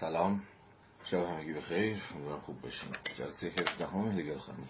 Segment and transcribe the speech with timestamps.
[0.00, 0.42] سلام.
[1.04, 2.02] شب همگی بخیر.
[2.14, 2.90] امیدوارم خوب باشین.
[3.14, 4.68] جلسه 17 همه هگل خانی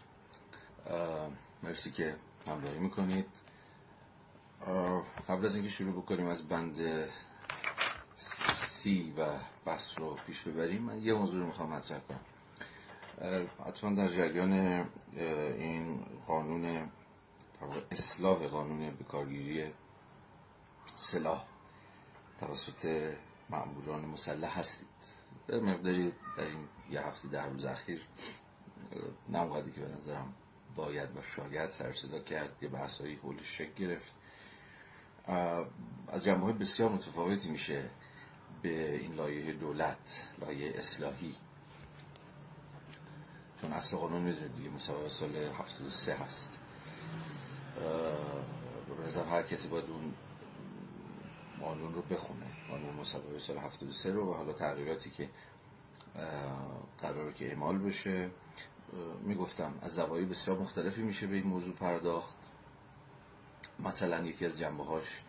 [1.63, 2.17] مرسی که
[2.49, 3.41] همراهی می‌کنید.
[5.29, 7.09] قبل از اینکه شروع بکنیم از بند
[8.17, 12.21] سی و بحث رو پیش ببریم من یه موضوع رو می‌خوام مطرح کنم.
[13.67, 14.53] حتما در جریان
[15.13, 16.91] این قانون
[17.91, 19.73] اصلاح قانون بکارگیری
[20.95, 21.45] سلاح
[22.41, 23.15] توسط
[23.51, 25.16] معموران مسلح هستید.
[25.47, 28.03] به مقداری در این یه هفته در روز اخیر
[29.29, 30.35] نمقدی که به نظرم
[30.77, 34.13] باید و شاید سرصدا کرد یه بحث هایی حولش شکل گرفت
[36.09, 37.91] از جنبه بسیار متفاوتی میشه
[38.63, 41.35] به این لایه دولت لایه اصلاحی.
[43.61, 46.59] چون اصل قانون می‌دونید دیگه مسابقه سال 73 هست.
[48.99, 50.15] به نظر هر کسی باید اون
[51.61, 52.47] قانون رو بخونه.
[52.71, 55.31] قانون مسابقه سال 73 رو و حالا تغییراتی که
[56.99, 58.31] قراره که اعمال بشه.
[59.23, 62.37] می‌گفتم از زوایی بسیار مختلفی میشه به این موضوع پرداخت.
[63.79, 65.23] مثلا یکی از جنبه هاش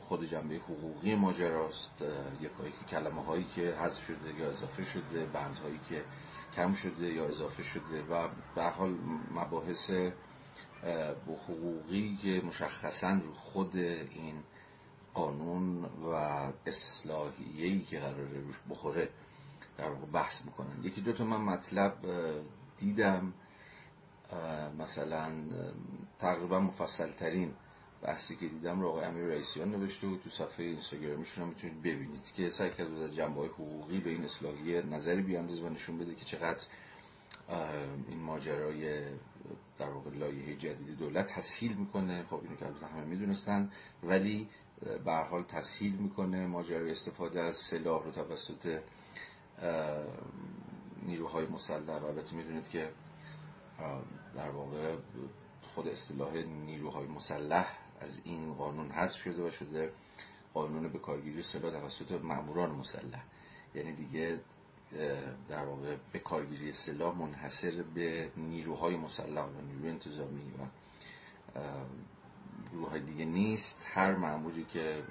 [0.00, 2.02] خود جنبه حقوقی ماجراست.
[2.40, 6.04] یکایی که کلمه هایی که حذف شده یا اضافه شده بند هایی که
[6.56, 8.98] کم شده یا اضافه شده و به حال
[9.34, 9.90] مباحث
[11.26, 14.42] حقوقی که مشخصا رو خود این
[15.14, 16.08] قانون و
[16.66, 19.08] اصلاحیهی که قراره روش بخوره
[19.78, 21.96] در واقع بحث می‌کنن یکی دوتا من مطلب
[22.78, 23.32] دیدم
[24.78, 25.32] مثلا
[26.18, 27.54] تقریبا مفصل ترین
[28.02, 32.32] بحثی که دیدم رو آقای امیر رئیسیان نوشته و تو صفحه اینستاگرامیشون هم می‌تونید ببینید
[32.32, 36.14] که سعی کرد از جنبه های حقوقی به این اصلاحیه نظری بیانداز و نشون بده
[36.14, 36.64] که چقدر
[38.08, 39.04] این ماجرای
[39.78, 42.24] در واقع لایحه جدید دولت تسهیل می‌کنه.
[42.30, 43.70] خب اینو که همه می‌دونستن.
[44.02, 44.48] ولی
[44.80, 48.80] به حال تسهیل می‌کنه ماجرای استفاده از سلاح رو توسط
[51.02, 51.98] نیروهای مسلح.
[52.00, 52.92] و البته می‌دونید که
[54.34, 54.96] در واقع
[55.62, 59.92] خود اصطلاح نیروهای مسلح از این قانون حذف شده و شده
[60.54, 63.24] قانون به کارگیری سلاح توسط ماموران مسلح.
[63.74, 64.40] یعنی دیگه
[65.48, 70.66] در واقع به کارگیری سلاح منحصر به نیروهای مسلح و نیروی انتظامی و
[72.74, 73.86] گروه دیگه نیست.
[73.94, 75.02] هر معمولی که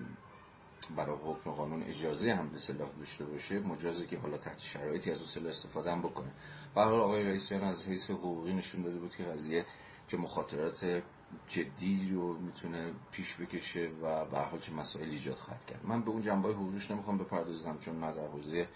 [0.96, 5.18] برای حکم قانون اجازه هم به سلاح داشته باشه مجازه که حالا تحت شرایطی از
[5.18, 6.32] اون سلاح استفاده هم بکنه.
[6.76, 9.66] برای آقای رئیسیان از حیث حقوقی نشون داده بود که قضیه
[10.08, 11.04] چه مخاطرات
[11.48, 15.86] جدی رو می‌تونه پیش بکشه و به حال چه مسائل ایجاد خواهد کرد.
[15.86, 18.68] من به اون جنبه حقوقیش نمی‌خوام بپردازم چون نه در حوزه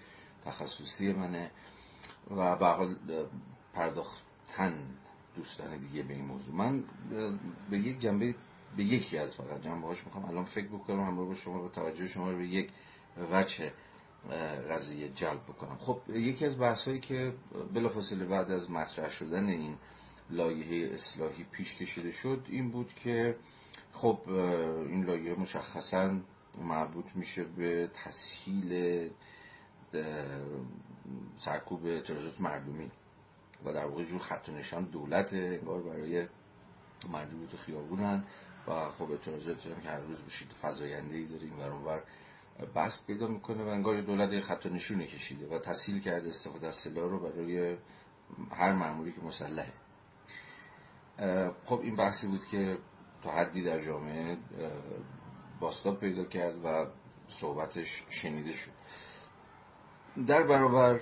[0.46, 1.52] تخصصی منه
[2.32, 2.96] و به حال
[3.74, 4.74] پرداختن
[5.36, 6.56] دوستان دیگه به این موضوع.
[6.56, 6.84] من
[7.70, 8.36] به یک جنبه
[8.78, 12.08] به یکی از فقط جنبه هاش می‌خوام الان فکر بکنم همراه با شما به توجه
[12.08, 12.72] شما رو به یک
[13.32, 13.72] وجه
[14.70, 15.78] قضیه جلب بکنم.
[15.78, 17.34] خب یکی از بحث هایی که
[17.74, 19.78] بلافاصله بعد از مطرح شدن این
[20.30, 23.36] لایحه اصلاحی پیش کشیده شد این بود که
[23.92, 24.20] خب
[24.90, 26.20] این لایحه مشخصا
[26.62, 29.10] مربوط میشه به تسهیل
[31.38, 32.92] سرکوب اعتراضات مردمی
[33.66, 36.28] و در واقع جور خط نشان دولت انگار برای
[37.10, 38.24] مردم تو خیابونن.
[38.68, 42.04] و خب هم که هر روز بشید فضاینده ای داره این ور
[42.76, 46.76] بست پیدا می‌کنه و انگار دولت خط و نشونه کشیده و تسهیل کرده استفاده از
[46.76, 47.78] سلاح رو برای
[48.52, 49.74] هر معمولی که مسلحه.
[51.66, 52.78] خب این بحثی بود که
[53.24, 54.38] تا حدی در جامعه
[55.60, 56.88] باستاب پیدا کرد و
[57.28, 58.72] صحبتش شنیده شد.
[60.28, 61.00] در برابر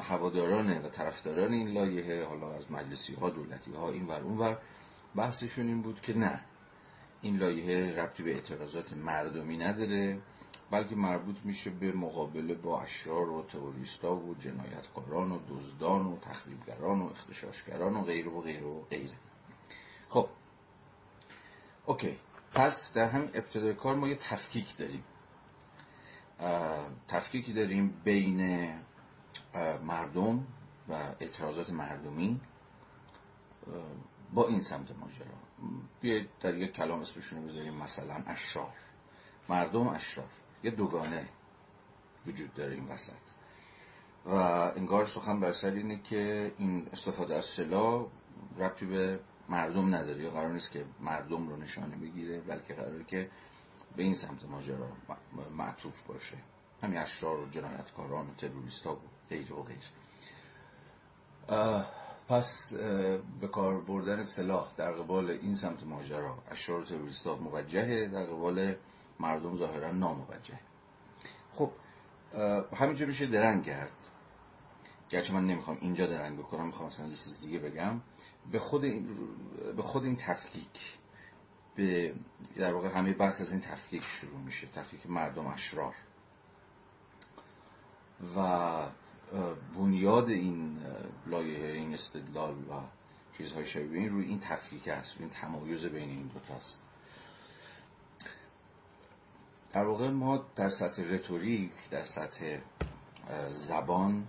[0.00, 4.58] هواداران و طرفداران این لایحه حالا از مجلسی ها دولتی ها این ور اون ور
[5.16, 6.40] بحثشون این بود که نه
[7.22, 10.20] این لایحه ربطی به اعتراضات مردمی نداره
[10.70, 17.00] بلکه مربوط میشه به مقابله با اشرار و تروریستا و جنایتکاران و دزدان و تخریبگران
[17.00, 19.14] و اختشاشگران و غیره و غیره و غیره.
[20.08, 20.28] خب
[21.86, 22.18] اوکی.
[22.52, 25.04] پس در همین ابتدای کار ما یه تفکیک داریم.
[27.08, 28.70] تفکیکی داریم بین
[29.84, 30.46] مردم
[30.88, 32.40] و اعتراضات مردمی.
[34.32, 35.26] با این سمت ماجرا.
[36.00, 38.72] بیاید در یک کلام اسمشون بذاریم مثلا اشرار
[39.48, 40.28] مردم اشرار
[40.62, 41.28] یه دوگانه
[42.26, 43.12] وجود داره این وسط.
[44.26, 44.34] و
[44.76, 48.06] انگار سخن بر سر اینه که این استفاده از سلاح
[48.58, 50.22] ربطی به مردم نداره.
[50.22, 53.30] یا قرار نیست که مردم رو نشانه بگیره بلکه قراره که
[53.96, 54.88] به این سمت ماجرا
[55.56, 56.36] معطوف باشه.
[56.82, 59.00] همین اشرار و جنایتکاران و تروریست ها و
[59.30, 59.90] غیر و غیر
[62.28, 62.72] پس
[63.40, 68.24] به کار بردن سلاح در قبال این سمت ماجرا اشرار و تروریست ها موجهه در
[68.24, 68.74] قبال
[69.20, 70.58] مردم ظاهرا ناموجه
[71.52, 71.70] خب
[72.76, 74.08] همینجا میشه درنگ کرد.
[75.08, 78.00] گرچه من نمی‌خوام اینجا درنگ بکنم می‌خوام یه چیز دیگه بگم.
[78.52, 79.08] به خود این,
[79.76, 80.98] به خود این تفکیک
[81.76, 82.14] به
[82.56, 85.94] در واقع همه بحث از این تفکیک شروع میشه تفکیک مردم اشرار.
[88.36, 88.40] و
[89.76, 90.78] بنیاد این
[91.26, 92.80] لایه این استدلال و
[93.38, 95.16] چیزهای شبیه این روی این تفکیک است.
[95.20, 96.82] این تمایز بین این دوتاست
[99.70, 102.58] در واقع ما در سطح رتوریک در سطح
[103.48, 104.26] زبان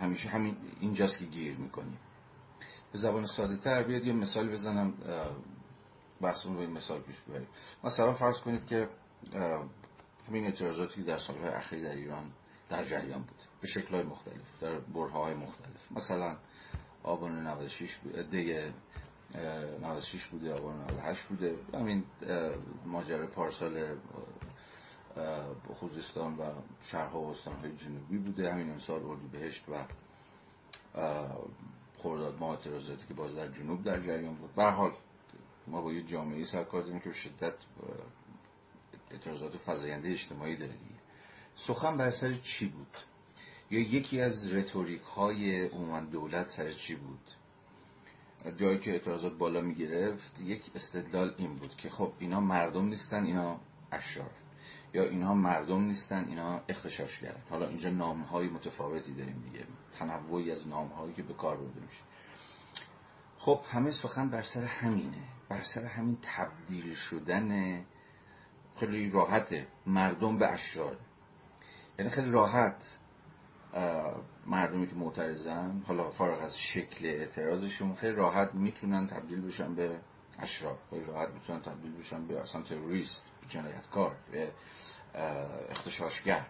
[0.00, 1.98] همیشه همین اینجاست که گیر می‌کنیم.
[2.92, 4.94] به زبان ساده تر بیاد یه مثال بزنم
[6.20, 7.48] بحثمون رو مثال پیش ببریم.
[7.84, 8.88] مثلا فرض کنید که
[10.28, 12.32] همین اعتراضاتی که در سالهای اخیر در ایران
[12.68, 13.42] در جریان بود.
[13.60, 15.92] به شکلهای مختلف در برهای مختلف.
[15.92, 16.36] مثلا
[17.02, 17.98] آبان 96
[18.30, 18.72] دی
[19.80, 21.56] 96 بوده آبان 98 بوده.
[21.74, 22.04] همین
[22.86, 23.96] ماجرا پارسال
[25.74, 26.44] خوزستان و
[26.82, 28.52] شهرها و استانهای جنوبی بوده.
[28.52, 29.84] همین امسال اردی بهشت و
[31.96, 34.54] خورداد ما اعتراضاتی که باز در جنوب در جریان بود.
[34.54, 34.92] به حال
[35.66, 37.54] ما با یه جامعه سرکار داریم که به شدت
[39.10, 40.97] اعتراضات فضاینده اجتماعی داره دیگه
[41.58, 42.96] سخن بر سر چی بود؟
[43.70, 45.68] یا یکی از رتوریک های
[46.12, 47.30] دولت سر چی بود؟
[48.56, 53.24] جایی که اعتراضات بالا می گرفت یک استدلال این بود که خب اینا مردم نیستن
[53.24, 53.60] اینا
[53.92, 54.30] اشرار.
[54.94, 59.64] یا اینها مردم نیستن اینا اختشاش کردن حالا اینجا نام های متفاوتی داریم دیگه.
[59.98, 62.02] تنوعی از نام هایی که به کار برده میشه.
[63.38, 65.28] خب همه سخن بر سر همینه.
[65.48, 67.80] بر سر همین تبدیل شدن
[68.76, 69.66] خیلی راحته.
[69.86, 70.96] مردم به اشرار.
[71.98, 72.98] یعنی خیلی راحت
[74.46, 79.98] مردمی که معترضن حالا فارغ از شکل اعتراضشون خیلی راحت می‌تونن تبدیل بشن به
[80.38, 80.78] اشرار.
[80.90, 84.52] خیلی راحت می‌تونن تبدیل بشن به اصلا تروریست جنایتکار به
[85.70, 86.46] اختشاشگر.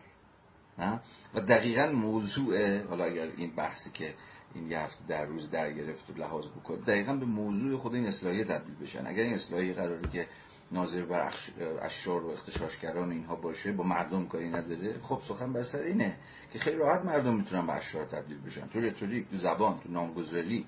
[0.79, 1.01] نه؟
[1.35, 4.15] و دقیقا موضوع حالا اگر این بحثی که
[4.55, 8.07] این یه هفته در روز در گرفت و لحاظ بکنه دقیقا به موضوع خود این
[8.07, 9.07] اصلاحیه تبدیل بشن.
[9.07, 10.27] اگر این اصلاحیه قراره که
[10.73, 11.33] ناظر بر
[11.83, 14.99] اشرار و اختشاشگران اینها باشه با مردم کاری نداره.
[15.03, 16.17] خب سخن بر سر اینه
[16.53, 18.67] که خیلی راحت مردم می‌تونن به اشرار تبدیل بشن.
[18.67, 20.67] تو رتوریک تو زبان تو نامگذاری.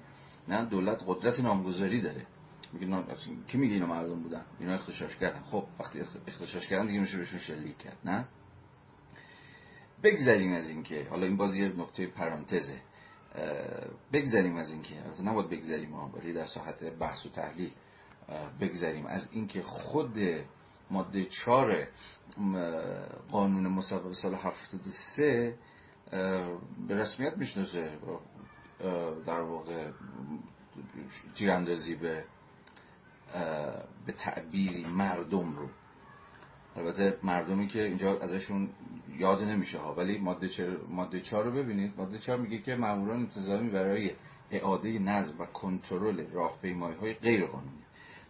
[0.49, 2.27] نه دولت قدرت نامگذاری داره.
[2.73, 3.05] میگه
[3.47, 7.39] کی میگه اینا مردم بودن؟ اینا اختشاش کردن خب وقتی اختشاش کردن دیگه میشه بهشون
[7.39, 8.25] شلیک کرد نه؟
[10.03, 12.81] بگذریم از این که حالا این بازی یه نکته پرانتزه.
[14.13, 17.71] بگذریم از این که نباید بگذریم ولی در ساحت بحث و تحلیل.
[18.61, 19.07] بگذریم.
[19.07, 20.19] از اینکه خود
[20.91, 21.89] ماده چهار
[23.31, 25.59] قانون مسابقه سال 73
[26.89, 27.99] به رسمیت می‌شناسه
[29.27, 29.91] در واقع
[31.35, 32.25] تیراندازی به
[34.07, 35.69] به تعبیری مردم رو.
[36.77, 38.71] البته مردمی که اینجا ازشون
[39.19, 41.95] یاد نمیشه ها ولی ماده چهار ماده چهار رو ببینید.
[41.97, 44.11] ماده چهار میگه که ماموران انتظامی برای
[44.51, 47.85] اعاده نظم و کنترل راهپیمایی های غیر قانونی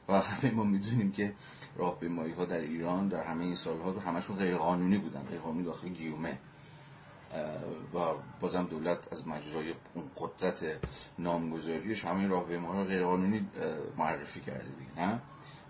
[0.09, 1.35] و همه ما می‌دونیم که
[1.77, 5.23] راهپیمایی ها در ایران در همه این سالها همشون غیر قانونی بودن.
[5.23, 6.39] غیر قانونی داخل گیومه.
[7.95, 7.99] و
[8.41, 10.65] بازم دولت از مجرای اون قدرت
[11.19, 13.49] نامگذاریش همین راهپیماها رو غیر قانونی
[13.99, 15.21] معرفی کرده دیگه نه؟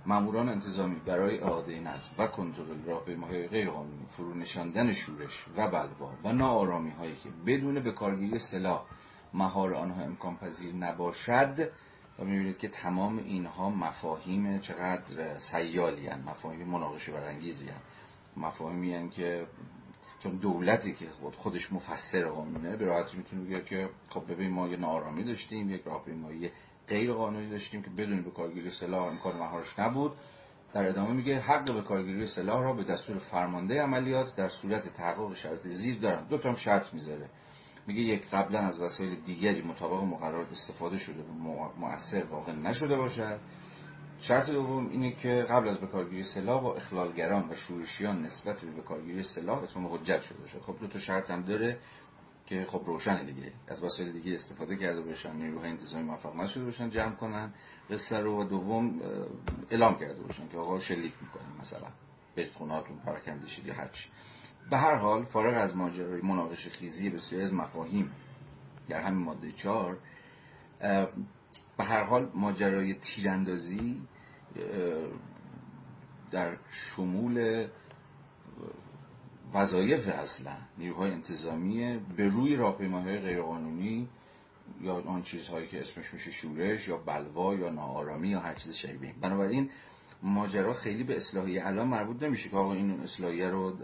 [0.06, 6.12] ماموران انتظامی برای اعاده نظم و کنترل راهپیماهای غیر قانونی فرو نشاندن شورش و بلوا
[6.24, 8.84] و ناآرامی هایی که بدون به کارگیری سلاح
[9.34, 11.70] مهار آنها امکان پذیر نباشد
[12.20, 16.22] و می‌بینید که تمام اینها مفاهیم چقدر سیالی هن.
[16.22, 17.80] مفاهیم مناقشه برانگیزی هن.
[18.36, 19.46] مفاهیمی که
[20.18, 24.68] چون دولتی که خود خودش مفسر قانونه به راحتی می‌تونه بگه که خب ببین ما
[24.68, 26.50] یه نارامی داشتیم یک راهپیمایی
[26.88, 30.12] غیر قانونی داشتیم که بدون به کارگیری سلاح امکان مهارش نبود
[30.72, 35.34] در ادامه میگه حق به کارگیری سلاح را به دستور فرمانده عملیات در صورت تحقق
[35.34, 37.28] شرط زیر دارن دو تا شرط می‌ذاره
[37.90, 41.32] میگه یک قبلا از وسایل دیگری مطابق مقررات استفاده شده و
[41.78, 43.40] مؤثر واقع نشده باشد.
[44.20, 49.22] شرط دوم اینه که قبل از بکارگیری سلاح با اخلالگران و شورشیان نسبت به بکارگیری
[49.22, 50.60] سلاح اتمام حجت شده باشه.
[50.60, 51.78] خب دو تا شرط هم داره
[52.46, 53.52] که خب روشن دیگه.
[53.68, 57.54] از وسایل دیگه استفاده کرده باشن نیروهای انتظامی موفق نشده باشن جمع کنن.
[57.90, 59.00] قصه رو و دوم
[59.70, 61.88] اعلام کرده باشن که آقا شلیک می‌کنیم مثلا.
[62.34, 64.08] به خونهاتون پراکنده شد یا هرچی.
[64.70, 68.12] به هر حال فارغ از ماجرای مناقشه خیزی بسیاری از مفاهیم
[68.88, 69.98] در همین ماده چهار
[71.78, 74.08] به هر حال ماجرای تیراندازی
[76.30, 77.66] در شمول
[79.54, 84.08] وظایف اصلا نیروهای انتظامی به روی راهپیماهای غیرقانونی
[84.80, 89.14] یا آن چیزهایی که اسمش میشه شورش یا بلوا یا ناآرامی یا هر چیز شبیه
[89.20, 89.70] بنابراین
[90.22, 93.76] ماجرا خیلی به اصلاحی الان مربوط نمیشه که آقا این اصلاحیه رو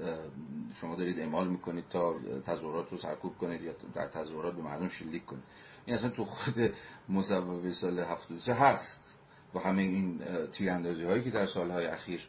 [0.81, 2.15] شما دارید اعمال می‌کنید تا
[2.47, 5.45] تظاهرات رو سرکوب کنید یا در تظاهرات به مردم شلیک کنید.
[5.87, 6.75] این اصلا تو خود
[7.09, 9.19] مصوبه سال 73 هست
[9.53, 10.21] با همه این
[10.53, 12.29] تیراندازی هایی که در سالهای اخیر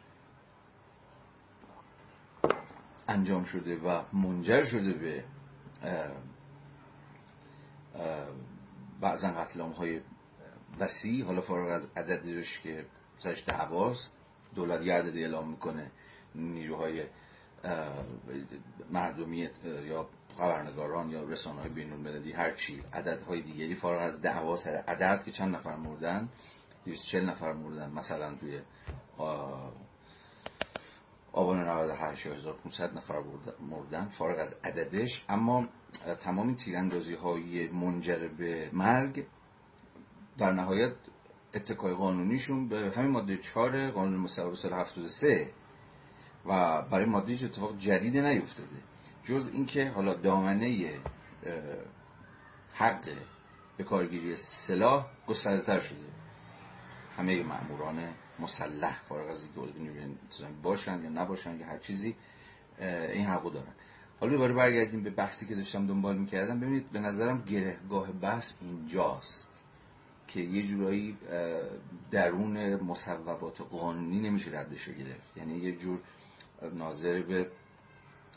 [3.08, 5.24] انجام شده و منجر شده به
[9.00, 10.00] بعضا قتل های
[10.80, 12.86] وسیع حالا فارغ از عددش که
[13.18, 14.12] سرش دعواست
[14.54, 15.90] دولت عددی اعلام می‌کنه
[16.34, 17.02] نیروهای
[18.90, 19.48] مردمی
[19.86, 20.08] یا
[20.38, 25.22] خبرنگاران یا رسانه های بین المللی هر چی عددهای دیگری فارغ از دعوا سر عدد
[25.24, 26.28] که چند نفر مردن
[26.84, 28.60] 240 نفر مردن مثلا توی
[31.32, 33.22] آبان 98 1500 نفر
[33.70, 35.24] مردن فارغ از عددش.
[35.28, 35.68] اما
[36.20, 39.26] تمام این تیراندازی های منجر به مرگ
[40.38, 40.92] در نهایت
[41.54, 45.50] اتکای قانونیشون به همین ماده 4 قانون مصوبه سال 73
[46.46, 48.76] و برای ماده اتفاق جدید نیفتاده.
[49.24, 50.94] جز اینکه حالا دامنه
[52.72, 53.04] حق
[53.76, 55.98] به کارگیری سلاح گسترده شده.
[57.16, 60.16] همه ماموران مسلح فارغ از اینکه
[60.62, 62.16] باشن یا نباشن یا هر چیزی
[62.80, 63.72] این حقو دارن.
[64.20, 66.60] حالا دوباره برگردیم به بحثی که داشتم دنبال می‌کردم.
[66.60, 69.57] ببینید به نظرم گرهگاه بحث اینجاست.
[70.28, 71.16] که یه جورایی
[72.10, 75.36] درون مصوبات قانونی نمیشه ردش گرفت.
[75.36, 75.98] یعنی یه جور
[76.74, 77.50] ناظر به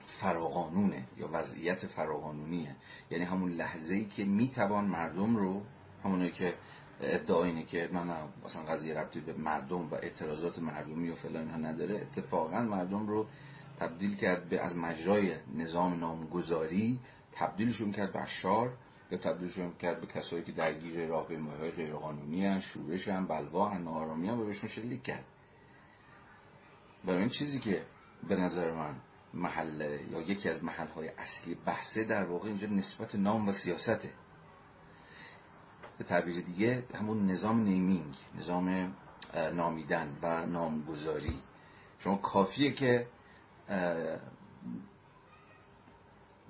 [0.07, 2.75] فراقانونه یا وضعیت فراقانونیه.
[3.11, 5.61] یعنی همون لحظه ای که می‌توان مردم رو
[6.03, 6.53] همونایی که
[7.01, 8.07] ادعا اینه که من
[8.45, 13.27] مثلا قضیه ربطی به مردم و اعتراضات مردمی و فلان ها نداره اتفاقا مردم رو
[13.79, 16.99] تبدیل کرد به از مجرای نظام نامگذاری
[17.31, 18.77] تبدیلشون کرد به اشار
[19.11, 23.81] یا تبدیلشون کرد به کسایی که درگیر راهپیمایی های غیرقانونی هن شورش هن بلوا هن
[23.81, 25.25] نارامی هن و بهشون شلیک کرد.
[27.05, 27.85] برای این چیزی که
[28.27, 28.95] به نظر من
[29.33, 34.13] محل یا یکی از محل های اصلی بحثه در واقع اینجا نسبت نام و سیاسته.
[35.97, 38.95] به تعبیر دیگه همون نظام نیمینگ نظام
[39.53, 41.39] نامیدن و نامگذاری.
[41.99, 43.07] شما کافیه که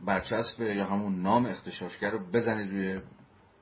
[0.05, 3.01] برچسب یا همون نام اختشاشگر رو بزنید روی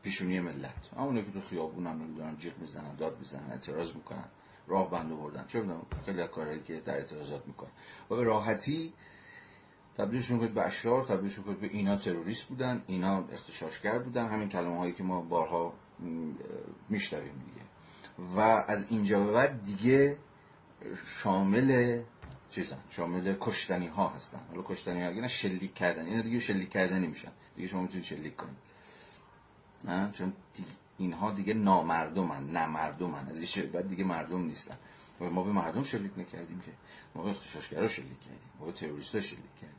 [0.04, 0.90] پیشونی ملت.
[0.98, 4.26] همونه که تو خیابون هم دارن جیغ می‌زنن داد می‌زنن اعتراض می‌کنن
[4.68, 7.70] راه بند بردن چه بدونم خیلی کارهایی که در اعتراضات می‌کنن.
[8.10, 8.94] و به راحتی
[9.98, 14.28] تبدیلشون کنید به اشرار تبدیلشون کنید به اینا تروریست بودن اینا اختشاشگر بودن.
[14.28, 15.74] همین کلمه هایی که ما بارها
[16.90, 17.66] میشنویم دیگه.
[18.36, 20.18] و از اینجا به بعد دیگه
[21.06, 22.02] شامل
[22.52, 22.78] چیزن.
[22.90, 24.40] شامل کشتنی ها هستن.
[24.50, 26.06] حالا کشتنی ها نه شلیک کردن.
[26.06, 27.32] اینا دیگه شلیک کردنی میشن.
[27.56, 28.58] دیگه شما می‌تونید شلیک کنید
[29.86, 30.34] نه چون
[30.98, 34.78] اینها دیگه نامردمن نه مردمن از این بعد دیگه مردم نیستن.
[35.20, 36.72] ما به مردم شلیک نکردیم که.
[37.16, 38.50] ما به اختشاشگرا شلیک کردیم.
[38.60, 39.76] ما به تروریستا شلیک کردیم.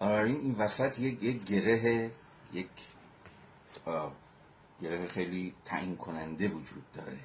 [0.00, 2.10] آره این وسط یک یک گره
[2.52, 2.68] یک
[4.82, 7.18] گره خیلی تعیین کننده وجود داره.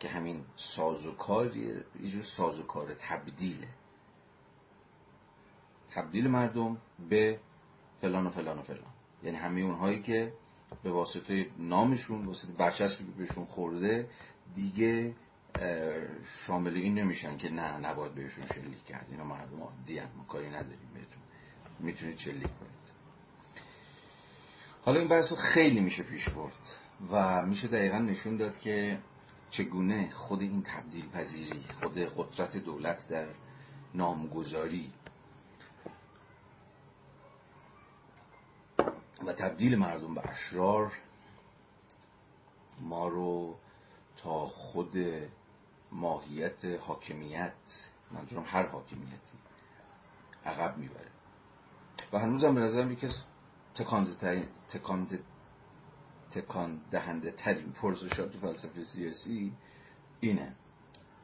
[0.00, 3.68] که همین سازوکار یه جور سازوکار تبدیله.
[5.90, 6.78] تبدیل مردم
[7.08, 7.40] به
[8.00, 8.92] فلان و فلان و فلان.
[9.22, 10.32] یعنی همه اونهایی که
[10.82, 14.08] به واسطه نامشون واسطه برچسبی که بهشون خورده
[14.54, 15.14] دیگه
[16.46, 19.06] شامل این نمیشن که نه نباید بهشون شلیک کرد.
[19.10, 21.22] اینا مردم عادی هم کاری نداریم بهتون.
[21.78, 22.70] می‌تونید شلیک کنید.
[24.84, 26.76] حالا این بحث خیلی میشه پیش برد
[27.10, 28.98] و میشه دقیقا نشون داد که
[29.50, 33.26] چگونه خود این تبدیل پذیری خود قدرت دولت در
[33.94, 34.92] نامگذاری
[39.26, 40.92] و تبدیل مردم به اشرار
[42.80, 43.56] ما رو
[44.16, 44.96] تا خود
[45.92, 49.38] ماهیت حاکمیت منظورم هر حاکمیتی
[50.46, 51.10] عقب می‌بره.
[52.12, 53.14] و هنوزم به نظرم یکی از
[56.30, 59.52] تکان دهنده ترین پرسشات تو فلسفه سیاسی
[60.20, 60.54] اینه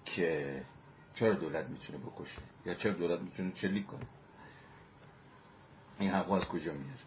[0.05, 0.63] که
[1.15, 4.07] چرا دولت می‌تونه بکشه یا چرا دولت می‌تونه چلیک کنه؟
[5.99, 7.01] این حق از کجا میاره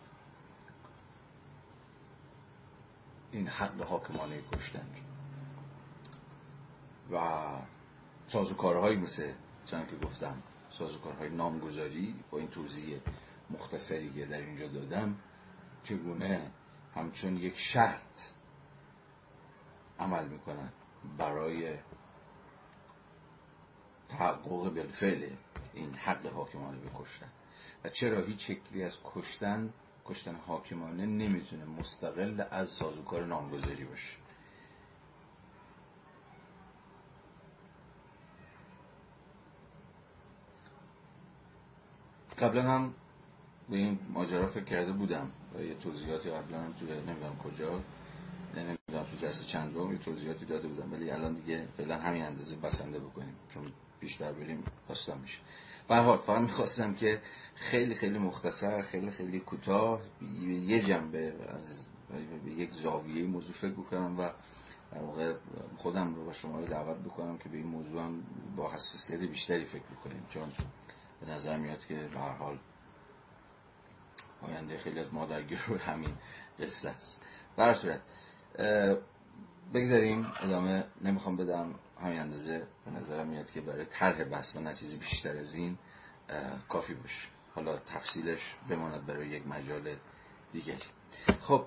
[3.31, 4.87] این حق حاکمانه کشتن.
[7.11, 7.17] و
[8.27, 9.31] سازوکارهایی مثل
[9.65, 12.99] چند که گفتم سازوکارهای نامگذاری با این توضیح
[13.49, 15.15] مختصری که در اینجا دادم
[15.83, 16.51] چگونه
[16.95, 18.29] همچون یک شرط
[19.99, 20.69] عمل می‌کنن
[21.17, 21.77] برای
[24.09, 25.29] تحقق بالفعل
[25.73, 27.29] این حق حاکمانه به کشتن.
[27.83, 29.73] و چرا هیچ شکلی از کشتن
[30.05, 34.15] کشتن حاکمانه نمی‌تونه مستقل از سازوکار نامگذاری باشه.
[42.39, 42.93] قبلا هم
[43.69, 45.31] به این ماجرا فکر کرده بودم.
[45.55, 47.83] و یه توضیحاتی قبلا هم توی نمی‌دونم کجا
[48.55, 52.99] نمی‌دونم تو جلسه چند یه توضیحاتی داده بودم ولی الان دیگه فعلا همین اندازه بسنده
[52.99, 55.37] بکنیم چون بیشتر بریم داستان میشه.
[55.87, 57.21] به حال فقط می‌خواستم که
[57.55, 60.01] خیلی خیلی مختصر خیلی خیلی کوتاه
[60.65, 61.85] یه جنبه از
[62.45, 64.29] یک زاویه موضوع فکر بکنم و
[64.91, 65.33] در واقع
[65.77, 68.23] خودم رو و شما رو دعوت بکنم که به این موضوع هم
[68.55, 70.25] با حساسیت بیشتری فکر بکنیم.
[70.29, 70.51] چون
[71.21, 72.57] به نظر میاد که به هر حال
[74.41, 75.27] آینده خیلی از ما
[75.67, 76.13] رو همین
[76.59, 77.21] قصه است.
[77.57, 78.01] بر صورت
[79.73, 84.73] بگذاریم ادامه نمی‌خوام بدم همین اندازه به نظرم میاد که برای طرح بحث و نه
[84.73, 85.77] چیزی بیشتر از این
[86.69, 87.27] کافی باشه.
[87.55, 89.95] حالا تفصیلش بماند برای یک مجال
[90.53, 90.77] دیگری
[91.41, 91.65] خب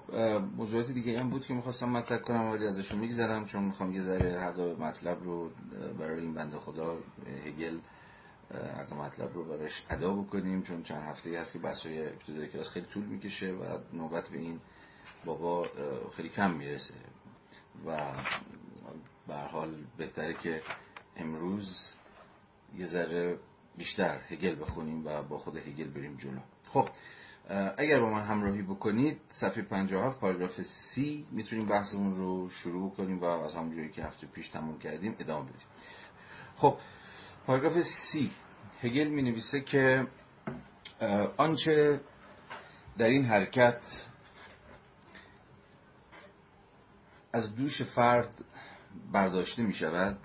[0.56, 4.40] موضوعات دیگه هم بود که می‌خواستم مطرح کنم ولی ازشون میگذرم چون می‌خوام یه ذره
[4.40, 5.50] حق مطلب رو
[5.98, 6.98] برای این بنده خدا
[7.46, 7.78] هگل
[8.54, 12.68] حق مطلب رو براش ادا بکنیم چون چند هفته هست که بحث های ابتدایی کلاس
[12.68, 14.60] خیلی طول می‌کشه و نوبت به این
[15.24, 15.66] بابا
[16.16, 16.94] خیلی کم می‌رسه.
[17.86, 17.98] و
[19.28, 20.62] به حال بهتره که
[21.16, 21.94] امروز
[22.76, 23.38] یه ذره
[23.76, 26.40] بیشتر هگل بخونیم و با خود هگل بریم جلو.
[26.64, 26.88] خب
[27.76, 33.24] اگر با من همراهی بکنید صفحه 57 پاراگراف C می‌تونیم بحثمون رو شروع کنیم و
[33.24, 35.66] از همون جایی که هفته پیش تموم کردیم ادامه بدیم.
[36.56, 36.78] خب
[37.46, 38.18] پاراگراف C
[38.82, 40.06] هگل می نویسه که
[41.36, 42.00] آنچه
[42.98, 44.08] در این حرکت
[47.32, 48.44] از دوش فرد
[49.12, 50.18] برداشته می شود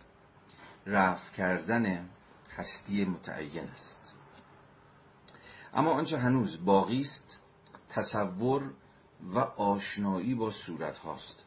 [0.86, 2.10] رفع کردن
[2.56, 4.16] هستی متعین است.
[5.74, 7.42] اما آنچه هنوز باقی است
[7.90, 8.74] تصور
[9.34, 11.47] و آشنایی با صورت هاست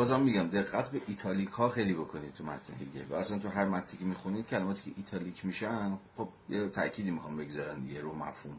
[0.00, 3.64] بازم میگم دقت به ایتالیک ها خیلی بکنید تو متن هگل و اصلا تو هر
[3.64, 8.56] متنی که می‌خونید کلماتی که ایتالیک میشن خب یه تأکیدی می‌خوام بگذارن دیگه رو مفهوم.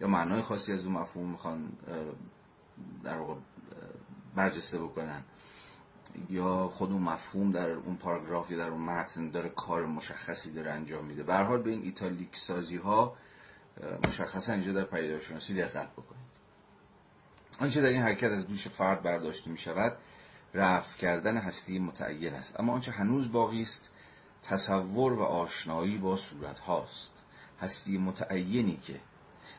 [0.00, 1.72] یا معنای خاصی از اون مفهوم می‌خوان
[3.04, 3.34] در واقع
[4.34, 5.22] برجسته بکنن.
[6.30, 10.70] یا خود اون مفهوم در اون پاراگراف یا در اون متن داره کار مشخصی داره
[10.70, 11.22] انجام میده.
[11.22, 13.16] به حال به این ایتالیک سازی ها
[14.08, 16.32] مشخصا اینجا در پیداشناسی دقت بکنید.
[17.60, 19.96] آنچه در این حرکت از دوش فرد برداشته می شود
[20.54, 22.60] رفع کردن هستی متعین است.
[22.60, 23.90] اما آنچه هنوز باقی است
[24.42, 27.12] تصور و آشنایی با صورت هاست.
[27.60, 29.00] هستی متعینی که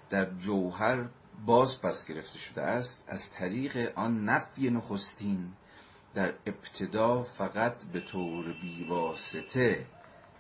[0.10, 1.06] در جوهر
[1.46, 5.54] باز پس گرفته شده است از طریق آن نفی نخستین
[6.14, 9.86] در ابتدا فقط به طور بیواسطه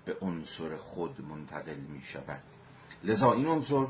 [0.05, 2.41] به عنصر خود منتقل می شود.
[3.03, 3.87] لذا این عنصر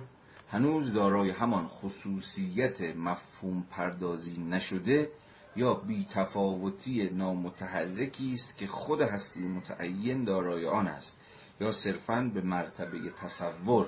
[0.52, 5.12] هنوز دارای همان خصوصیت مفهوم پردازی نشده
[5.56, 11.20] یا بیتفاوتی نامتحرکی است که خود هستی متعین دارای آن است
[11.62, 13.88] یا صرفا به مرتبه تصور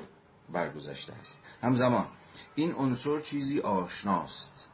[0.50, 1.40] برگذشته است.
[1.62, 2.08] همزمان
[2.56, 4.68] این عنصر چیزی آشناست.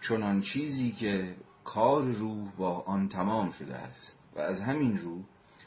[0.00, 5.22] چنان چیزی که کار روح با آن تمام شده است و از همین رو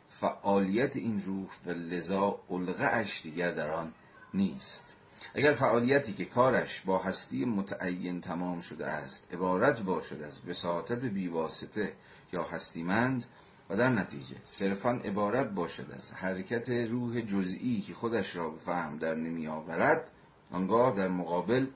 [0.10, 3.93] فعالیت این روح و لذا علقه اش دیگر در آن
[4.34, 4.95] نیست.
[5.34, 11.94] اگر فعالیتی که کارش با هستی متعین تمام شده است عبارت باشد از وساطت بیواسطه
[12.34, 13.26] یا هستیمند
[13.70, 18.98] و در نتیجه صرفا عبارت باشد از حرکت روح جزئی که خودش را به فهم
[18.98, 20.12] در نمی آورد
[20.52, 21.68] آنگاه در مقابل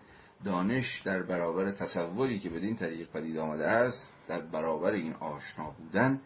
[0.46, 6.22] دانش در برابر تصوری که بدین طریق پدید آمده است در برابر این آشنا بودن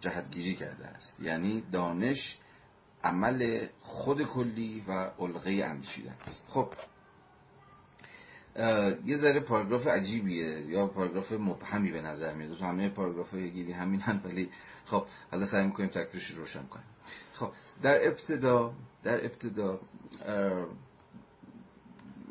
[0.00, 1.20] جهتگیری کرده است.
[1.20, 2.38] یعنی دانش
[3.04, 6.44] عمل خود کلی و علقه اندیشیدن است.
[6.48, 6.74] خب
[9.06, 12.58] یه ذره پاراگراف عجیبیه یا پاراگراف مبهمی به نظر میاد.
[12.58, 14.50] تو همه پاراگراف گیری همین هن ولی
[14.84, 16.86] خب حالا سعی می‌کنیم تکلیفش روشن کنیم.
[17.32, 19.80] خب در ابتدا در ابتدا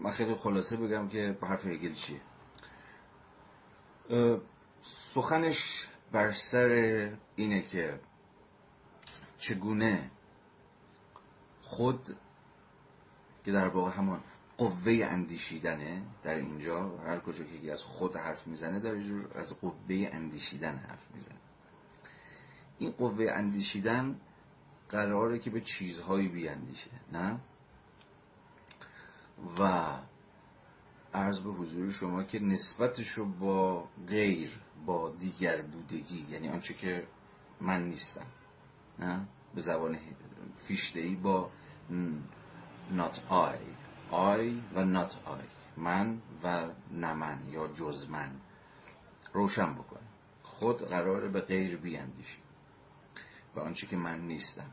[0.01, 2.21] من خیلی خلاصه بگم که حرف هگل چیه.
[4.81, 6.69] سخنش بر سر
[7.35, 7.99] اینه که
[9.37, 10.11] چگونه
[11.73, 12.15] خود
[13.45, 14.21] که در واقع همان
[14.57, 20.09] قوه اندیشیدنه در اینجا هر کجا که از خود حرف می‌زنه در جور از قوه
[20.11, 21.37] اندیشیدن حرف می‌زنه.
[22.77, 24.19] این قوه اندیشیدن
[24.89, 27.39] قراره که به چیزهایی بیاندیشه نه؟
[29.59, 29.83] و
[31.13, 37.07] عرض به حضور شما که نسبتش رو با غیر با دیگر بودگی یعنی آنچه که
[37.61, 38.25] من نیستم
[38.99, 39.97] نه؟ به زبان
[40.67, 41.49] فیشتهی با
[42.91, 43.57] not I.
[44.11, 45.43] I و not I.
[45.77, 48.31] من و نمن یا جز من
[49.33, 49.99] روشن بکنه
[50.43, 52.41] خود قراره به غیر بیاندیشی
[53.55, 54.69] و آنچه که من نیستم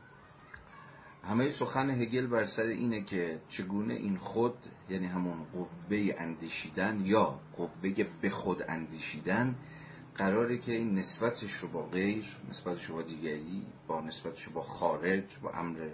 [1.23, 4.55] همه سخن هگل بر سر اینه که چگونه این خود
[4.89, 9.55] یعنی همون قوه اندیشیدن یا قوه به خود اندیشیدن
[10.15, 14.61] قراره که این نسبتش رو با غیر نسبتش رو با دیگری با نسبتش رو با
[14.61, 15.89] خارج با امر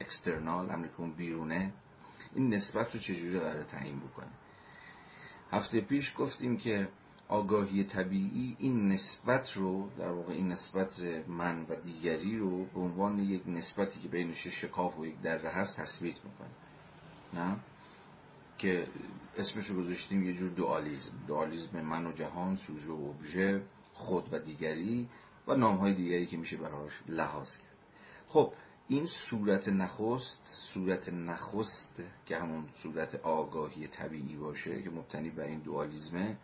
[0.00, 1.72] اکسترنال امر که اون بیرونه
[2.34, 4.30] این نسبت رو چجوری قرار تعیین بکنه؟
[5.52, 6.88] هفته پیش گفتیم که
[7.28, 13.18] آگاهی طبیعی این نسبت رو در واقع این نسبت من و دیگری رو به عنوان
[13.18, 16.48] یک نسبتی که بینش شکاف و یک دره هست تصویر می‌کنه
[17.34, 17.56] نه؟
[18.58, 18.86] که
[19.38, 21.12] اسمش رو گذاشتیم یه جور دوالیزم.
[21.26, 25.08] دوالیزم من و جهان سوژه و ابژه خود و دیگری
[25.48, 27.76] و نامهای دیگری که میشه براش لحاظ کرد.
[28.26, 28.52] خب
[28.88, 35.58] این صورت نخست صورت نخست که همون صورت آگاهی طبیعی باشه که مبتنی بر این
[35.58, 36.36] دوالیزمه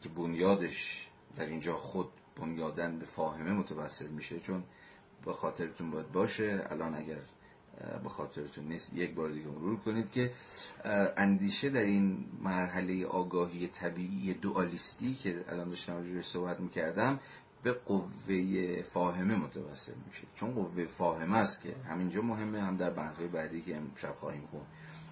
[0.00, 4.64] که بنیادش در اینجا خود بنیادن به فاهمه متوسل میشه چون
[5.24, 7.20] به خاطرتون باید باشه الان اگر
[8.02, 10.32] به خاطرتون نیست یک بار دیگه مرور کنید که
[11.16, 17.20] اندیشه در این مرحله آگاهی طبیعی دوالیستی که الان داشتم روی صحبت می‌کردم
[17.62, 20.26] به قوه فاهمه متوسل میشه.
[20.34, 24.66] چون قوه فاهمه است که همینجا مهمه هم در بحث‌های بعدی که امشب خواهیم خون.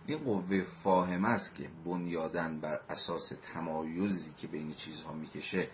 [0.07, 5.69] این قوه فاهمه است که بنیادن بر اساس تمایزی که بین چیزها می‌کشه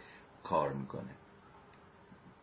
[0.45, 1.15] کار می‌کنه.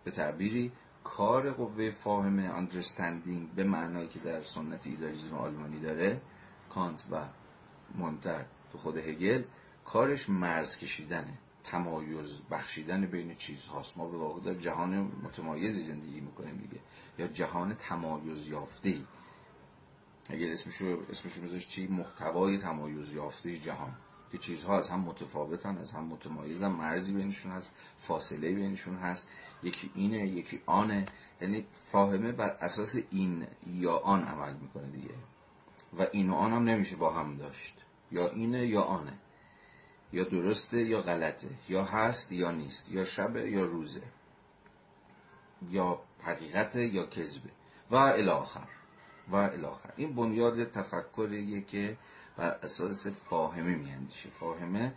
[0.03, 0.71] به تعبیری
[1.03, 6.21] کار قوه فاهمه understanding به معنایی که در سنت ایدالیزم آلمانی داره
[6.69, 7.25] کانت و
[7.95, 9.43] مهمتر تو خود هگل
[9.85, 11.37] کارش مرز کشیدنه.
[11.71, 13.97] تمایز بخشیدن بین چیزهاست.
[13.97, 16.81] ما به واقع در جهان متمایزی زندگی می‌کنیم دیگه.
[17.17, 18.95] یا جهان تمایز یافته
[20.29, 23.93] اگر اسمشو اسمشو بذارش چی؟ محتوای تمایز یافته جهان.
[24.31, 26.67] که چیزها از هم متفاوتن از هم متمایزن.
[26.67, 29.29] مرزی بینشون هست فاصله بینشون هست.
[29.63, 31.05] یکی اینه یکی آنه.
[31.41, 35.15] یعنی فاهمه بر اساس این یا آن عمل می‌کنه دیگه.
[35.99, 37.85] و این و آن هم نمیشه با هم داشت.
[38.11, 39.13] یا اینه یا آنه.
[40.13, 44.01] یا درسته یا غلطه یا هست یا نیست یا شبه یا روزه
[45.69, 47.49] یا حقیقته یا کذبه
[47.91, 48.67] و الاخر
[49.27, 51.97] و الاخر این بنیاد تفکریه که
[52.37, 54.29] بر اساس فاهمه میاندیشه.
[54.29, 54.93] فاهمه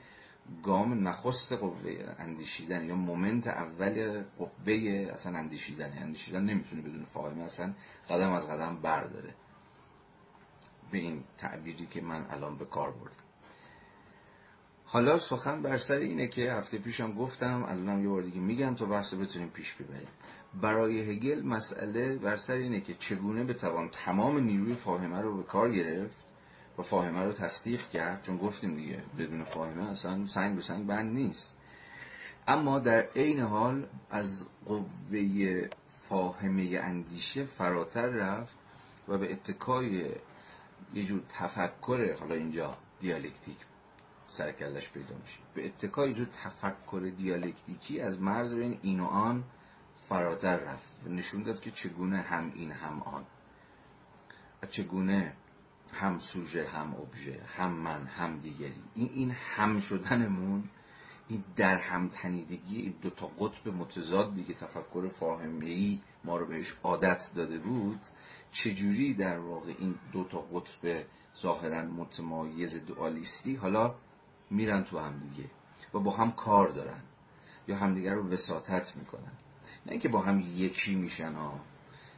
[0.62, 4.72] گام نخست قوه اندیشیدن یا مومنت اول قوه
[5.12, 7.74] اصلا اندیشیدن اندیشیدن نمی‌تونه بدون فاهمه اصلا
[8.10, 9.34] قدم از قدم برداره.
[10.90, 13.21] به این تعبیری که من الان به کار بردم.
[14.92, 18.84] حالا سخن بر سر اینه که هفته پیشم گفتم الانم یه بار دیگه میگم تا
[18.86, 20.08] بحث بتونیم پیش ببریم.
[20.60, 25.72] برای هگل مسئله بر سر اینه که چگونه بتوان تمام نیروی فاهمه رو به کار
[25.72, 26.16] گرفت
[26.78, 31.12] و فاهمه رو تصدیق کرد؟ چون گفتیم دیگه بدون فاهمه اصلا سنگ به سنگ بند
[31.12, 31.58] نیست.
[32.48, 35.68] اما در عین حال از قوه
[36.08, 38.56] فاهمه اندیشه فراتر رفت
[39.08, 40.10] و به اتکای
[40.94, 43.56] یه جور تفکر حالا اینجا دیالکتیک
[44.32, 45.38] سرکلش پیدا میشه.
[45.54, 49.44] به اتکای جور تفکر دیالکتیکی از مرز بین این و آن
[50.08, 53.24] فراتر رفت و نشون داد که چگونه هم این هم آن.
[54.62, 55.32] و چگونه
[55.92, 58.82] هم سوژه هم ابژه هم من هم دیگری.
[58.94, 60.68] این این هم شدنمون
[61.28, 66.74] این در هم تنیدگی این دو تا قطب متضادی که تفکر فاهمه ما رو بهش
[66.82, 68.00] عادت داده بود
[68.52, 71.04] چجوری در واقع این دو تا قطب
[71.40, 73.94] ظاهرا متمایز دوالیستی حالا
[74.52, 75.50] میرن تو هم دیگه
[75.94, 77.00] و با هم کار دارن
[77.68, 79.32] یا همدیگر رو وساطت می‌کنن.
[79.86, 81.60] نه اینکه با هم یکی میشن ها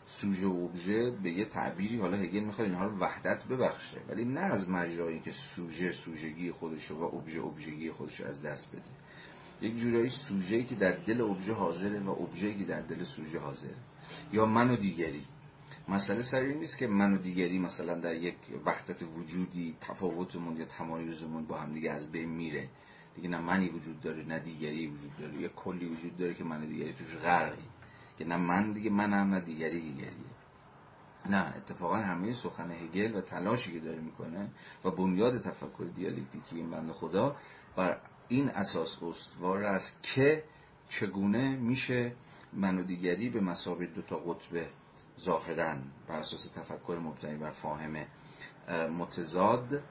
[0.06, 4.40] سوژه و اوبژه به یه تعبیری حالا هگل می‌خواد اینها رو وحدت ببخشه ولی نه
[4.40, 8.82] از مجرایی که سوژه سوژگی خودش و اوبژه اوبژگی خودش از دست بده.
[9.60, 13.74] یک جورایی سوژه که در دل اوبژه حاضره و اوبژه که در دل سوژه حاضره.
[14.32, 15.24] یا من و دیگری.
[15.88, 21.44] مسئله سر نیست که من و دیگری مثلا در یک وحدت وجودی تفاوتمون یا تمایزمون
[21.44, 22.68] با هم دیگه از بین میره.
[23.14, 25.40] دیگه نه منی وجود داره نه دیگری وجود داره.
[25.40, 27.68] یا کلی وجود داره که من و دیگری توش غرقی
[28.18, 30.34] که نه من دیگه منم نه دیگری دیگریه.
[31.30, 34.50] نه اتفاقا همه سخن هگل و تلاشی که داره می‌کنه
[34.84, 37.36] و بنیاد تفکر دیالکتیکی این بند خدا
[37.76, 40.44] بر این اساس استوار است که
[40.88, 42.12] چگونه میشه
[42.52, 44.66] من و دیگری به مسابقه دو تا قطب
[45.20, 45.76] ظاهرا
[46.08, 48.06] بر اساس تفکر مبتنی بر فاهمه
[48.98, 49.82] متضاد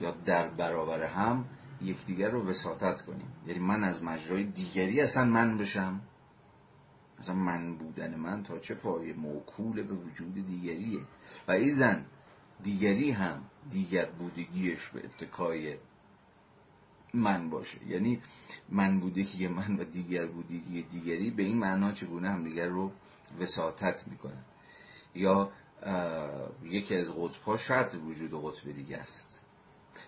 [0.00, 1.44] یا در برابر هم
[1.82, 3.32] یکدیگر رو وساطت کنیم.
[3.46, 6.00] یعنی من از مجرای دیگری اصلا من بشم؟
[7.18, 11.00] اصلا من بودن من تا چه پای موکول به وجود دیگریه.
[11.48, 12.04] و ایزن
[12.62, 15.76] دیگری هم دیگر بودگیش به اتکای
[17.14, 17.86] من باشه.
[17.86, 18.22] یعنی
[18.68, 22.92] من بودگی من و دیگر بودگی دیگری به این معنا چگونه هم دیگر رو
[23.40, 24.44] وساطت می‌کنن؟
[25.14, 25.50] یا
[26.62, 29.46] یکی از قطبها شرط وجود قطب دیگه است.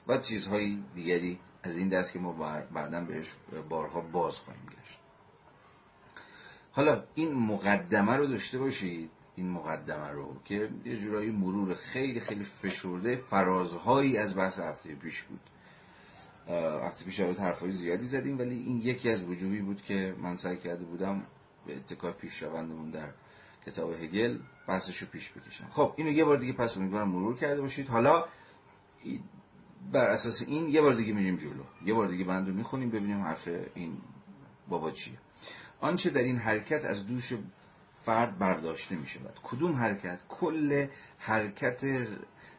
[0.08, 2.32] و چیزهای دیگری از این دست که ما
[2.74, 3.34] بعدا بهش
[3.68, 4.98] بارها باز خواهیم گشت.
[6.72, 12.44] حالا این مقدمه رو داشته باشید این مقدمه رو که یه جورایی مرور خیلی خیلی
[12.44, 15.40] فشرده فرازهایی از بحث هفته پیش بود.
[16.82, 20.56] هفته پیش حرف حرفای زیادی زدیم ولی این یکی از وجوهی بود که من سعی
[20.56, 21.22] کرده بودم
[21.66, 23.08] به اتکای پیش روندمون در
[23.66, 25.66] کتاب هگل بحثش رو پیش بکشم.
[25.70, 27.88] خب اینو یه بار دیگه پس امیدوارم مرور کرده باشید.
[27.88, 28.24] حالا
[29.92, 31.64] بر اساس این یه بار دیگه میریم جلو.
[31.84, 33.98] یه بار دیگه بند رو می‌خونیم ببینیم حرف این
[34.68, 35.18] بابا چیه.
[35.80, 37.32] آنچه در این حرکت از دوش
[38.04, 40.86] فرد برداشته می شود کدوم حرکت؟ کل
[41.18, 42.06] حرکت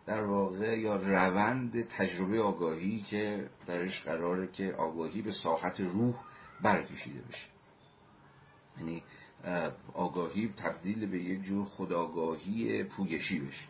[0.05, 6.15] در واقع یا روند تجربه آگاهی که درش قراره که آگاهی به ساحت روح
[6.61, 7.47] برکشیده بشه.
[8.77, 9.03] یعنی
[9.93, 13.65] آگاهی تبدیل به یک جور خداگاهی پویشی بشه.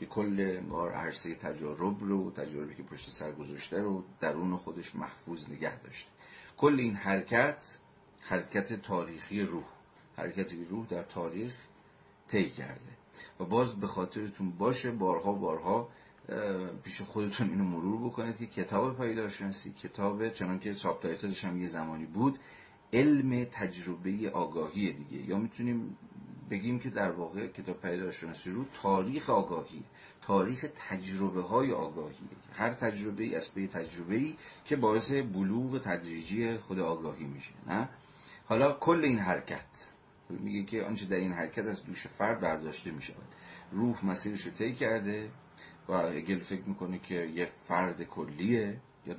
[0.00, 5.50] که کل انگار عرصه تجارب رو تجاربی که پشت سر گذاشته رو درون خودش محفوظ
[5.50, 6.10] نگه داشته.
[6.56, 7.78] کل این حرکت
[8.20, 9.64] حرکت تاریخی روح
[10.16, 11.54] حرکتی روح در تاریخ
[12.28, 12.96] طی کرده.
[13.40, 15.88] و باز به خاطرتون باشه بارها بارها
[16.84, 20.74] پیش خودتون اینو مرور بکنید که کتاب پیداشناسی کتاب چنان که
[21.42, 22.38] هم یه زمانی بود
[22.92, 25.28] علم تجربه آگاهی دیگه.
[25.28, 25.96] یا می‌تونیم
[26.50, 29.82] بگیم که در واقع کتاب پیداشناسی رو تاریخ آگاهی
[30.22, 32.28] تاریخ تجربه های آگاهی.
[32.52, 37.88] هر تجربه ای از پی تجربه ای که باعث بلوغ تدریجی خود آگاهی میشه نه؟
[38.46, 39.90] حالا کل این حرکت
[40.30, 43.34] میگه که آنچه در این حرکت از دوش فرد برداشته می شود
[43.72, 45.30] روح مسیرش رو طی کرده
[45.88, 49.16] و اگل فکر می‌کنه که یه فرد کلیه یا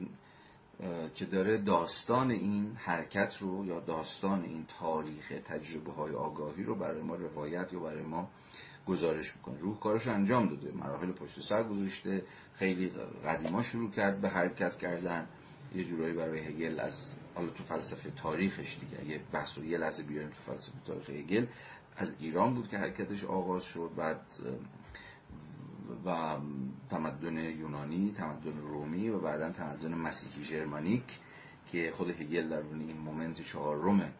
[1.16, 7.02] که داره داستان این حرکت رو یا داستان این تاریخ تجربه های آگاهی رو برای
[7.02, 8.30] ما روایت یا برای ما
[8.88, 9.60] گزارش می‌کنه.
[9.60, 10.72] روح کارش انجام داده.
[10.72, 12.24] مراحل پشت سر گذاشته.
[12.54, 12.92] خیلی
[13.26, 15.28] قدیما شروع کرد به حرکت کردن.
[15.76, 19.06] یه جورایی برای هگل از حالا تو فلسفه تاریخش دیگه.
[19.06, 21.46] یه بحث رو یه لحظه بیاریم تو فلسفه تاریخ هگل
[21.98, 23.92] از ایران بود که حرکتش آغاز شد.
[23.98, 24.22] بعد
[26.06, 26.38] و
[26.90, 31.20] تمدن یونانی تمدن رومی و بعدا تمدن مسیحی ژرمانیک
[31.72, 34.12] که خود هگل در این مومنت چهارم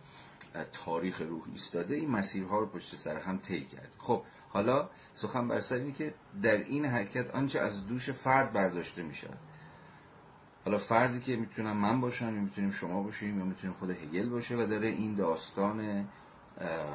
[0.74, 3.96] تاریخ روح ایستاده این مسیرها رو پشت سر هم طی کرد.
[3.98, 9.14] خب حالا سخن بر سر که در این حرکت آنچه از دوش فرد برداشته می
[10.66, 14.56] حالا فردی که می‌تونم من باشم یا می‌تونیم شما باشیم یا می‌تونیم خود هگل باشه
[14.56, 16.08] و داره این داستان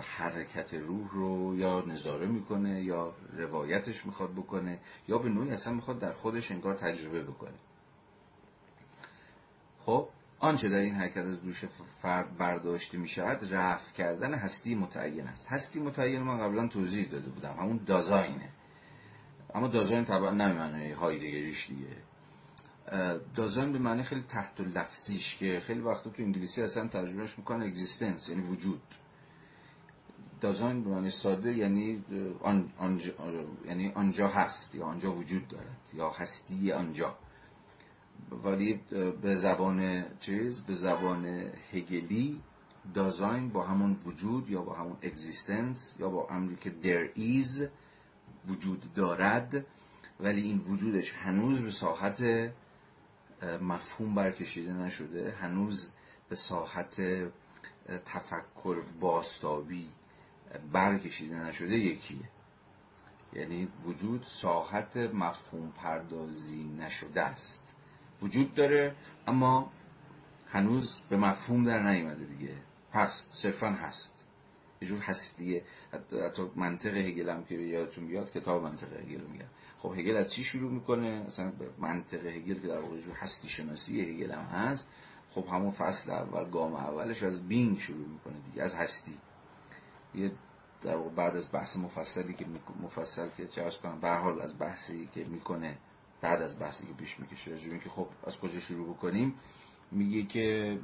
[0.01, 5.98] حرکت روح رو یا نظاره می‌کنه یا روایتش می‌خواد بکنه یا به نوعی اصلا می‌خواد
[5.98, 7.59] در خودش انگار تجربه بکنه.
[9.81, 11.64] خب آنچه در این حرکت از دوش
[12.03, 15.46] فرد برداشته می شود رفع کردن هستی متعین است.
[15.46, 17.57] هستی متعین من قبلا توضیح داده بودم.
[17.59, 18.48] همون دازاینه.
[19.55, 21.96] اما دازاین طبعا نمیمانه هایدگریش دیگه
[23.35, 27.64] دازاین به معنی خیلی تحت و لفظیش که خیلی وقتا تو انگلیسی اصلا ترجمهش می‌کنه
[27.64, 28.83] اگزیستنس یعنی وجود.
[30.43, 32.05] به معنی ساده یعنی
[32.79, 33.13] آنجا,
[33.67, 37.17] یعنی آنجا هست یا آنجا وجود دارد یا هستی آنجا.
[38.45, 38.81] ولی
[39.23, 42.41] به زبان چیز به زبان هگلی
[42.95, 47.63] دازاین با همون وجود یا با همون اگزیستنس یا با امری که there is
[48.49, 49.67] وجود دارد
[50.21, 52.25] ولی این وجودش هنوز به ساحت
[53.61, 55.91] مفهوم برکشیده نشده هنوز
[56.29, 57.03] به ساحت
[58.05, 59.89] تفکر باستابی
[60.73, 62.29] برکشیده نشده یکیه.
[63.33, 67.77] یعنی وجود ساحت مفهوم پردازی نشده است.
[68.23, 69.73] وجود داره اما
[70.49, 72.55] هنوز به مفهوم در نیومده دیگه.
[72.93, 74.27] پس صرفا هست.
[74.83, 79.47] یه جور هستیه حتی منطق هگل هم که یادتون بیاد کتاب منطق هگل میگه
[79.79, 84.01] خب هگل از چی شروع می‌کنه؟ مثلا منطق هگل که در واقع جور هستی شناسی
[84.01, 84.88] هگل هم هست.
[85.31, 89.19] خب همون فصل اول گام اولش از بینگ شروع می‌کنه دیگه از هستی.
[90.14, 90.33] یه
[90.83, 92.46] در بعد از بحث مفصلی که
[92.83, 95.79] مفصل که چه کنم به حال از بحثی که می‌کنه
[96.20, 99.35] بعد از بحثی که پیش می‌کشه که خب از کجا شروع بکنیم
[99.90, 100.79] میگه که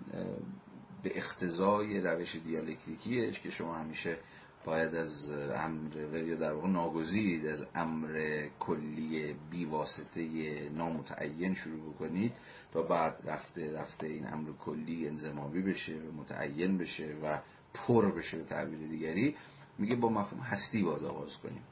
[1.02, 4.18] به اختزای روش دیالکتیکیش که شما همیشه
[4.64, 10.22] باید از امر یا در واقع ناگزید از امر کلی بیواسطه
[10.70, 12.32] نامتعین شروع بکنید
[12.72, 17.38] تا بعد رفته رفته این امر کلی انزمامی بشه و متعین بشه و
[17.74, 19.36] پر بشه به تعبیر دیگری
[19.78, 21.62] میگه با مفهوم هستی باید آغاز کنیم.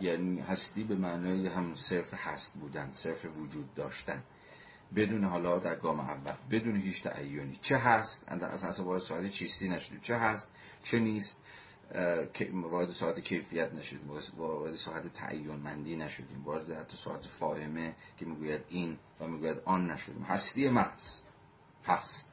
[0.00, 4.22] یعنی هستی به معنای هم صرف هست بودن صرف وجود داشتن.
[4.96, 7.56] بدون حالا در گام اول بدون هیچ تعیینی.
[7.60, 10.00] چه هست؟ اصلا وارد ساعت چیستی نشدیم.
[10.00, 10.50] چه هست؟
[10.82, 11.40] چه نیست؟
[12.52, 14.10] وارد ساعت کیفیت نشدیم.
[14.36, 16.44] وارد ساعت تعیین مندی نشدیم.
[16.44, 20.22] وارد حتی ساعت فاهمه که می‌گوید این و می‌گوید آن نشدیم.
[20.22, 21.20] هستی محض
[21.84, 22.27] هست.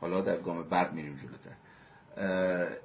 [0.00, 1.56] حالا در گام بعد میریم جلوتر.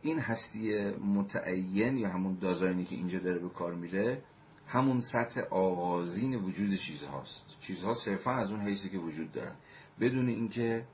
[0.02, 4.22] این هستی متعین یا همون دازاینی که اینجا داره به کار میره
[4.68, 7.44] همون سطح آغازین وجود چیزهاست.
[7.60, 9.56] چیزها صرفا از اون حیثی که وجود دارن.
[10.00, 10.86] بدون اینکه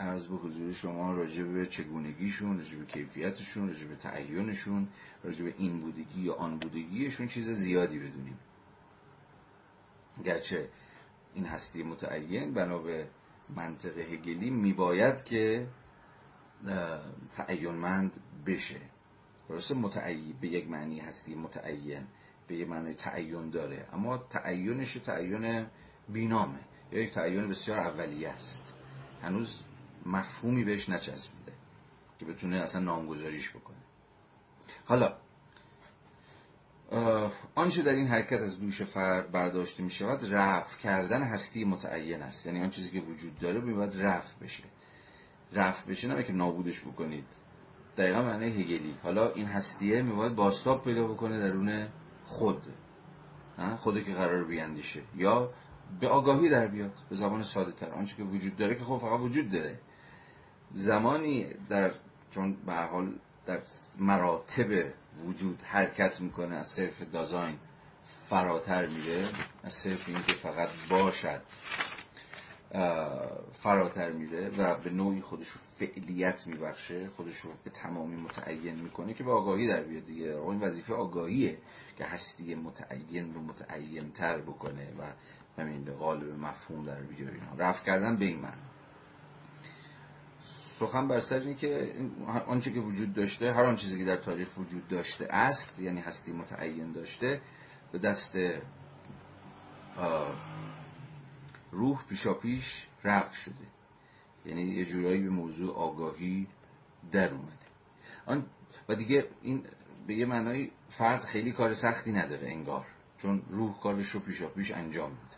[0.00, 4.88] عرض به حضور شما راجع به چگونگیشون راجع به کیفیتشون راجع به تعیینشون
[5.24, 8.38] راجع به این بودگی یا آن بودگیشون چیز زیادی بدونیم.
[10.24, 10.68] گرچه
[11.34, 13.06] این هستی متعین بنا به
[13.56, 15.68] منطق هگلی میباید که
[17.36, 18.12] تعینمند
[18.46, 18.80] بشه.
[19.48, 22.06] درسته؟ متعین به یک معنی هستی متعین
[22.46, 23.86] به یک معنی تعین داره.
[23.92, 25.66] اما تعینش تعین
[26.08, 26.60] بینامه.
[26.92, 28.74] یا یک تعین بسیار اولیه است.
[29.22, 29.62] هنوز
[30.06, 31.52] مفهومی بهش نچسبیده
[32.18, 33.76] که بتونه اصلا نامگذاریش بکنه.
[34.84, 35.16] حالا
[37.54, 42.46] آنچه در این حرکت از دوش فرد برداشته می شود رفع کردن هستی متعین است.
[42.46, 44.64] یعنی آن چیزی که وجود داره باید رفع بشه.
[45.52, 47.24] رفع بشه نه که نابودش بکنید.
[47.96, 48.94] دقیقا معنی هگلی.
[49.02, 51.88] حالا این هستیه میباید باستاب پیدا بکنه درون
[52.24, 52.62] خود.
[53.76, 55.02] خودی که قرار بیاندیشه.
[55.16, 55.50] یا
[56.00, 56.92] به آگاهی در بیاد.
[57.08, 57.90] به زبان ساده تر.
[57.90, 59.78] آنچه که وجود داره که خب فقط وجود داره.
[60.74, 61.92] زمانی در
[62.30, 63.12] چون به حال
[63.46, 63.60] در
[63.98, 64.92] مراتب
[65.26, 67.58] وجود حرکت می‌کنه از صرف دازاین
[68.28, 69.26] فراتر میره
[69.64, 71.40] از صرف اینکه فقط باشد
[73.62, 79.14] فراتر میره و به نوعی خودش رو فعلیت میبخشه خودش رو به تمامی متعین می‌کنه
[79.14, 80.36] که به آگاهی در بیاد دیگه.
[80.36, 81.58] این وظیفه آگاهیه
[81.98, 85.02] که هستی متعین رو متعین تر بکنه و
[85.62, 88.71] همین قالب مفهوم در بیاره رفت کردن به این من
[90.82, 91.94] سخن بر سر اینه که
[92.46, 96.32] آنچه که وجود داشته هر آن چیزی که در تاریخ وجود داشته است یعنی هستی
[96.32, 97.40] متعین داشته
[97.92, 98.36] به دست
[101.72, 103.66] روح پیشا پیش رفع شده.
[104.46, 106.46] یعنی یه جورایی به موضوع آگاهی
[107.12, 107.66] در اومده.
[108.26, 108.46] آن
[108.88, 109.62] و دیگه این
[110.06, 112.86] به یه معنای فرد خیلی کار سختی نداره انگار
[113.18, 115.31] چون روح کارش رو پیشا پیش انجام میده.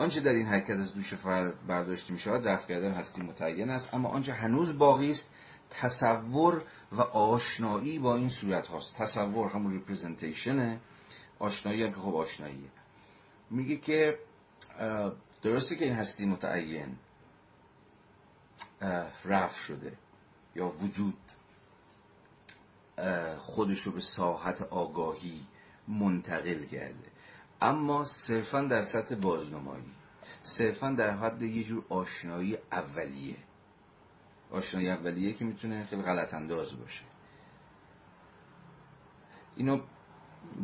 [0.00, 3.94] آنچه در این حرکت از دوش فرد برداشته می شود رفع کردن هستی متعین است.
[3.94, 5.28] اما آنچه هنوز باقی است
[5.70, 8.94] تصور و آشنایی با این صورت هاست.
[8.94, 10.80] تصور همون ریپرزنتیشنه
[11.38, 12.70] آشنایی هم که خب آشناییه.
[13.50, 14.18] میگه که
[15.42, 16.96] درسته که این هستی متعین
[19.24, 19.92] رفع شده
[20.54, 21.18] یا وجود
[23.38, 25.46] خودش رو به ساحت آگاهی
[25.88, 27.10] منتقل کرده.
[27.62, 29.92] اما صرفا در سطح بازنمایی
[30.42, 33.36] صرفا در حد یه جور آشنایی اولیه.
[34.50, 37.04] آشنایی اولیه که می‌تونه خیلی غلط انداز باشه.
[39.56, 39.80] اینو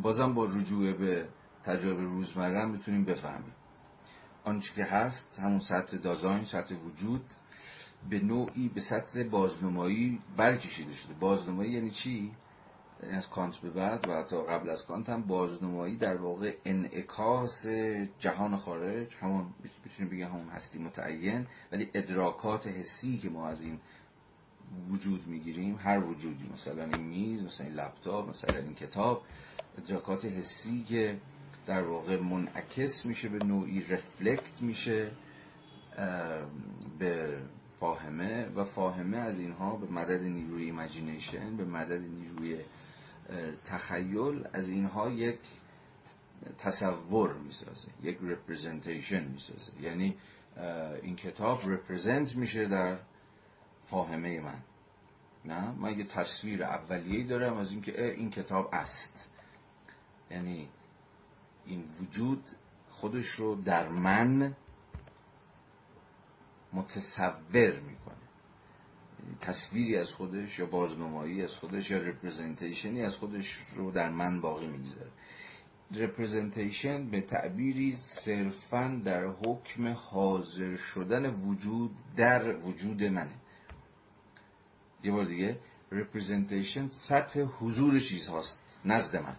[0.01, 1.29] بازم با رجوع به
[1.63, 3.53] تجربه روزمره می‌تونیم بفهمیم.
[4.43, 7.33] آنچه که هست همون سطح دازاین سطح وجود
[8.09, 11.13] به نوعی به سطح بازنمایی برکشیده شده.
[11.13, 12.31] بازنمایی یعنی چی؟
[13.03, 17.67] یعنی از کانت به بعد و حتی قبل از کانت هم بازنمایی در واقع انعکاس
[18.19, 19.45] جهان خارج همون
[19.85, 23.79] می‌تونیم بگیم همون هستی متعین ولی ادراکات حسی که ما از این
[24.89, 29.23] وجود می‌گیریم هر وجودی مثلا این میز مثلا این لپتاپ مثلا این کتاب
[29.77, 31.17] ادراکات حسی که
[31.65, 35.11] در واقع منعکس میشه به نوعی reflect میشه
[36.99, 37.37] به
[37.79, 42.59] فاهمه و فاهمه از اینها به مدد نیروی imagination به مدد نیروی
[43.65, 45.39] تخیل از اینها یک
[46.57, 49.71] تصور می‌سازه یک رپرزنتیشن می‌سازه.
[49.81, 50.17] یعنی
[51.01, 52.99] این کتاب رپرزنت میشه در
[53.85, 54.61] فاهمه من.
[55.45, 59.29] نه؟ من یه تصویر اولیه‌ای دارم از اینکه این کتاب است.
[60.31, 60.69] یعنی
[61.65, 62.43] این وجود
[62.89, 64.55] خودش رو در من
[66.73, 68.16] متصور می‌کنه.
[69.41, 74.41] تصویری از خودش یا بازنمایی از خودش یا representation ی از خودش رو در من
[74.41, 75.11] باقی می‌گذاره.
[75.91, 83.35] representation به تعبیری صرفا در حکم حاضر شدن وجود در وجود منه.
[85.03, 85.59] یه بار دیگه
[85.91, 88.59] representation سطح حضور چیز هاست.
[88.85, 89.35] نزد من.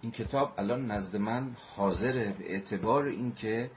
[0.00, 3.70] این کتاب الان نزد من حاضره به اعتبار اینکه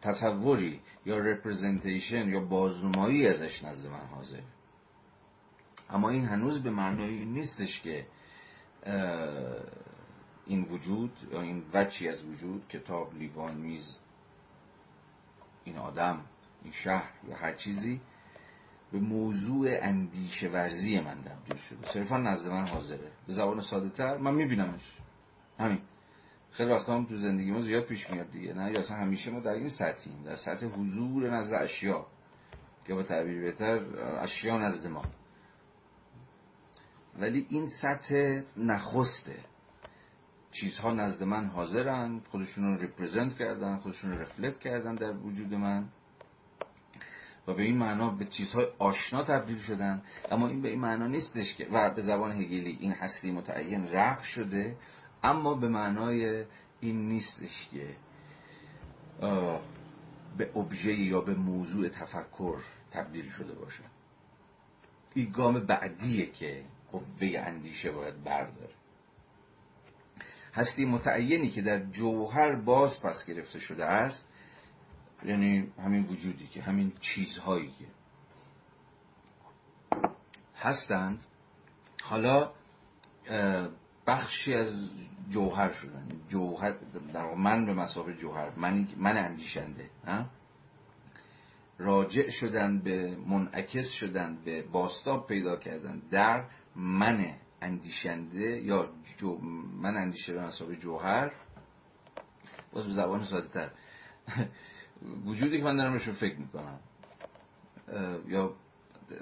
[0.00, 4.40] تصوری یا رپرزنتیشن یا بازنمایی ازش نزد من حاضر.
[5.90, 8.06] اما این هنوز به معنای نیستش که
[10.46, 13.96] این وجود یا این وچی از وجود کتاب لیوان میز
[15.64, 16.24] این آدم
[16.62, 18.00] این شهر یا هر چیزی
[18.92, 21.92] به موضوع اندیشه ورزی من تبدیل شده.
[21.92, 23.12] صرفا نزد من حاضره.
[23.26, 24.98] به زبان ساده تر من میبینمش.
[25.58, 25.80] همین.
[26.58, 28.54] خیلی وقتا هم تو زندگی ما زیاد پیش میاد دیگه.
[28.54, 32.06] نه یا اصلا همیشه ما در این سطحیم در سطح حضور نزد اشیا
[32.88, 33.80] یا به تعبیر بهتر
[34.22, 35.02] اشیا نزد ما.
[37.18, 39.36] ولی این سطح نخسته.
[40.50, 45.88] چیزها نزد من حاضرن خودشون رو ریپرزنت کردن خودشون رو رفلکت کردن در وجود من.
[47.46, 50.02] و به این معنا به چیزهای آشنا تبدیل شدن.
[50.30, 54.24] اما این به این معنا نیستش که و به زبان هگلی این هستی متعین رفع
[54.24, 54.76] شده
[55.22, 56.44] اما به معنای
[56.80, 57.96] این نیستش که
[60.36, 62.58] به ابژه یا به موضوع تفکر
[62.90, 63.82] تبدیل شده باشه.
[65.14, 68.74] این گام بعدیه که قوه اندیشه باید برداره.
[70.54, 74.28] هستی متعینی که در جوهر باز پس گرفته شده است
[75.24, 77.84] یعنی همین وجودی که همین چیزهایی که
[80.56, 81.24] هستند.
[82.02, 82.52] حالا
[84.08, 84.90] بخشی از
[85.30, 86.74] جوهر شدن جوهر
[87.12, 89.90] در من به مسابقه جوهر من, من اندیشنده
[91.78, 96.44] راجع شدن به منعکس شدن به باستاب پیدا کردن در
[96.76, 99.38] من اندیشنده یا جو
[99.82, 101.32] من اندیشه به مسابقه جوهر
[102.72, 103.70] باز به زبان ساده تر
[105.26, 106.80] وجودی که من دارم رو فکر می‌کنم
[108.26, 108.54] یا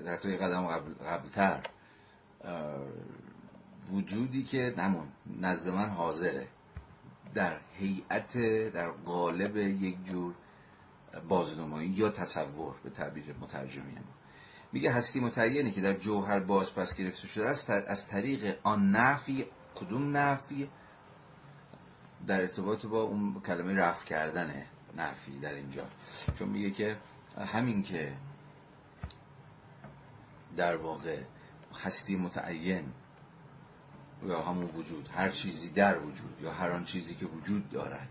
[0.07, 1.63] حتی قدم قبل قبلتر
[3.93, 5.09] وجودی که نمون
[5.41, 6.49] نزد من حاضره.
[7.35, 8.39] در هیئت
[8.73, 10.35] در قالب یک جور
[11.29, 14.01] بازنمایی یا تصور به تعبیر مترجمی ما.
[14.73, 19.47] میگه هستی متعینی که در جوهر باز پس گرفته شده است از طریق آن نفی
[19.75, 20.69] کدوم نفی؟
[22.27, 24.67] در ارتباط با اون کلمه رفع کردنه
[24.97, 25.87] نفی در اینجا.
[26.39, 26.97] چون میگه که
[27.39, 28.17] همین که
[30.57, 31.23] در واقع
[31.83, 32.93] هستی متعین
[34.25, 38.09] یا همون وجود هر چیزی در وجود یا هر آن چیزی که وجود دارد.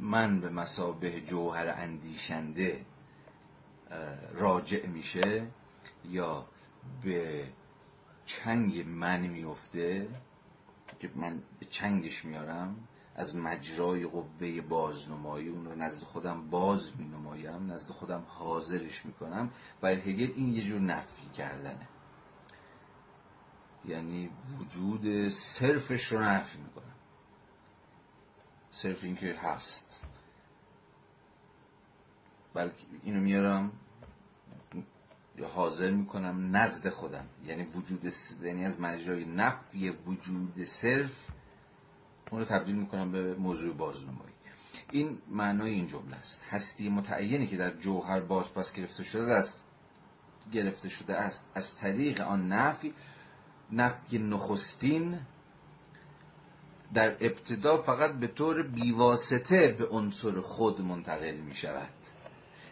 [0.00, 2.84] من به مسابه جوهر اندیشنده
[4.32, 5.46] راجع میشه
[6.04, 6.46] یا
[7.02, 7.48] به
[8.26, 10.08] چنگ من میفته
[11.00, 12.76] که من به چنگش میارم
[13.16, 19.50] از مجرای قوه بازنمایی اون رو نزد خودم باز می نمایم نزد خودم حاضرش می‌کنم
[19.82, 21.88] و هگل این یه جور نفی کردنه.
[23.84, 26.94] یعنی وجود صرفش رو نفی می‌کنم.
[28.70, 30.02] صرف اینکه هست.
[32.54, 33.72] بلکه اینو میارم
[35.38, 37.26] یا حاضر می‌کنم نزد خودم.
[37.44, 38.12] یعنی وجود
[38.42, 41.26] یعنی از مجرای نفی وجود صرف
[42.30, 44.32] اون رو تبدیل می‌کنم به موضوع بازنمایی.
[44.90, 46.40] این معنای این جمله است.
[46.50, 49.64] هستی متعینی که در جوهر باز پس گرفته شده است
[50.52, 51.44] گرفته شده است.
[51.54, 52.94] از طریق آن نفی
[53.72, 55.18] نفی نخستین
[56.94, 61.88] در ابتدا فقط به طور بیواسطه به عنصر خود منتقل می شود.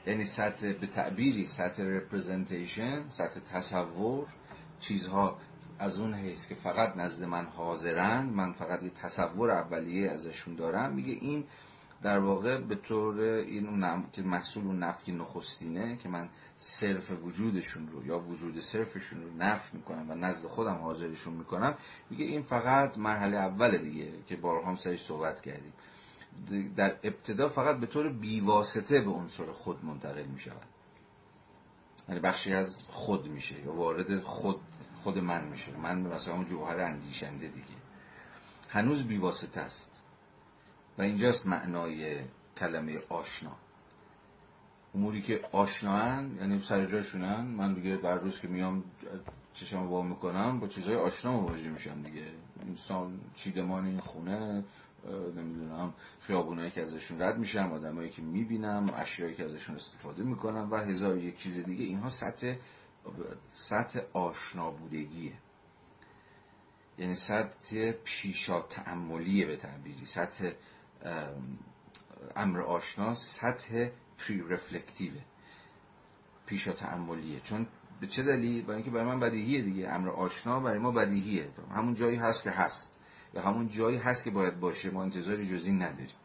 [0.07, 4.27] یعنی سطح به تعبیری سطح رپرزنتیشن سطح تصور
[4.81, 5.39] چیزها
[5.79, 10.95] از اون حیث که فقط نزد من حاضرن من فقط یه تصور اولیه ازشون دارم
[10.95, 11.45] میگه این
[12.03, 17.89] در واقع به طور این اون که محصول اون نفی نخستینه که من صرف وجودشون
[17.89, 21.75] رو یا وجود صرفشون رو نفی می‌کنم و نزد خودم حاضرشون می‌کنم
[22.11, 25.73] میگه این فقط مرحله اول دیگه که بارها هم سرش صحبت کردیم.
[26.77, 30.67] در ابتدا فقط به طور بیواسطه به عنصر خود منتقل می‌شود.
[32.09, 34.61] یعنی بخشی از خود میشه یا وارد خود
[35.01, 35.77] خود من میشه.
[35.77, 37.81] من مثلا اون جوهر اندیشنده دیگه.
[38.69, 40.03] هنوز بیواسطه است.
[41.01, 42.21] و اینجاست معنای
[42.57, 43.57] کلمه آشنا.
[44.95, 48.85] اموری که آشناهن یعنی سر جاشونن من دیگه بر روز که میام
[49.55, 52.27] چشم وا می‌کنم با چیزهای آشنا مواجه میشم دیگه.
[52.61, 54.65] انسان چیدمان این خونه
[55.37, 60.77] نمی‌دونم خیابونایی که ازشون رد میشم آدمایی که می‌بینم اشیایی که ازشون استفاده می‌کنم و
[60.77, 61.85] هزار یک چیز دیگه.
[61.85, 62.57] اینها سطح
[63.51, 65.33] سطح آشنا بودگیه.
[66.99, 70.53] یعنی سطح پیشا تعملیه به تعبیری سطح
[72.37, 73.89] امر آشنا سطح
[74.19, 75.21] پری رفلکتیوه
[76.47, 77.67] پیشا تعملیه چون
[78.01, 79.89] به چه دلیل؟ برای اینکه برای من بدیهیه دیگه.
[79.89, 81.49] امر آشنا برای ما بدیهیه.
[81.71, 82.99] همون جایی هست که هست.
[83.35, 84.91] یا همون جایی هست که باید باشه.
[84.91, 86.17] ما انتظاری جزی نداریم.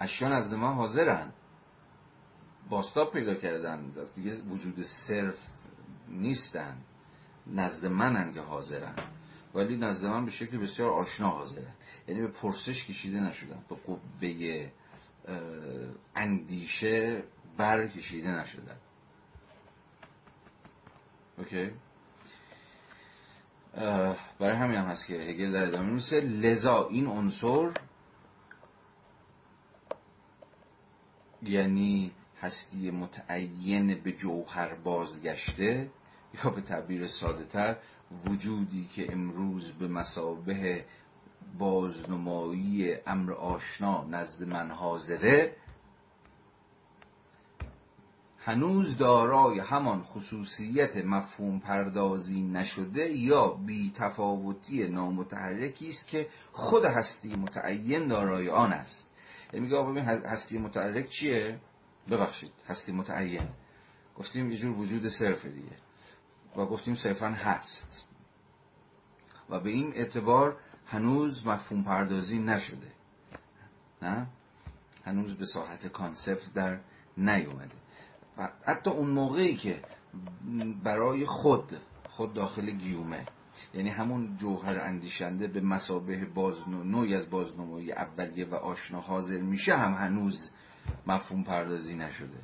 [0.00, 1.32] اشیان از ما حاضرن.
[2.70, 3.92] باستاب پیدا کردن.
[4.14, 5.48] دیگه وجود صرف
[6.08, 6.76] نیستن.
[7.46, 8.94] نزد منن که حاضرن.
[9.54, 11.74] ولی نزد من به شکل بسیار آشنا حاضرن.
[12.08, 13.64] یعنی به پرسش کشیده نشدن.
[13.68, 14.70] به قوه
[16.16, 17.22] اندیشه
[17.56, 18.76] برکشیده نشدن.
[21.38, 21.70] اوکی؟
[24.38, 27.70] برای همین هم هست که هگل در ادامه میسه لذا این عنصر
[31.42, 35.90] یعنی هستی متعین به جوهر بازگشته
[36.44, 37.76] یا به تعبیر ساده تر
[38.26, 40.84] وجودی که امروز به مسابه
[41.58, 45.56] بازنمایی امر آشنا نزد من حاضره
[48.38, 57.36] هنوز دارای همان خصوصیت مفهوم پردازی نشده یا بی تفاوتی نامتحرکی است که خود هستی
[57.36, 59.06] متعین دارای آن است.
[59.52, 61.60] یعنی میگه ببین هستی متحرک چیه؟
[62.10, 63.48] ببخشید هستی متعین.
[64.16, 65.83] گفتیم یه جور وجود صرف دیگه.
[66.56, 68.04] و گفتیم صرفا هست.
[69.50, 72.92] و به این اعتبار هنوز مفهوم پردازی نشده.
[74.02, 74.26] نه؟
[75.04, 76.80] هنوز به ساحت کانسپت در
[77.16, 77.74] نیومده.
[78.38, 79.82] و حتی اون موقعی که
[80.82, 81.76] برای خود
[82.08, 83.26] خود داخل گیومه
[83.74, 89.76] یعنی همون جوهر اندیشنده به مسابه بازنو نوعی از بازنمایی اولیه و آشنا حاضر میشه
[89.76, 90.50] هم هنوز
[91.06, 92.38] مفهوم پردازی نشده.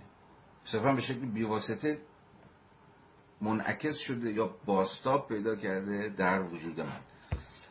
[0.64, 1.98] صرفا به شکل بیواسطه
[3.40, 7.00] منعکس شده یا باستاب پیدا کرده در وجود من.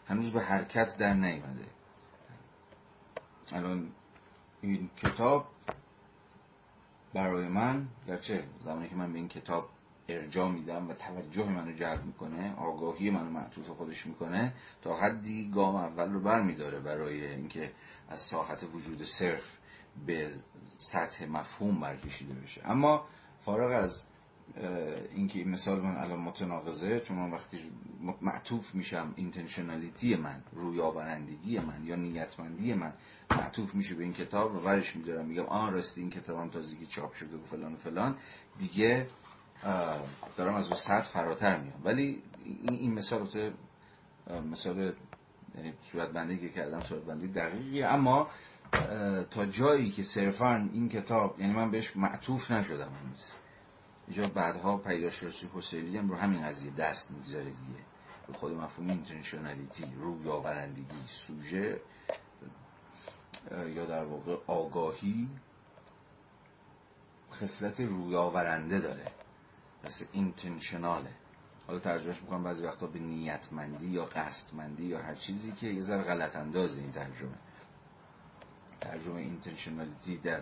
[0.08, 1.66] هنوز به حرکت در نیامده.
[3.52, 3.92] الان
[4.62, 5.48] این کتاب
[7.14, 9.70] برای من گرچه زمانی که من به این کتاب
[10.10, 15.76] ارجا میدم و توجه منو جلب می‌کنه آگاهی منو معطوف خودش می‌کنه تا حدی گام
[15.76, 17.72] اول رو بر میداره برای اینکه
[18.10, 19.58] از ساحت وجود صرف
[20.06, 20.32] به
[20.78, 22.62] سطح مفهوم برکشیده بشه.
[22.66, 23.06] اما
[23.46, 24.04] فارغ از
[25.16, 27.58] اینکه این مثال من الان متناقضه چون من وقتی
[28.22, 32.94] معطوف میشم اینتنشنالیتی من رویاورندگی من یا نیتمندی من
[33.32, 35.26] معطوف میشه به این کتاب و برش میدارم.
[35.26, 38.16] میگم آن راستی این کتاب هم تازگی چاپ شده و فلان و فلان.
[38.60, 39.08] دیگه
[40.38, 41.82] دارم از اون سطح فراتر میام.
[41.84, 42.24] ولی
[42.64, 43.54] این مثال
[44.52, 44.94] مثال
[45.56, 47.88] یعنی صورت بندی که کردم صورت بندی دقیقیه.
[47.88, 48.28] اما
[49.32, 53.34] تا جایی که صرفا این کتاب یعنی من بهش معطوف نشدم هنوز.
[54.10, 57.84] اینجا بعدها پیداشناسی حسینی هم رو همین قضیه دست می‌گذاره دیگه.
[58.28, 61.82] به خود مفهوم اینتنشنالیتی رویاورندگی سوژه
[63.52, 65.30] یا در واقع آگاهی
[67.34, 69.12] خصلت رویاورنده داره.
[69.84, 71.12] مثل اینتنشناله.
[71.68, 76.04] حالا ترجمهش می‌کنم بعضی وقتا به نیتمندی یا قصدمندی یا هر چیزی که یه ذره
[76.04, 77.38] غلط انداز این ترجمه.
[78.82, 80.42] ترجمه اینتنشنالیتی در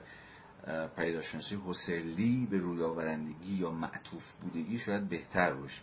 [0.95, 5.81] پیداشناسی حسلی به روی آورندگی یا معطوف بودگی شاید بهتر باشه.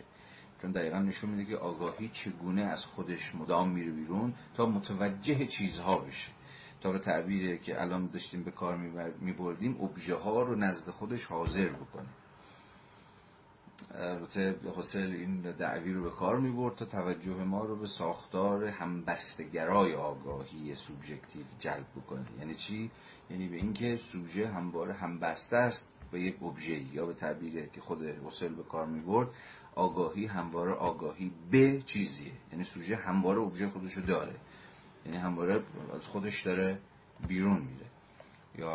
[0.61, 5.97] چون دقیقا نشون میده که آگاهی چگونه از خودش مدام میره بیرون تا متوجه چیزها
[5.97, 6.31] بشه.
[6.81, 8.77] تا به تعبیری که الان داشتیم به کار
[9.21, 12.07] میبردیم ابژه ها رو نزد خودش حاضر بکنه.
[13.91, 19.93] البته حسل این دعوی رو به کار می‌برد تا توجه ما رو به ساختار همبستگرای
[19.93, 22.25] آگاهی سوبژکتیو جلب بکنه.
[22.39, 22.91] یعنی چی؟
[23.29, 28.03] یعنی به اینکه سوژه همواره همبسته است به یک ابژه یا به تعبیری که خود
[28.03, 29.27] حسل به کار می‌برد
[29.75, 32.31] آگاهی همواره آگاهی به چیزیه.
[32.51, 34.35] یعنی سوژه همواره ابژه خودش رو داره.
[35.05, 35.63] یعنی همواره
[35.93, 36.79] از خودش داره
[37.27, 37.85] بیرون میره.
[38.57, 38.71] یا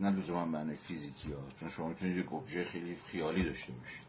[0.00, 4.08] نه لزوما معنی فیزیکی ها چون شما می‌تونید یک ابژه خیلی خیالی داشته باشید.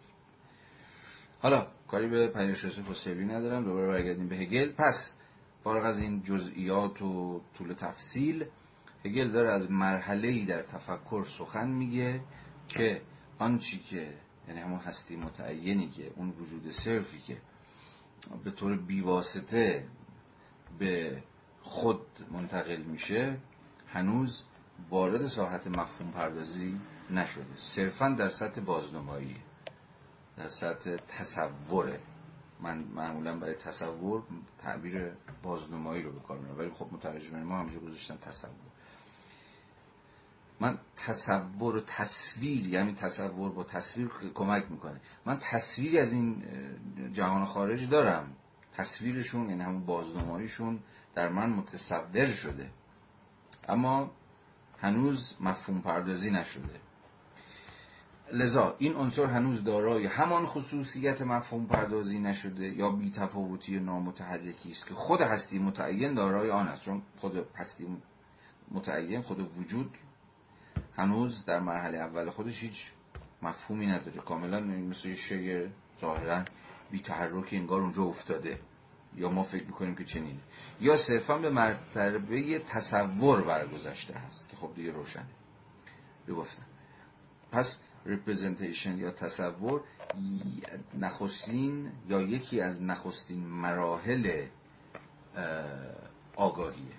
[1.42, 4.72] حالا کاری به پدیدارشناسی فسیلی ندارم دوباره برگردیم به هگل.
[4.72, 5.12] پس
[5.64, 8.46] فارغ از این جزئیات و طول تفصیل
[9.06, 12.22] هگل داره از مرحله در تفکر سخن میگه
[12.68, 13.02] که
[13.40, 14.14] آنچی که
[14.48, 17.38] یعنی همون هستی متعینی که اون وجود صرفی که
[18.44, 19.88] به طور بیواسطه
[20.80, 21.24] به
[21.62, 23.38] خود منتقل میشه
[23.88, 24.44] هنوز
[24.90, 27.46] وارد ساحت مفهوم پردازی نشده.
[27.58, 29.36] صرفا در سطح بازنمایی
[30.38, 32.00] در سطح تصوره.
[32.62, 34.24] من معمولا برای تصور
[34.58, 35.12] تعبیر
[35.44, 38.52] بازنمایی رو بکار ولی خب مترجم ما همینجا گذاشتن تصور.
[40.60, 45.02] من تصور و تصویر یعنی تصور با تصویر کمک می‌کنه.
[45.26, 46.44] من تصویری از این
[47.14, 48.36] جهان خارج دارم.
[48.74, 50.80] تصویرشون یعنی همون بازنماییشون
[51.16, 52.70] در من متصور شده.
[53.68, 54.12] اما
[54.82, 56.80] هنوز مفهوم پردازی نشده.
[58.32, 64.88] لذا این عنصر هنوز دارای همان خصوصیت مفهوم پردازی نشده یا بی تفاوتی نامتحرکی است
[64.88, 66.86] که خود هستی متعین دارای آن است.
[66.86, 67.98] چون خود هستی
[68.72, 69.98] متعین خود وجود
[70.98, 72.92] هنوز در مرحله اول خودش هیچ
[73.42, 74.22] مفهومی نداره.
[74.22, 75.70] کاملا مثل شی
[76.02, 76.46] ظاهرا
[76.92, 78.60] بی تحرک انگار اونجا افتاده.
[79.16, 80.40] یا ما فکر می‌کنیم که چنینه
[80.82, 85.26] یا صرفا به مرتبه تصور برگذشته هست که خب دیگه روشنه.
[86.30, 86.64] گفتم
[87.52, 89.82] پس representation یا تصور
[91.00, 94.46] نخستین یا یکی از نخستین مراحل
[96.36, 96.96] آگاهیه.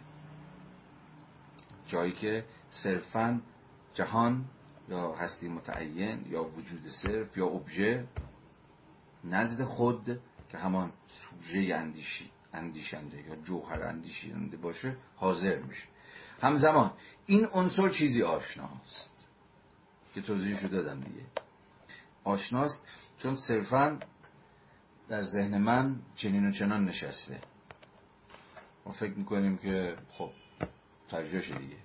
[1.87, 3.41] جایی که صرفا
[3.95, 4.45] جهان
[4.89, 8.07] یا هستی متعین یا وجود صرف یا ابژه
[9.25, 10.21] نزد خود
[10.51, 15.89] که همان سوژه اندیشی اندیشنده یا جوهر اندیشنده باشه حاضر میشه.
[16.43, 16.93] همزمان
[17.27, 19.13] این عنصر چیزی آشناست؟
[20.15, 21.27] که توضیحشو دادم دیگه.
[22.25, 22.85] آشناست
[23.19, 23.99] چون صرفا
[25.09, 27.41] در ذهن من چنین و چنان نشسته.
[28.87, 30.31] ما فکر می‌کنیم که خب
[31.09, 31.77] ترجیح دیگه.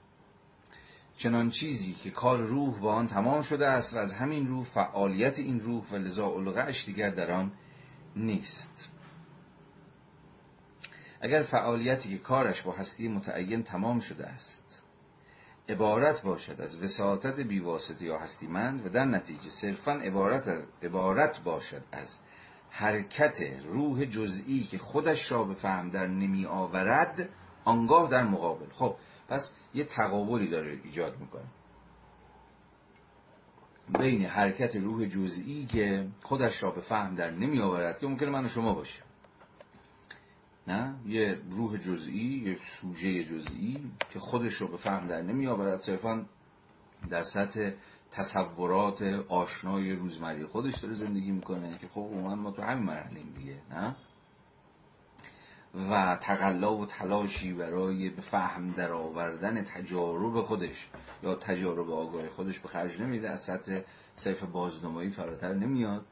[1.17, 5.39] چنان چیزی که کار روح با آن تمام شده است و از همین روح فعالیت
[5.39, 7.51] این روح و لذا علقهش دیگر در آن
[8.15, 8.89] نیست.
[11.21, 14.83] اگر فعالیتی که کارش با هستی متعین تمام شده است
[15.69, 22.19] عبارت باشد از وساطت بیواسطه یا هستیمند و در نتیجه صرفا عبارت, عبارت باشد از
[22.69, 27.29] حرکت روح جزئی که خودش را به فهم در نمی آورد
[27.65, 28.69] آنگاه در مقابل.
[28.73, 28.95] خب
[29.29, 31.45] پس یه تقابلی داره ایجاد می‌کنه.
[33.89, 38.45] بین حرکت روح جزئی که خودش را به فهم در نمی آورد که ممکنه من
[38.45, 39.03] و شما باشه
[40.67, 45.79] نه؟ یه روح جزئی یه سوژه جزئی که خودش رو به فهم در نمی آورد.
[45.79, 46.25] صرفا
[47.09, 47.71] در سطح
[48.11, 53.61] تصورات آشنای روزمری خودش داره زندگی می‌کنه که خب عموما ما تو همین مرحله دیگه
[53.69, 53.95] نه؟
[55.89, 60.89] و تقلا و تلاشی برای به فهم در آوردن تجارب خودش
[61.23, 63.81] یا تجارب آگاه خودش به خرج نمیده از سطح
[64.15, 66.05] صرف بازنمایی فراتر نمیاد.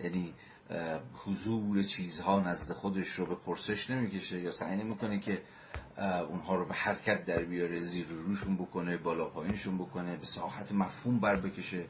[0.00, 0.34] یعنی
[1.14, 5.42] حضور چیزها نزد خودش رو به پرسش نمی‌کشه یا سعی نمی‌کنه که
[6.28, 11.18] اونها رو به حرکت در بیاره زیر روشون بکنه بالا پایینشون بکنه به ساحت مفهوم
[11.18, 11.84] بر بکشه.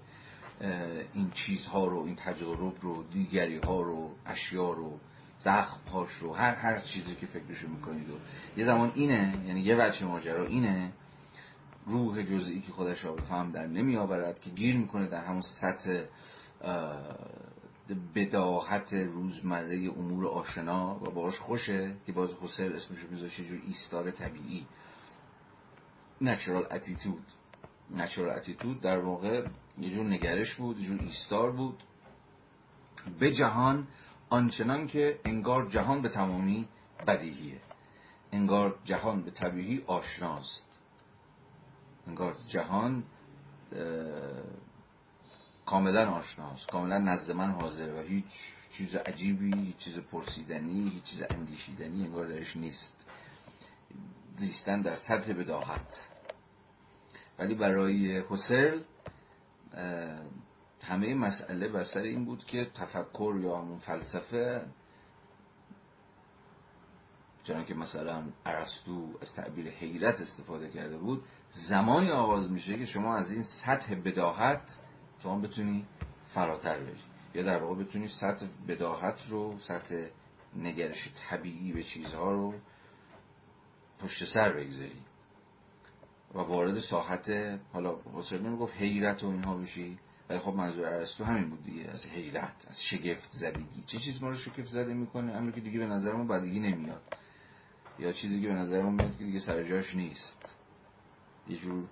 [1.15, 4.99] این چیزها رو این تجارب رو دیگری ها رو اشیا رو
[5.45, 8.15] زخم هاش رو هر هر چیزی که فکرشو می‌کنید و
[8.57, 10.93] یه زمان اینه یعنی یه وجه ماجرا اینه
[11.87, 16.05] روح جزئی که خودش را فهم در نمی آورد که گیر می‌کنه در همون سطح
[18.15, 24.67] بداهت روزمره امور آشنا و باش خوشه که باز حسر اسمشو میذاشه جور ایستار طبیعی.
[26.23, 27.29] Natural attitude.
[27.97, 29.47] Natural attitude در واقع
[29.79, 31.83] یه جور نگرش بود یه جور ایستار بود.
[33.19, 33.87] به جهان
[34.35, 36.69] آنچنان که انگار جهان به تمامی
[37.07, 37.61] بدیهیه.
[38.33, 40.65] انگار جهان به طبیعی آشناست.
[42.07, 43.05] انگار جهان
[45.67, 46.71] کاملا آشناست.
[46.71, 52.27] کاملا نزد من حاضر و هیچ چیز عجیبی هیچ چیز پرسیدنی هیچ چیز اندیشیدنی انگار
[52.27, 53.07] درش نیست.
[54.37, 56.09] زیستن در سطح بداهت.
[57.39, 58.81] ولی برای حسل
[60.85, 64.67] همه مسئله بر سر این بود که تفکر یا همون فلسفه
[67.45, 73.17] چنان که مثلا ارسطو از تعبیر حیرت استفاده کرده بود زمانی آغاز میشه که شما
[73.17, 74.81] از این سطح بداهت
[75.19, 75.87] شما بتونی
[76.27, 77.03] فراتر بری.
[77.35, 80.07] یا در واقع بتونی سطح بداهت رو سطح
[80.57, 82.55] نگرش طبیعی به چیزها رو
[83.99, 85.03] پشت سر بگذاری.
[86.35, 87.31] و وارد ساحت
[87.73, 89.99] حالا حسین نمی‌گفت حیرت و اینها بشی.
[90.29, 93.83] ولی خب منظور ارسطو همین بود دیگه از حیرت از شگفت زدگی.
[93.87, 97.03] چه چیز ما رو شگفت زده می‌کنه؟ امری که دیگه به نظر ما بدگی نمیاد.
[97.99, 100.57] یا چیزی که به نظر ما میاد که دیگه سر جاش نیست.
[101.49, 101.85] یه جور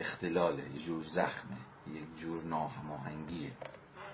[0.00, 1.56] اختلاله یه جور زخمه
[1.94, 3.52] یه جور ناهماهنگیه.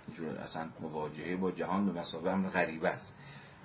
[0.08, 3.16] یه جور اصلا مواجهه با جهان به مسابقه امر غریبه است.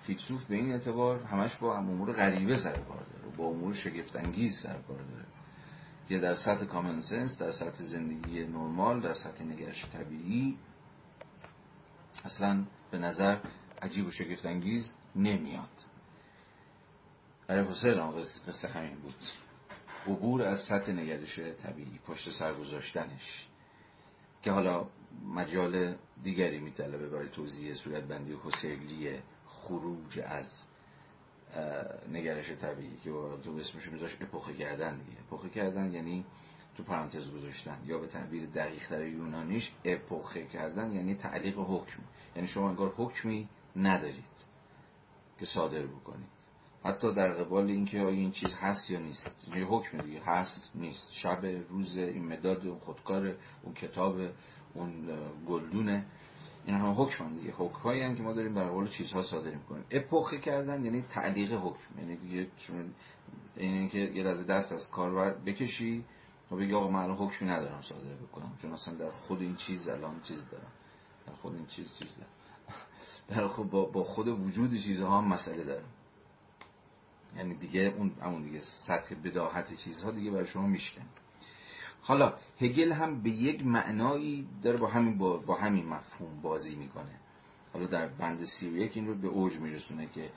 [0.04, 4.78] فیلسوف به این اعتبار همش با امور غریبه سر کار داره با امور شگفتانگیز سر
[4.88, 5.26] کار داره.
[6.08, 10.58] که در سطح کامن سنس در سطح زندگی نرمال در سطح نگرش طبیعی
[12.24, 13.38] اصلا به نظر
[13.82, 15.86] عجیب و شگفتانگیز نمیاد.
[17.48, 18.12] برای حسین هم
[18.48, 19.16] قصه همین بود.
[20.08, 23.48] عبور از سطح نگرش طبیعی پشت سر گذاشتنش
[24.42, 24.88] که حالا
[25.26, 30.68] مجال دیگری میطلبه برای توضیح صورت بندی و حسیلی خروج از
[32.12, 33.10] نگرش طبیعی که
[33.44, 35.20] تو اسمشو میذاش اپوخه کردن دیگه.
[35.20, 36.26] اپوخه کردن یعنی
[36.78, 37.78] تو پرانتز گذاشتن.
[37.86, 42.04] یا به تعبیر دقیق تر یونانیش اپوخه کردن یعنی تعلیق حکم.
[42.36, 44.46] یعنی شما انگار حکمی ندارید
[45.40, 46.36] که صادر بکنید.
[46.86, 49.48] حتی در قبال اینکه آیا این چیز هست یا نیست.
[49.56, 51.14] یه حکم دیگه هست نیست.
[51.14, 54.20] شب روز این مداد اون خودکار اون کتاب
[54.74, 55.10] اون
[55.48, 56.06] گلدونه
[56.66, 57.54] این هم حکم دیگه.
[57.58, 59.86] حکم هایی که ما داریم در قبال چیزها صادر می‌کنیم.
[59.92, 62.00] اپوخه کردن یعنی تعلیق حکم.
[62.00, 62.48] یعنی دیگه
[63.56, 66.06] اینه که یه از دست از کاربر بکشی
[66.52, 68.54] و بگی آقا من حکمی ندارم صادر بکنم.
[68.62, 70.72] چون اصلا در خود این چیز الان چیز دارم.
[71.28, 72.30] در خود این چیز چیز دارم.
[73.42, 75.90] در خود با, خود وجود چیزها هم مسئله دارم.
[77.38, 81.06] یعنی دیگه اون اون دیگه سطح بداهت چیزها دیگه برای شما میشکن
[82.08, 87.20] حالا هگل هم به یک معنایی داره با همین با, همین مفهوم بازی می‌کنه.
[87.74, 90.30] حالا در بند سی و یک این رو به اوج میرسونه که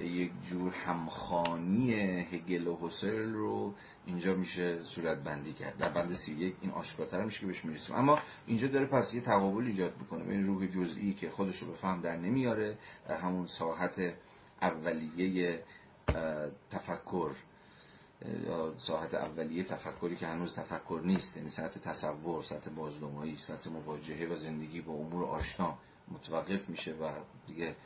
[0.00, 3.74] یک جور همخانی هگل و حسل رو
[4.06, 5.76] اینجا میشه صورت بندی کرد.
[5.76, 7.96] در بند سی یک این آشکارتر میشه که بهش می‌رسیم.
[7.96, 10.30] اما اینجا داره پس یه تقابل ایجاد می‌کنه.
[10.30, 14.14] این روح جزئی که خودش رو به فهم در نمیاره در همون ساحت
[14.62, 15.62] اولیه
[16.70, 17.30] تفکر.
[18.76, 24.36] ساحت اولیه تفکری که هنوز تفکر نیست یعنی سطح تصور سطح بازدومایی سطح مواجهه و
[24.36, 27.10] زندگی با امور آشنا متوقف میشه و
[27.46, 27.76] دیگه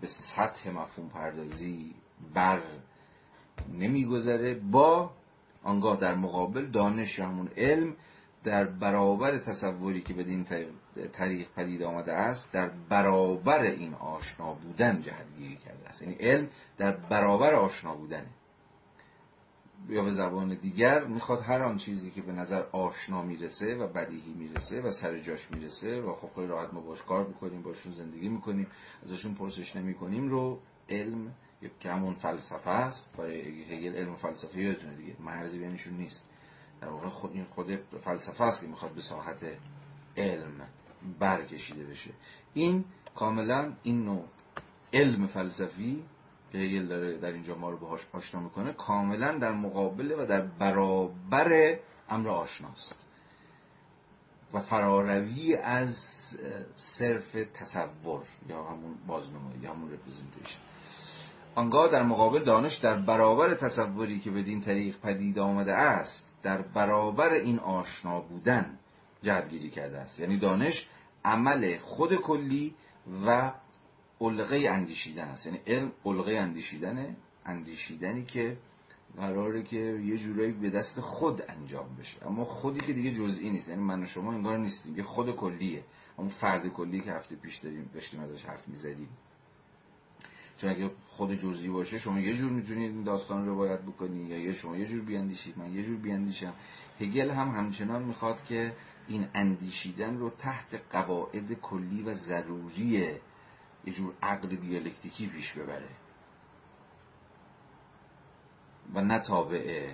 [0.00, 1.94] به سطح مفهوم پردازی
[2.34, 2.62] بر
[3.72, 5.10] نمیگذره با
[5.62, 7.96] آنگاه در مقابل دانش یا همون علم
[8.44, 10.44] در برابر تصوری که بدین
[11.12, 16.02] طریق پدید آمده است در برابر این آشنا بودن جهتگیری کرده است.
[16.02, 18.28] یعنی علم در برابر آشنا بودنه.
[19.88, 24.34] یا به زبان دیگر می‌خواد هر آن چیزی که به نظر آشنا می‌رسه و بدیهی
[24.34, 28.28] می‌رسه و سر جاش می‌رسه و خب خیلی راحت ما باش کار بکنیم باشون زندگی
[28.28, 28.66] می‌کنیم
[29.02, 31.34] ازشون پرسش نمی‌کنیم رو علم
[31.80, 36.24] که همون فلسفه است و هگل علم فلسفه یادتونه دیگه مرزی بینشون نیست.
[36.80, 39.46] در واقع خود این خود فلسفه است که می‌خواد به ساحت
[40.16, 40.68] علم
[41.18, 42.10] برکشیده بشه.
[42.54, 44.24] این کاملا این نوع
[44.92, 46.04] علم فلسفی
[46.52, 50.40] که هگل داره در اینجا ما رو باهاش آشنا می‌کنه کاملا در مقابله و در
[50.40, 51.78] برابر
[52.08, 52.96] امر آشناست.
[54.52, 55.96] و فراروی از
[56.76, 60.58] صرف تصور یا همون بازنمایی یا همون رپرزنتیشن
[61.54, 67.32] آنگاه در مقابل دانش در برابر تصوری که بدین طریق پدید آمده است در برابر
[67.32, 68.78] این آشنا بودن
[69.22, 70.20] جهتگیری کرده است.
[70.20, 70.86] یعنی دانش
[71.24, 72.74] عمل خود کلی
[73.26, 73.52] و
[74.20, 75.46] علقه اندیشیدن است.
[75.46, 78.56] یعنی علم علقه اندیشیدنه اندیشیدنی که
[79.16, 82.26] قراره که یه جورایی به دست خود انجام بشه.
[82.26, 83.68] اما خودی که دیگه جزئی نیست.
[83.68, 84.96] یعنی من و شما انگار نیستیم.
[84.96, 85.84] یه خود کلیه.
[86.16, 89.08] اون فرد کلی که هفته پیش داریم داشتیم ازش حرف می‌زدیم.
[90.56, 94.38] چون اگه خود جزئی باشه شما یه جور می‌تونید این داستان رو روایت بکنی یا
[94.38, 96.54] یه شما یه جور بیاندیشید من یه جور بیاندیشم.
[97.00, 98.72] هگل هم همچنان می‌خواد که
[99.08, 103.18] این اندیشیدن رو تحت قواعد کلی و ضروری
[103.88, 105.88] یه جور عقل دیالکتیکی پیش ببره.
[108.94, 109.92] و نه تابع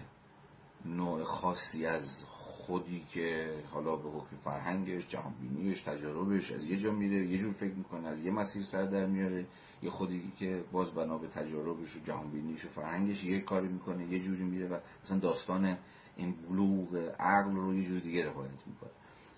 [0.84, 7.26] نوع خاصی از خودی که حالا به حکم فرهنگش جهانبینیش تجاربش از یه جا میره
[7.26, 9.47] یه جور فکر می‌کنه از یه مسیر سر در میاره.
[9.82, 14.18] یه خودی که باز بنا به تجاربش و جهانبینیش و فرهنگش یه کاری می‌کنه یه
[14.18, 15.78] جوری میره و مثلا داستان
[16.16, 18.90] این بلوغ عقل رو یه جور دیگه روایت می‌کنه.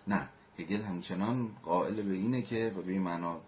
[0.06, 0.28] نه
[0.58, 3.40] هگل همچنان قائل به اینه که و به این معنا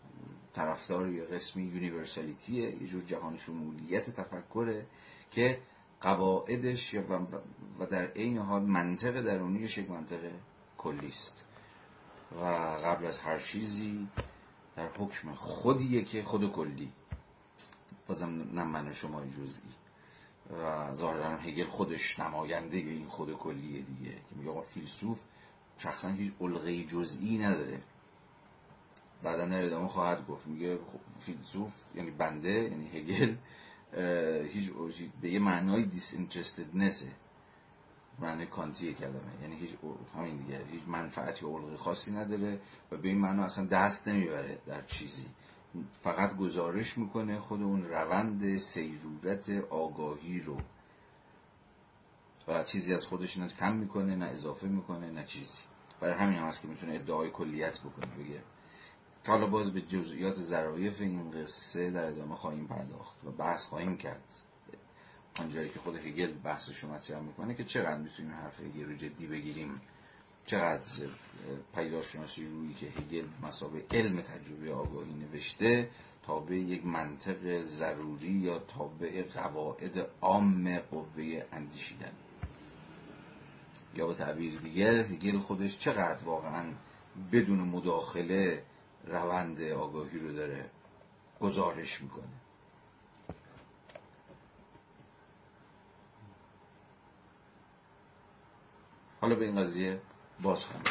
[0.59, 4.87] طرفدار یه قسمی یونیورسالیتیه یه جور جهان شمولیت تفکره
[5.31, 5.61] که
[6.01, 6.95] قواعدش
[7.79, 10.31] و در عین حال منطق درونیش یک منطق
[10.79, 11.45] کلی است.
[12.41, 12.45] و
[12.85, 14.09] قبل از هر چیزی
[14.77, 16.93] در حکم خودیه که خود کلی.
[18.07, 19.73] بازم نه من و شما جزئی.
[20.51, 24.13] و ظاهرا هگل خودش نماینده این خود کلیه دیگه.
[24.13, 25.19] که میگه آقا فیلسوف
[25.79, 27.83] شخصا هیچ علقه جزئی نداره.
[29.23, 30.47] بعدا در ادامه خواهد گفت.
[30.47, 33.37] میگه خب فیلسوف یعنی بنده یعنی هگل
[34.47, 34.73] هیچ
[35.21, 37.07] به یه معنای دیسینترستدنسه
[38.19, 39.43] معنی کانتی کلمه.
[39.43, 39.71] یعنی هیچ
[40.17, 40.65] همین دیگه.
[40.71, 42.61] هیچ منفعتی و علقی خاصی نداره
[42.93, 45.27] و به این معنا اصلا دست نمی‌بره در چیزی.
[46.03, 50.57] فقط گزارش می‌کنه خود اون روند سیرورت آگاهی رو.
[52.49, 55.63] و چیزی از خودش نه کم می‌کنه نه اضافه می‌کنه نه چیزی.
[56.01, 58.43] برای همین هم هست که می‌تونه ادعای کلیت بکنه بگه
[59.27, 64.25] حالا باز به جزئیات ظرایف این قصه در ادامه خواهیم پرداخت و بحث خواهیم کرد.
[65.41, 69.27] آنجایی که خود هگل بحثش رو مطرح می‌کنه که چقدر می‌تونیم حرف هگل رو جدی
[69.27, 69.81] بگیریم
[70.47, 71.07] چقدر
[71.75, 75.91] پیداشناسی روی که هگل مسابه علم تجربه آگاهی نوشته
[76.27, 82.13] تابع یک منطق ضروری یا تابع قواعد عام قوه اندیشیدن.
[83.95, 86.65] یا به تعبیر دیگر هگل خودش چقدر واقعا
[87.33, 88.63] بدون مداخله
[89.09, 90.71] روند آگاهی رو داره
[91.41, 92.39] گزارش می‌کنه.
[99.21, 100.01] حالا به این قضیه
[100.43, 100.85] باز خواهیم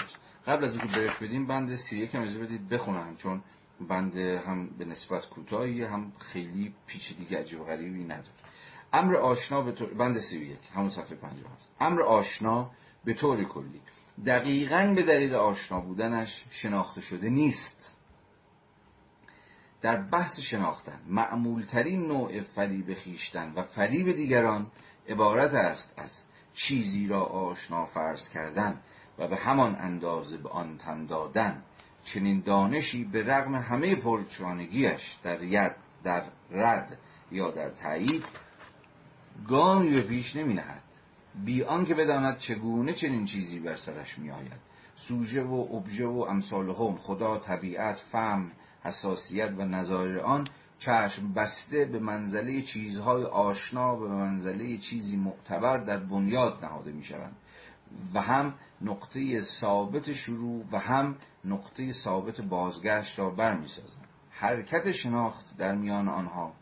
[0.48, 3.42] قبل از اینکه بهش بدیم بند سی یک هم بدید بخونم چون
[3.82, 8.32] بند هم به نسبت کوتاهی هم خیلی پیچیدگی عجیب غریبی نداره.
[8.94, 12.72] امر آشنا به طور بند 31 همون صفحه 57 امر آشنا
[13.06, 13.82] به طور کلی.
[14.26, 17.97] دقیقا به دلیل آشنا بودنش شناخته شده نیست.
[19.82, 21.00] در بحث شناختن.
[21.08, 24.68] معمولترین نوع فریب خیشتن و فریب دیگران
[25.10, 28.82] عبارت است از چیزی را آشنا فرض کردن
[29.18, 31.64] و به همان اندازه به آن تن دادن.
[32.04, 36.98] چنین دانشی به رغم همه پرچانگیش در ید در رد
[37.32, 38.26] یا در تایید
[39.48, 40.84] گامی به پیش نمی نهد
[41.46, 44.60] بی آنکه بداند چگونه چنین چیزی بر سرش می آید
[44.96, 48.52] سوژه و ابژه و امثال هم خدا طبیعت فهم
[48.84, 50.48] حساسیت و نظایر آن
[50.80, 57.04] چشم بسته به منزله چیزهای آشنا و به منزله چیزی معتبر در بنیاد نهاده می
[57.04, 57.36] شوند
[58.14, 61.16] و هم نقطه ثابت شروع و هم
[61.46, 66.54] نقطه ثابت بازگشت را برمی سازند حرکت شناخت در میان آنها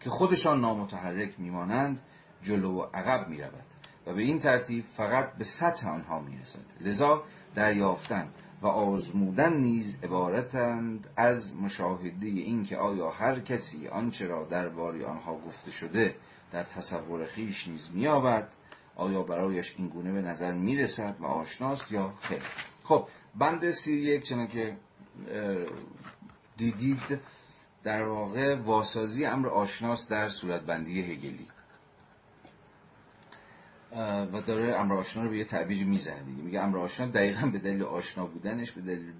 [0.00, 2.00] که خودشان نامتحرک میمانند
[2.42, 3.64] جلو و عقب می رود
[4.06, 7.24] و به این ترتیب فقط به سطح آنها می رسد لذا
[7.54, 8.28] دریافتن
[8.62, 15.38] و آزمودن نیز عبارتند از مشاهده این که آیا هر کسی آنچه را درباره آنها
[15.38, 16.14] گفته شده
[16.52, 18.48] در تصور خیش نیز مییابد؟
[18.96, 22.42] آیا برایش این گونه به نظر می‌رسد و آشناست یا خیر؟
[22.84, 24.76] خب بند سی یک چنان که
[26.56, 27.20] دیدید
[27.82, 31.46] در واقع واسازی امر آشناست در صورتبندی هگلی.
[34.32, 36.42] و داره امر آشنا رو به یه تعبیری می‌زنه دیگه.
[36.42, 39.12] میگه امر آشنا دقیقا به دلیل آشنا بودنش به دلیل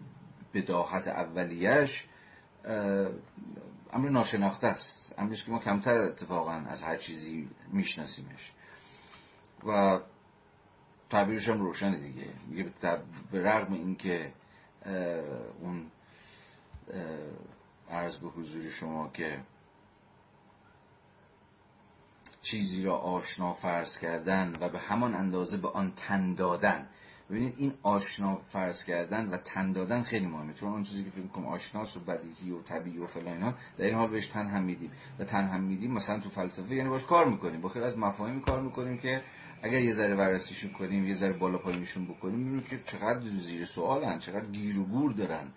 [0.55, 2.05] بداهت اولیش
[3.93, 5.15] امر ناشناخته است.
[5.19, 8.53] امریش که ما کمتر اتفاقا از هر چیزی میشناسیمش.
[9.67, 10.01] و
[11.11, 12.29] تعبیرش هم روشنه دیگه.
[12.49, 12.71] میگه
[13.33, 14.33] به رغم اینکه
[15.61, 15.87] اون
[17.91, 19.41] عرض به حضور شما که
[22.43, 26.87] چیزی را آشنا فرض کردن و به همان اندازه به آن تن دادن.
[27.31, 30.55] ببینید این آشنا فرض کردن و تن دادن خیلی مهمه.
[30.55, 33.85] چون اون چیزی که فکر کنم آشناس و بدیهی و طبیعی و فلان اینا در
[33.85, 34.91] این حال بهش تن هم میدیم.
[35.19, 37.61] و تن هم میدیم مثلا تو فلسفه یعنی باش کار می‌کنیم.
[37.61, 39.23] با خیلی از مفاهیم کار می‌کنیم که
[39.63, 44.19] اگر یه ذره بررسیشون کنیم یه ذره بالا پایینشون بکنیم می‌بینیم که چقدر زیر سوالن
[44.19, 45.53] چقدر گیر و گور دارن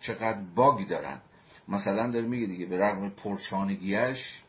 [0.00, 1.20] چقدر باگ دارن.
[1.68, 4.42] مثلا داره میگه دیگه به رغم پرچانگیش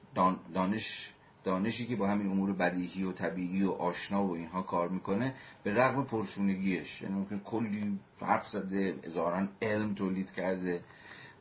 [0.54, 1.12] دانش
[1.46, 5.34] دانشی که با همین امور بدیهی و طبیعی و آشنا و اینها کار می‌کنه
[5.64, 10.84] به رغم پرشونگیش یعنی ممکن کلی حرف زده هزاران علم تولید کرده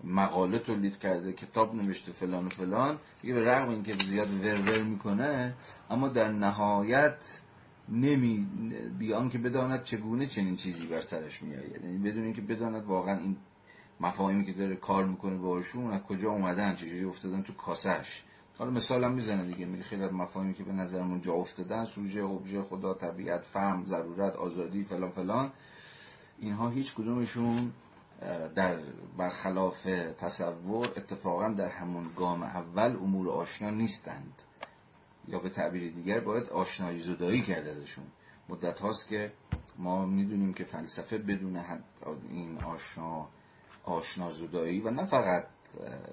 [0.04, 5.54] مقاله تولید کرده کتاب نوشته فلان و فلان دیگه به رغم اینکه زیاد ورور می‌کنه
[5.90, 7.40] اما در نهایت
[7.88, 8.46] نمی
[8.98, 11.84] بیان که بداند چگونه چنین چیزی بر سرش میآید.
[11.84, 13.36] یعنی بدون اینکه بداند واقعا این
[14.00, 18.22] مفاهیمی که داره کار می‌کنه باشون از کجا اومدن چجوری افتادن تو کاسش
[18.58, 22.62] حالا مثال هم می‌زنه دیگه میگه خیلی مفاهیمی که به نظرمون جا افتادن سوژه ابژه
[22.62, 25.52] خدا طبیعت فهم ضرورت آزادی فلان فلان
[26.38, 27.72] اینها هیچ کدومشون
[28.54, 28.78] در
[29.18, 29.82] برخلاف
[30.18, 34.42] تصور اتفاقا در همون گام اول امور آشنا نیستند.
[35.28, 38.04] یا به تعبیر دیگر باید آشنایی زدایی کرده ازشون.
[38.48, 39.32] مدت هاست که
[39.78, 41.64] ما می‌دونیم که فلسفه بدون
[42.30, 43.28] این آشنا
[43.84, 45.46] آشنا زدایی و نه فقط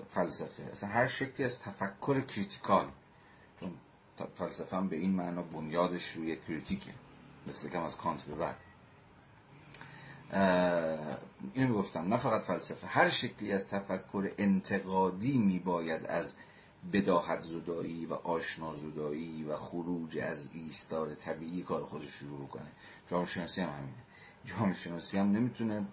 [0.09, 0.64] فلسفه.
[0.64, 2.91] اصلا هر شکلی از تفکر critical
[3.59, 3.74] چون
[4.36, 6.93] فلسفه هم به این معنا بنیادش روی critique ه.
[7.47, 8.55] دست کم از کانت به بعد.
[11.53, 16.36] اینو گفتم نه فقط فلسفه هر شکلی از تفکر انتقادی میباید از
[16.93, 22.72] بداهت زدایی و آشنا زدایی و خروج از ایستار طبیعی کار خودش شروع کنه.
[23.07, 24.03] جامعه شناسی هم همینه.
[24.45, 25.86] جامعه شناسی هم نمی‌تونه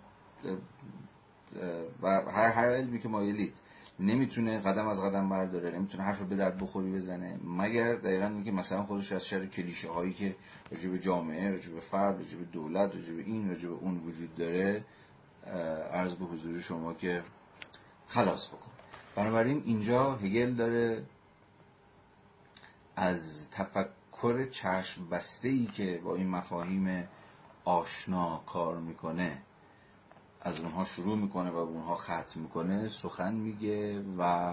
[2.02, 3.54] و هر هر علمی که مایلید.
[4.00, 8.82] نمی‌تونه قدم از قدم برداره نمی‌تونه حرف به درد بخوری بزنه مگر دقیقا اینکه مثلا
[8.82, 10.36] خودش از شر کلیشه هایی که
[10.70, 13.98] راجع به جامعه راجع به فرد راجع به دولت راجع به این راجع به اون
[13.98, 14.84] وجود داره
[15.92, 17.22] عرض به حضور شما که
[18.06, 18.70] خلاص بکن.
[19.16, 21.04] بنابراین اینجا هگل داره
[22.96, 27.08] از تفکر چشم بسته ای که با این مفاهیم
[27.64, 29.42] آشنا کار می‌کنه.
[30.48, 34.52] از اونها شروع می‌کنه و اونها ختم می‌کنه سخن میگه و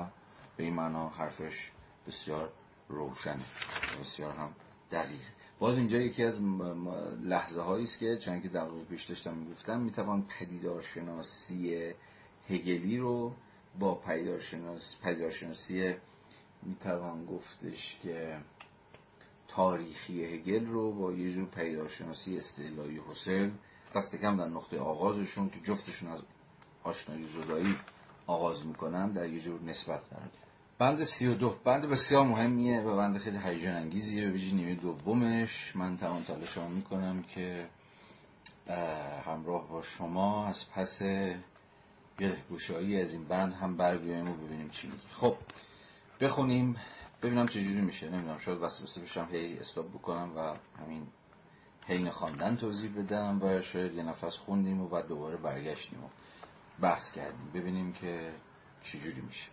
[0.58, 1.72] به این معنا حرفش
[2.08, 2.52] بسیار
[2.90, 3.38] روشن
[4.02, 4.54] بسیار هم
[4.92, 5.22] دقیق
[5.60, 6.42] باز اینجا یکی از
[7.24, 11.94] لحظه هایی است که چند که دقیقه پیش داشتم می‌گفتم می‌توان پدیدارشناسی
[12.50, 13.34] هگلی رو
[13.80, 15.96] با پدیدارشناسی پدیدارشناسی
[16.64, 18.38] می‌توان گفتش که
[19.48, 23.50] تاریخی هگل رو با یه جور پدیدارشناسی استعلایی حسل
[23.96, 26.22] دست کم در نقطه آغازشون که جفتشون از
[26.84, 27.76] آشنایی زدایی
[28.28, 30.30] آغاز می‌کنن در یه جور نسبت قرار
[30.80, 31.56] بند سی و دو.
[31.64, 34.30] بند بسیار مهمیه و بند خیلی هیجان انگیزیه.
[34.30, 37.70] به نیمه دومش من تمام تلاش می‌کنم که
[39.26, 44.88] همراه با شما از پس یه گوشایی از این بند هم بر و ببینیم چی
[44.88, 45.08] میگه.
[45.12, 45.36] خب
[46.22, 46.76] بخونیم.
[47.24, 48.10] ببینم چه جوری میشه.
[48.10, 49.28] نمی‌دونم شاید وسوسه بشم.
[49.32, 51.08] هی استاپ بکنم و همین
[51.88, 56.08] حین خواندن توضیح بدم و شاید یه نفس خوندیم و بعد دوباره برگشتیم و
[56.82, 57.52] بحث کردیم.
[57.54, 58.34] ببینیم که
[58.84, 59.50] چی جوری میشه.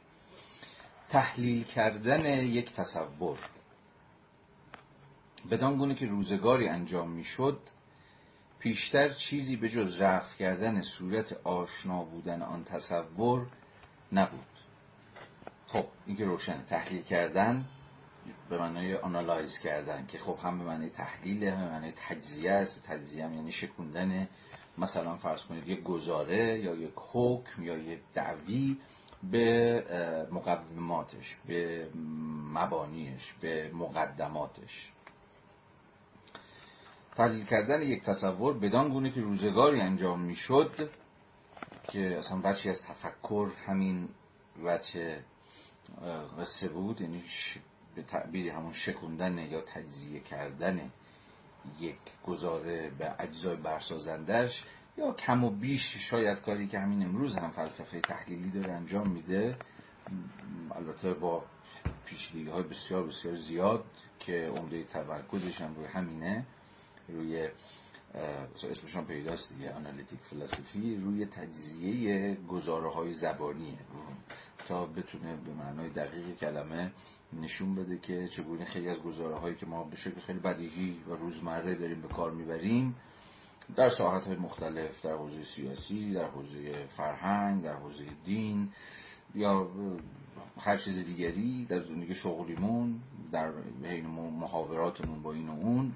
[1.09, 3.39] تحلیل کردن یک تصور.
[5.51, 7.61] بدان گونه که روزگاری انجام می‌شد
[8.59, 13.47] پیشتر چیزی به جز رفع کردن صورت آشنا بودن آن تصور
[14.13, 14.47] نبود.
[15.67, 17.69] خب این که روشنه تحلیل کردن
[18.51, 22.83] به معنای آنالایز کردن که خب هم به معنای تحلیل هم به معنای تجزیه است.
[22.83, 24.29] تجزیه هم یعنی شکوندن
[24.79, 28.77] مثلا فرض کنید یک گزاره یا یک حکم یا یک دعوی
[29.23, 31.89] به مقدماتش به
[32.55, 34.93] مبانیش به مقدماتش.
[37.17, 40.91] تحلیل کردن یک تصور بدان گونه که روزگاری انجام می‌شد
[41.89, 44.09] که اصلا بچی از تفکر همین
[44.65, 45.25] وچه
[46.39, 47.01] قصه بود.
[47.01, 47.23] یعنی
[47.95, 50.91] به تعبیری همون شکوندن یا تجزیه کردن
[51.81, 54.65] یک گزاره به اجزای برسازندش
[54.99, 59.57] یا کم و بیش شاید کاری که همین امروز هم فلسفه تحلیلی داره انجام میده
[60.77, 61.45] البته با
[62.07, 63.85] پیچیدگی های بسیار بسیار زیاد
[64.21, 66.47] که عمده تمرکزش هم روی همینه
[67.09, 67.49] روی
[68.71, 73.79] اسمش هم پیداست دیگه آنالیتیک فلسفی روی تجزیه گزاره های زبانیه.
[74.73, 76.93] تا بتونه به معنای دقیق کلمه
[77.33, 81.15] نشون بده که چگونه خیلی از گزاره هایی که ما به شکل خیلی بدیهی و
[81.15, 82.97] روزمره داریم به کار می‌بریم
[83.77, 88.73] در ساحت های مختلف در حوزه سیاسی در حوزه فرهنگ در حوزه دین
[89.35, 89.71] یا
[90.59, 93.01] هر چیز دیگری در زندگی شغلیمون
[93.33, 93.53] در
[93.83, 95.93] حین محاوراتمون با این و اون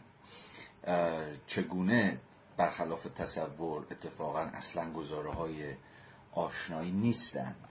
[1.46, 2.18] چگونه
[2.56, 5.74] برخلاف تصور اتفاقا اصلا گزاره های
[6.32, 7.65] آشنایی نیستند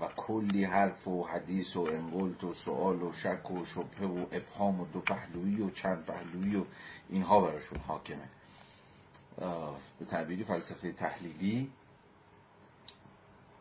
[0.00, 4.80] و کلی حرف و حدیث و انقلت و سوال و شک و شبه و ابهام
[4.80, 6.64] و دو پهلویی و چند پهلویی و
[7.08, 8.28] اینها براشون حاکمه.
[9.98, 11.70] به تعبیری فلسفه تحلیلی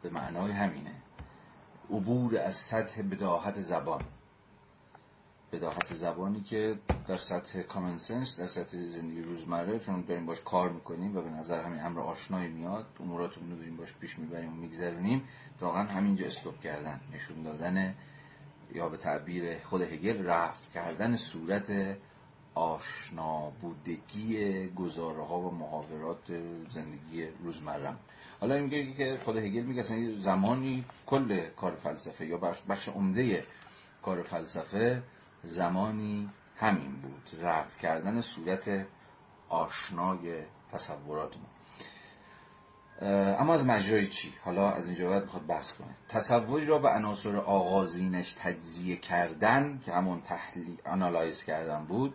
[0.01, 0.95] به معنای همینه.
[1.89, 4.01] عبور از سطح بداهت زبان.
[5.59, 6.75] بداهت زبانی که
[7.07, 11.29] در سطح کامن سنس در سطح زندگی روزمره چون داریم باش کار می‌کنیم و به
[11.29, 15.23] نظر همین امر آشنایی میاد اموراتمون رو داریم باش پیش می‌بریم و میگذرونیم
[15.59, 17.95] واقعا همینجا استوب کردن نشون دادن
[18.73, 21.97] یا به تعبیر خود هگل رفت کردن صورت
[22.55, 26.27] آشنا بودگی گزاره ها و محاورات
[26.69, 27.93] زندگی روزمره
[28.39, 29.83] حالا میگه که خود هگل میگه
[30.19, 32.37] زمانی کل کار فلسفه یا
[32.69, 33.45] بخش عمده
[34.01, 35.03] کار فلسفه
[35.43, 37.29] زمانی همین بود.
[37.41, 38.85] رفع کردن صورت
[39.49, 41.49] آشنای تصورات ما.
[43.39, 45.95] اما از مجرای چی؟ حالا از اینجا باید بخواد بحث کنه.
[46.09, 52.13] تصوری را به عناصر آغازینش تجزیه کردن که همون تحلیل آنالایز کردن بود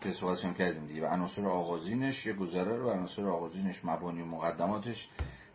[0.00, 1.00] که صحبتش هم کردیم دیگه.
[1.00, 5.08] به عناصر آغازینش یه گذره رو به عناصر آغازینش مبانی و مقدماتش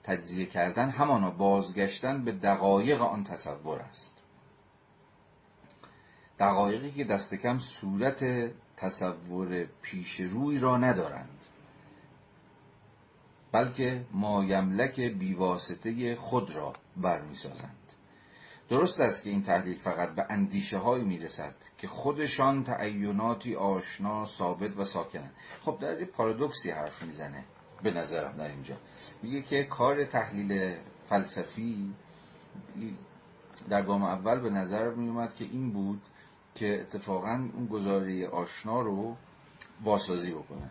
[0.04, 0.90] تجزیه کردن.
[0.90, 4.21] همانا بازگشتن به دقایق آن تصور است.
[6.42, 8.24] دقایقی که دست کم صورت
[8.78, 11.46] تصور پیش روی را ندارند
[13.52, 17.78] بلکه مایملک بیواسطه خود را برمیسازند.
[18.70, 24.78] درست است که این تحلیل فقط به اندیشه های می‌رسد که خودشان تعیناتی آشنا ثابت
[24.78, 25.34] و ساکنند.
[25.62, 27.44] خب در از یه پارادوکسی حرف می‌زنه
[27.84, 28.76] به نظرم در اینجا.
[29.22, 30.76] میگه که کار تحلیل
[31.10, 31.94] فلسفی
[33.70, 36.02] در گام اول به نظر میومد که این بود
[36.56, 39.16] که اتفاقا اون گزاره آشنا رو
[39.84, 40.70] باسازی بکنه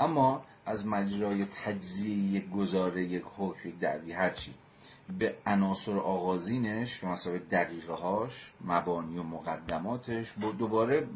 [0.00, 4.54] اما از مجرای تجزیه گزاره یک حکم یک دعوی هرچی
[5.18, 11.06] به عناصر آغازینش که مثلا دقیقه هاش مبانی و مقدماتش دوباره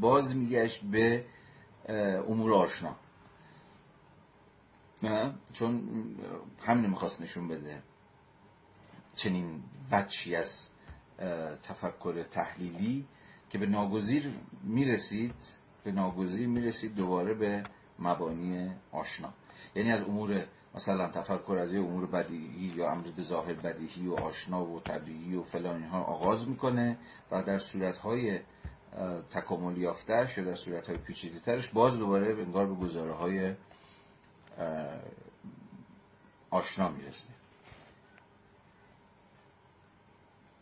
[0.00, 1.24] باز میگشت به
[2.28, 2.96] امور آشنا
[5.02, 5.82] نه؟ چون
[6.60, 7.82] همین می‌خواست نشون بده
[9.14, 10.68] چنین بچی از
[11.62, 13.06] تفکر تحلیلی
[13.50, 15.34] که به ناگزیر می‌رسید
[15.84, 17.62] به ناگزیر می‌رسید دوباره به
[17.98, 19.32] مبانی آشنا.
[19.74, 24.14] یعنی از امور مثلا تفکر از یه امور بدیهی یا امر به ظاهر بدیهی و
[24.14, 26.98] آشنا و طبیعی و فلان اینها آغاز می‌کنه
[27.30, 28.40] و در صورتهای
[29.30, 33.54] تکامل یافتهش یا در صورتهای پیچیده ترش باز دوباره انگار به گزاره های
[36.50, 37.28] آشنا می‌رسه.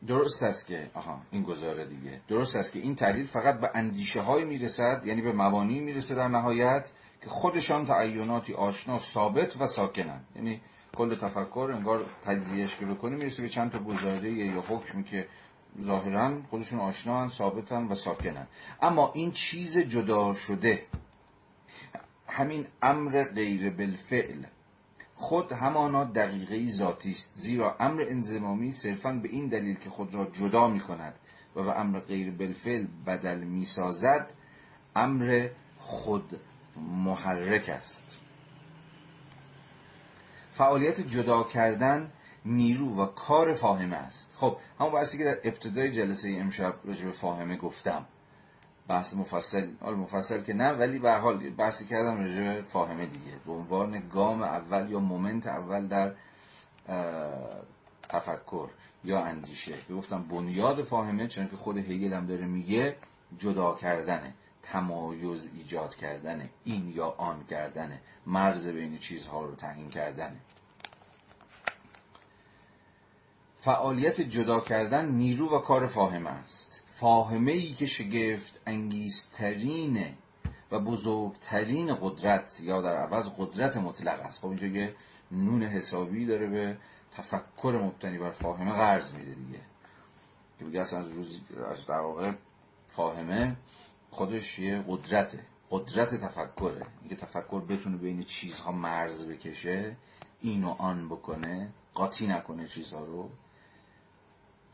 [0.06, 2.20] درست است که آها این گزاره دیگه.
[2.28, 6.28] درست است که این تحلیل فقط به اندیشه های می‌رسد یعنی به مبانی می‌رسه در
[6.28, 10.24] نهایت که خودشان تعیناتی آشنا ثابت و ساکنند.
[10.36, 10.60] یعنی
[10.96, 15.26] کل تفکر انگار تجزیهش که بکنی می‌رسه به چند تا گزاره یا حکمی که
[15.82, 18.46] ظاهرا خودشون آشنا ثابتن و ساکنن.
[18.82, 20.86] اما این چیز جدا شده
[22.28, 24.44] همین امر غیر بالفعل.
[25.20, 27.30] خود همانا دقیقه ذاتی است.
[27.34, 31.14] زیرا امر انزمامی صرفا به این دلیل که خود را جدا می کند
[31.56, 34.30] و به امر غیر بالفعل بدل می سازد
[34.96, 35.48] امر
[35.78, 36.40] خود
[36.76, 38.18] محرک است.
[40.50, 42.12] فعالیت جدا کردن
[42.44, 44.30] نیرو و کار فاهمه است.
[44.34, 48.06] خب همون بحثی که در ابتدای جلسه امشب راجع به فاهمه گفتم
[48.90, 49.68] بحث مفصل.
[49.80, 53.36] حال مفصل که نه ولی به حال بحثی کردم به فاهمه دیگه.
[53.46, 56.12] به عنوان گام اول یا مومنت اول در
[58.08, 58.68] تفکر
[59.04, 59.74] یا اندیشه.
[59.90, 62.96] گفتم بنیاد فاهمه چون که خود هگل هم داره میگه
[63.38, 64.34] جدا کردنه.
[64.62, 66.50] تمایز ایجاد کردنه.
[66.64, 68.00] این یا آن کردنه.
[68.26, 70.36] مرز بین چیزها رو تعیین کردنه.
[73.60, 76.82] فعالیت جدا کردن نیرو و کار فاهمه است.
[77.00, 80.04] فاهمه ای که شگفت انگیزترین
[80.70, 84.40] و بزرگترین قدرت یا در عوض قدرت مطلق است.
[84.40, 84.94] خب اینجا یه
[85.30, 86.76] نون حسابی داره به
[87.12, 89.60] تفکر مبتنی بر فاهمه قرض میده دیگه.
[90.58, 91.40] که بگه اصلا روز
[91.70, 92.32] از در واقع
[92.86, 93.56] فاهمه
[94.10, 95.46] خودش یه قدرته.
[95.70, 96.86] قدرت تفکره.
[97.00, 99.96] اینکه تفکر بتونه بین چیزها مرز بکشه
[100.40, 103.30] این و آن بکنه قاطی نکنه چیزها رو.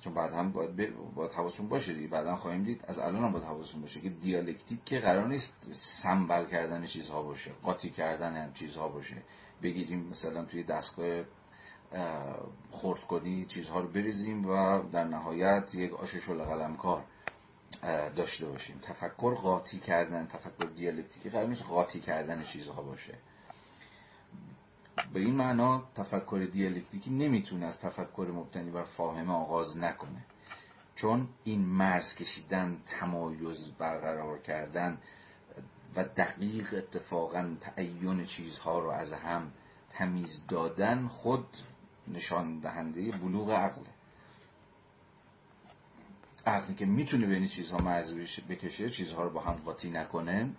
[0.06, 1.14] چون بعد هم باید, ب...
[1.14, 2.84] باید حواسون باشه دیگه بعدا خواهیم دید.
[2.88, 7.52] از الان هم باید حواسون باشه که دیالکتیک که قرار نیست سنبل کردن چیزها باشه
[7.62, 9.22] قاطی کردن هم چیزها باشه.
[9.62, 11.24] بگیریم مثلا توی دستگاه
[12.70, 17.04] خورد کنی چیزها رو بریزیم و در نهایت یک آش شل قلم کار
[18.16, 18.78] داشته باشیم.
[18.82, 23.18] تفکر قاطی کردن تفکر دیالکتیکی قرار نیست قاطی کردن چیزها باشه.
[25.12, 30.24] به این معنا تفکر دیالکتیکی نمی‌تونه از تفکر مبتنی بر فاهمه آغاز نکنه.
[30.94, 34.98] چون این مرز کشیدن تمایز برقرار کردن
[35.96, 39.52] و دقیق اتفاقا تعین چیزها رو از هم
[39.90, 41.46] تمیز دادن خود
[42.08, 43.90] نشان دهنده بلوغ عقله.
[46.46, 48.14] عقلی که می‌تونه بین چیزها مرز
[48.48, 50.50] بکشه چیزها رو با هم قاطی نکنه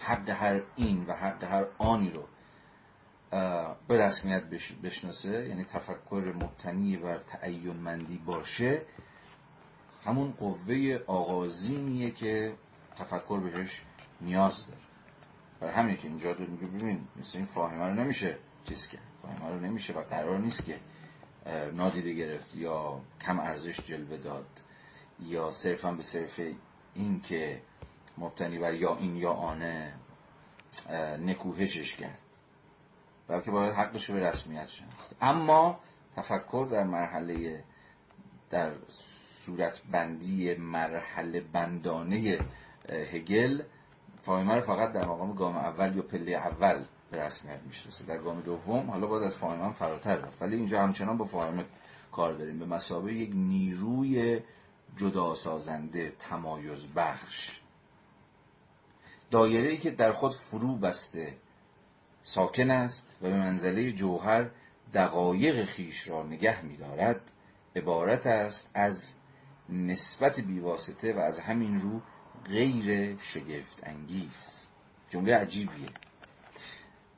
[0.00, 2.24] حق هر این و حق هر آنی رو
[3.88, 4.42] به رسمیت
[4.82, 8.82] بشناسه یعنی تفکر مبتنی بر تعین مندی باشه
[10.04, 12.54] همون قوه آغازینیه که
[12.96, 13.82] تفکر بهش
[14.20, 14.78] نیاز داره.
[15.60, 19.02] برای همینه که اینجا داره میگه ببین مثل این فاهمه رو نمیشه چیز کرد.
[19.22, 20.80] فاهمه رو نمیشه و قرار نیست که
[21.72, 24.46] نادیده گرفت یا کم ارزش جلوه داد
[25.20, 26.40] یا صرفا به صرف
[26.94, 27.62] این که
[28.18, 29.94] مبتنی بر یا این یا آنه
[31.20, 32.18] نکوهشش کرد.
[33.32, 35.16] بلکه باید حقش به رسمیت شناخت.
[35.20, 35.80] اما
[36.16, 37.64] تفکر در مرحله
[38.50, 38.72] در
[39.34, 42.38] صورت بندی مرحله بندانه
[42.88, 43.62] هگل
[44.22, 48.04] فاهمه رو فقط در مقام گام اول یا پله اول به رسمیت می‌شناسه.
[48.04, 50.42] در گام دوم حالا باید از فاهمه فراتر رفت.
[50.42, 51.64] ولی اینجا همچنان با فاهمه
[52.12, 52.58] کار داریم.
[52.58, 54.40] به مسابقه یک نیروی
[54.96, 57.60] جدا سازنده تمایز بخش
[59.30, 61.36] دایره ای که در خود فرو بسته
[62.24, 64.50] ساکن است و به منزله جوهر
[64.94, 67.20] دقایق خیش را نگه می‌دارد.
[67.76, 69.10] عبارت است از
[69.68, 72.00] نسبت بیواسطه و از همین رو
[72.44, 74.68] غیر شگفت انگیز.
[75.10, 75.88] جمله عجیبیه.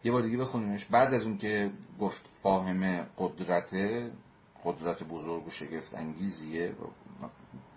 [0.05, 0.85] یه بار دیگه بخونیمش.
[0.85, 1.71] بعد از اون که
[2.01, 3.75] گفت فاهمه قدرت
[4.65, 6.73] قدرت بزرگ و شگفت انگیزیه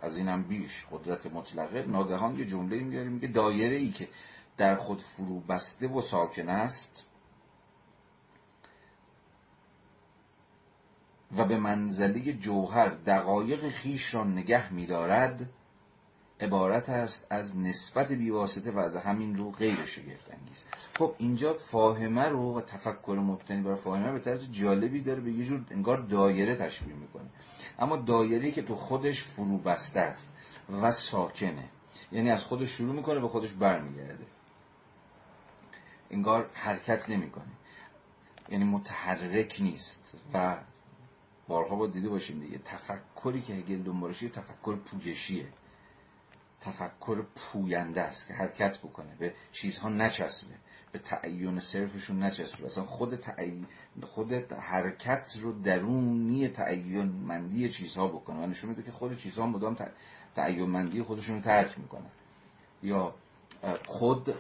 [0.02, 0.86] از اینم بیش.
[0.92, 1.86] قدرت مطلقه.
[1.88, 4.08] ناگهان یه جمله میاره میگه دایره ای که
[4.58, 7.06] در خود فرو بسته و ساکن است
[11.38, 15.50] و به منزله جوهر دقایق خیش را نگه می‌دارد
[16.40, 20.66] عبارت است از نسبت بیواسطه و از همین رو غیر شگفت انگیز
[20.98, 25.46] خب اینجا فاهمه رو و تفکر مبتنی بر فاهمه به طرز جالبی داره به یه
[25.46, 27.30] جور انگار دایره تشبیه می‌کنه.
[27.80, 30.28] اما دایره که تو خودش فرو بسته است
[30.82, 31.70] و ساکنه.
[32.12, 34.26] یعنی از خودش شروع می‌کنه به خودش برمیگرده.
[36.12, 37.52] انگار حرکت نمی‌کنه.
[38.50, 40.58] یعنی متحرک نیست و
[41.48, 42.58] بارها با دیده باشیم دیگه.
[42.58, 45.48] تفکری که هگل دنبالشه تفکر پوگشیه
[46.62, 49.16] تفکر پوینده است که حرکت بکنه.
[49.20, 50.54] به چیزها نچسبه.
[50.92, 52.66] به تعین صرفشون نچسبه.
[52.66, 53.68] اصلا خود تعین
[54.02, 58.44] خود حرکت رو درونی تعین مندی چیزها بکنه.
[58.44, 59.78] و نشون میده که خود چیزها مدام
[60.36, 62.10] تعین مندی خودشون رو ترک می‌کنه
[62.84, 63.16] یا
[63.86, 64.36] خود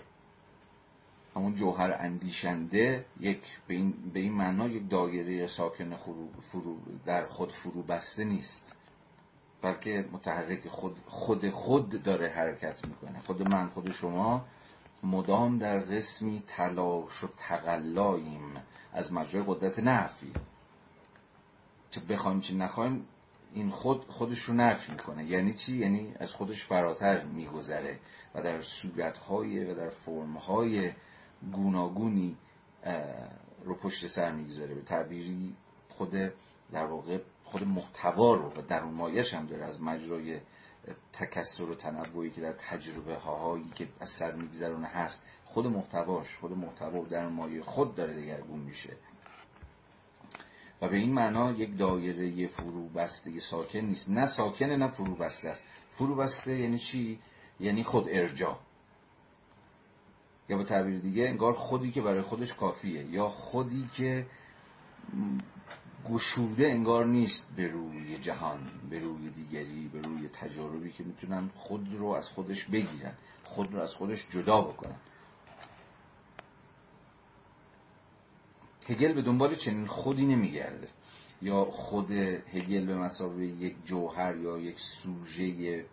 [1.37, 5.95] همون جوهر اندیشنده یک به این, معنا یک دایره ساکن
[6.41, 8.73] فرو در خود فرو بسته نیست.
[9.61, 13.19] بلکه متحرک خود خود خود داره حرکت می‌کنه.
[13.19, 14.45] خود من خود شما
[15.03, 18.53] مدام در قسمی تلاش و تقلاییم
[18.93, 20.33] از مجرای قدرت نفی.
[21.91, 23.07] که بخوایم چی نخوایم
[23.53, 25.25] این خود خودش رو نفی می‌کنه.
[25.25, 27.99] یعنی چی؟ یعنی از خودش فراتر میگذره
[28.35, 30.91] و در صورتهای و در فرمهای
[31.51, 32.35] گوناگونی
[33.63, 34.75] رو پشت سر می‌گذاره.
[34.75, 35.55] به تعبیری
[35.89, 36.11] خود
[36.71, 39.65] در واقع خود محتوا رو و درون مایش هم داره.
[39.65, 40.39] از مجرای
[41.13, 46.51] تکسر و تنوعی که در تجربه هایی که از سر میگذرونه هست خود محتواش خود
[46.51, 48.93] محتوا در مایه خود داره دگرگون میشه.
[50.81, 54.09] و به این معنا یک دایره فرو بسته ساکن نیست.
[54.09, 55.63] نه ساکنه نه فرو بسته است.
[55.91, 57.19] فرو بسته یعنی چی؟
[57.59, 58.59] یعنی خود ارجا
[60.49, 64.25] یا به تعبیر دیگه انگار خودی که برای خودش کافیه یا خودی که
[66.09, 68.59] گشوده انگار نیست به روی جهان
[68.89, 73.13] به روی دیگری به روی تجاربی که می‌تونن خود رو از خودش بگیرن
[73.43, 74.95] خود رو از خودش جدا بکنن.
[78.89, 80.87] هگل به دنبال چنین خودی نمیگرده.
[81.41, 85.85] یا خود هگل به مسابقه یک جوهر یا یک سوژه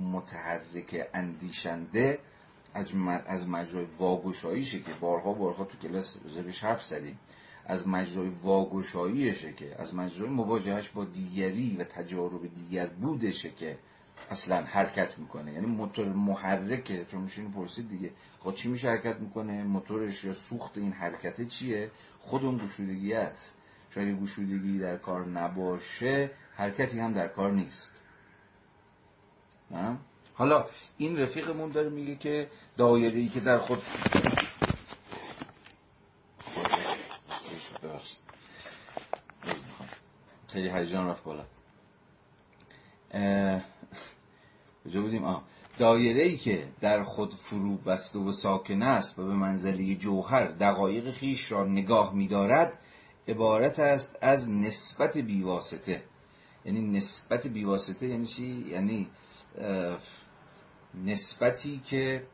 [0.00, 2.18] متحرک اندیشنده
[3.26, 7.18] از مجرای واگشاییشه که بارها بارها تو کلاس زبش حرف زدیم.
[7.66, 13.78] از مجرای واگشاییشه که از مجرای مواجهش با دیگری و تجارب دیگر بودشه که
[14.30, 15.52] اصلا حرکت می‌کنه.
[15.52, 17.04] یعنی موتور محرکه.
[17.04, 21.90] چون میشه پرسید دیگه خب چی میشه حرکت می‌کنه؟ موتورش یا سوخت این حرکته چیه؟
[22.18, 23.54] خود اون گشودگی است.
[23.90, 28.02] چون اگه گشودگی در کار نباشه حرکتی هم در کار نیست.
[29.70, 29.98] نه؟
[30.34, 30.66] حالا
[30.98, 33.82] این رفیقمون داره میگه که دایره ای که در خود
[40.48, 41.44] خیلی هیجان رفت بالا.
[44.84, 45.44] کجا بودیم؟ آه.
[45.78, 51.10] دایره ای که در خود فرو بسته و ساکن است و به منزله جوهر دقایق
[51.10, 52.78] خیش را نگاه می‌دارد
[53.28, 56.02] عبارت است از نسبت بیواسطه.
[56.64, 59.08] یعنی نسبت بیواسطه یعنی چی؟ یعنی
[60.94, 62.26] نسبتی که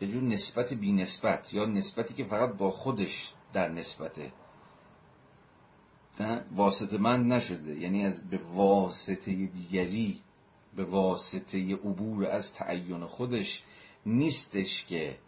[0.00, 4.32] یه جور نسبت بی نسبت یا نسبتی که فقط با خودش در نسبته.
[6.52, 7.80] واسطه من نشده.
[7.80, 10.22] یعنی از به واسطه دیگری
[10.76, 13.64] به واسطه عبور از تعین خودش
[14.06, 15.18] نیستش که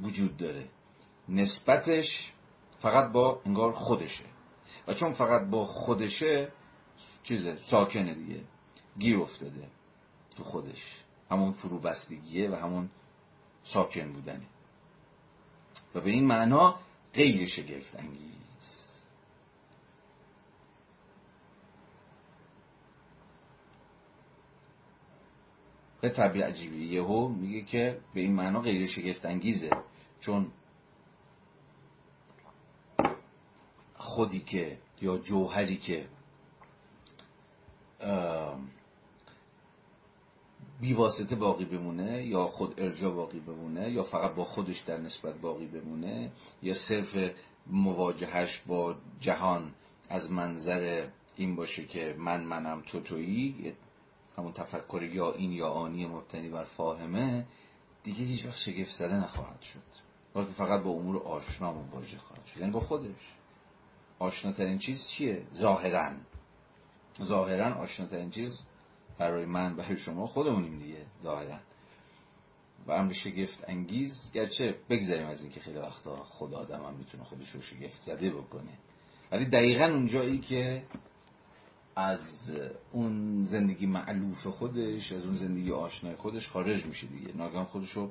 [0.00, 0.68] وجود داره.
[1.28, 2.32] نسبتش
[2.78, 4.24] فقط با انگار خودشه.
[4.88, 6.52] و چون فقط با خودشه
[7.22, 8.40] چیزه ساکنه دیگه.
[9.00, 9.68] گیر افتاده
[10.36, 11.04] تو خودش.
[11.30, 12.90] همون فروبستگیه و همون
[13.64, 14.46] ساکن بودنه.
[15.94, 16.78] و به این معنا
[17.14, 18.40] غیر شگفت انگیز
[26.00, 29.70] به تعبیر عجیبی یهو میگه که به این معنا غیر شگفت انگیزه
[30.20, 30.52] چون
[33.96, 36.08] خودی که یا جوهری که
[40.80, 45.66] بیواسطه باقی بمونه یا خود ارجا باقی بمونه یا فقط با خودش در نسبت باقی
[45.66, 46.32] بمونه
[46.62, 47.16] یا صرف
[47.66, 49.74] مواجهش با جهان
[50.08, 53.74] از منظر این باشه که من منم تو تویی
[54.38, 57.46] همون تفکر یا این یا آنی مبتنی بر فاهمه
[58.02, 59.82] دیگه هیچ وقت شگفت زده نخواهد شد.
[60.34, 62.60] بلکه فقط با امور آشنا مواجه خواهد شد.
[62.60, 63.34] یعنی با خودش.
[64.18, 66.12] آشناترین چیز چیه؟ ظاهرا.
[67.22, 68.58] ظاهرا آشناترین چیز
[69.20, 71.58] برای من برای شما خودمونیم دیگه ظاهرا.
[72.86, 74.32] و امر شگفت انگیز.
[74.34, 78.78] گرچه بگذاریم از اینکه خیلی وقتا خود آدم هم می‌تونه خودش رو شگفت زده بکنه.
[79.32, 80.82] ولی دقیقا اونجایی که
[81.96, 82.52] از
[82.92, 87.36] اون زندگی معلوف خودش از اون زندگی آشنای خودش خارج میشه دیگه.
[87.36, 88.10] ناگهان خودش رو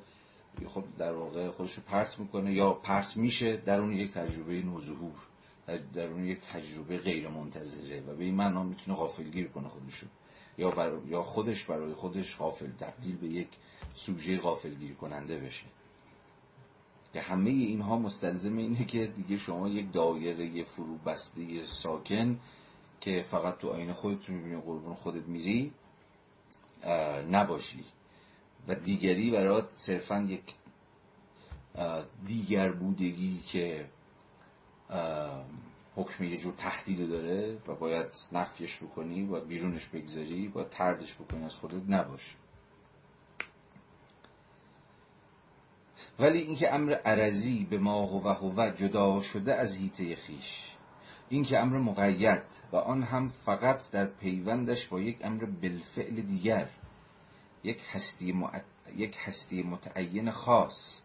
[0.66, 5.16] خود در واقع خودش رو پرت می‌کنه یا پرت میشه در اون یک تجربه نوظهور
[5.94, 10.08] در اون یک تجربه غیر منتظره و به این معنا می‌تونه غافلگیر کنه خودشو
[10.60, 10.92] یا, بر...
[11.08, 13.48] یا خودش برای خودش غافل تبدیل به یک
[13.94, 15.66] سوژه غافلگیر کننده بشه.
[17.14, 22.40] که همه اینها مستلزم اینه که دیگه شما یک دایره فرو بسته ساکن
[23.02, 25.72] که فقط تو آینه خودت می‌بینی قربون خودت میری
[27.32, 27.86] نباشی.
[28.68, 30.56] و دیگری برات صرفا یک
[32.26, 33.90] دیگر بودگی که
[36.00, 41.46] حکم یه جور تهدید داره و باید نفیش بکنی باید بیرونش بگذاری باید تردش بکنی
[41.46, 42.36] از خودت نباشه
[46.20, 50.76] ولی اینکه امر عرضی به ما و هو جدا شده از هیته خیش.
[51.30, 56.70] اینکه امر مقید و آن هم فقط در پیوندش با یک امر بالفعل دیگر
[57.64, 58.50] یک هستی,
[58.96, 61.02] یک هستی متعین خاص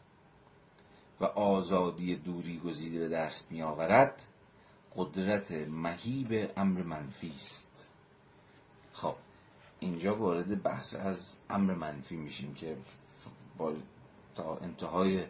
[1.21, 4.27] و آزادی دوری گزیده به دست می آورد
[4.97, 7.93] قدرت مهیب امر منفی است.
[8.93, 9.15] خب
[9.81, 12.77] اینجا وارد بحث از امر منفی میشیم که
[13.59, 13.73] با
[14.35, 15.25] تا انتهای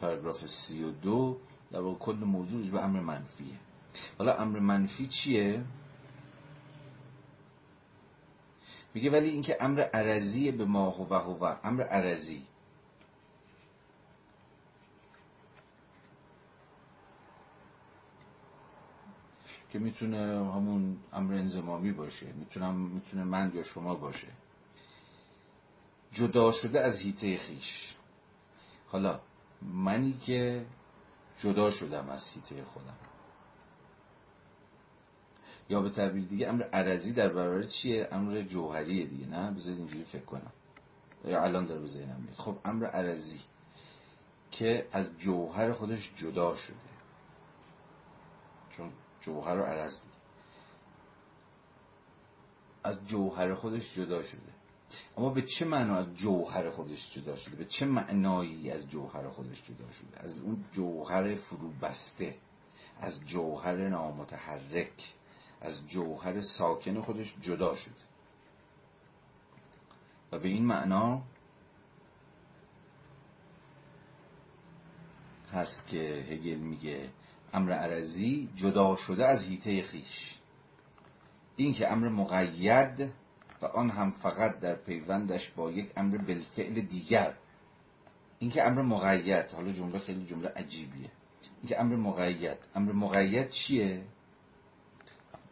[0.00, 1.36] پاراگراف سی و دو
[1.72, 3.58] در واقع کل موضوعش به امر منفیه.
[4.18, 5.64] حالا امر منفی چیه؟
[8.94, 12.46] میگه ولی اینکه امر عرضی به ما و هو امر عرضی.
[19.72, 20.18] که می‌تونه
[20.52, 24.28] همون امر انزمامی باشه می‌تونم می‌تونه من یا شما باشه.
[26.12, 27.94] جدا شده از هیته خیش.
[28.86, 29.20] حالا
[29.62, 30.66] منی که
[31.38, 32.96] جدا شدم از هیته خودم.
[35.68, 40.04] یا به تعبیر دیگه امر عرضی در برابر چیه؟ امر جوهریه دیگه نه؟ بذارید اینجوری
[40.04, 40.52] فکر کنم.
[41.24, 41.88] یا الان داره به
[42.36, 43.40] خب امر عرضی
[44.50, 46.89] که از جوهر خودش جدا شده.
[49.20, 50.00] جوهر رو عرض
[52.84, 54.52] از جوهر خودش جدا شده.
[55.16, 59.62] اما به چه معنا از جوهر خودش جدا شده؟ به چه معنایی از جوهر خودش
[59.62, 62.38] جدا شده؟ از اون جوهر فرو بسته
[63.00, 65.14] از جوهر نامتحرک
[65.60, 67.94] از جوهر ساکن خودش جدا شده.
[70.32, 71.22] و به این معنا
[75.52, 77.10] هست که هگل میگه
[77.54, 80.38] امر عرضی جدا شده از هیته خیش.
[81.56, 83.12] این که امر مقید
[83.62, 87.34] و آن هم فقط در پیوندش با یک امر بالفعل دیگر.
[88.38, 91.10] این که امر مقید حالا جمله خیلی جمله عجیبیه.
[91.60, 94.02] این که امر مقید امر مقید چیه؟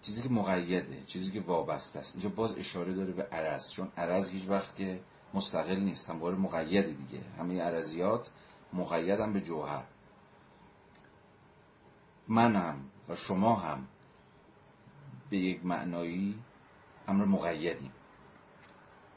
[0.02, 2.14] چیزی که مقیده چیزی که وابسته است.
[2.14, 5.00] اینجا باز اشاره داره به عرض چون عرض هیچ وقت که
[5.34, 7.24] مستقل نیست همواره مقید دیگه.
[7.38, 8.30] همه عرضیات
[8.72, 9.84] مقیدن به جوهر.
[12.28, 12.76] منم
[13.08, 13.86] و شما هم
[15.30, 16.38] به یک معنایی
[17.08, 17.92] امر مقیدیم.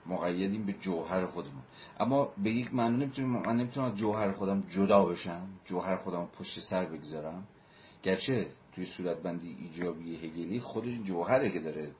[0.05, 1.63] مقیدیم به جوهر خودمون.
[1.99, 6.59] اما به یک معنی نمی‌تونیم من نمی‌تونم از جوهر خودم جدا بشم جوهر خودم پشت
[6.59, 7.47] سر بگذارم.
[8.03, 11.91] گرچه توی صورت بندی ایجابی هگلی خودش جوهره که داره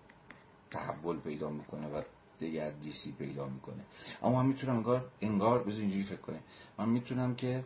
[0.72, 2.02] تحول پیدا می‌کنه و
[2.40, 3.84] دیگر دیسی پیدا می‌کنه.
[4.24, 6.40] اما من می‌تونم انگار انگار بذار اینجوری فکر کنه
[6.78, 7.64] من می‌تونم که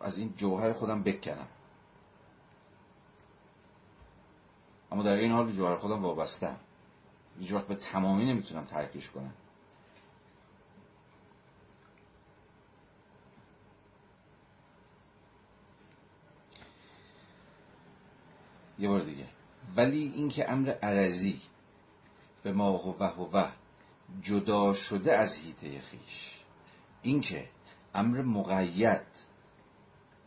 [0.00, 1.48] از این جوهر خودم بکنم.
[4.96, 6.56] اما در این حال جوهر خودم وابستم
[7.38, 9.34] هیچ وقت به تمامی نمی‌تونم ترکش کنم.
[18.78, 19.26] یه بار دیگه.
[19.76, 21.40] ولی اینکه امر عرضی
[22.42, 23.02] به ما و
[23.32, 23.48] و
[24.22, 26.38] جدا شده از هیته خیش.
[27.02, 27.48] اینکه
[27.94, 29.06] امر مقید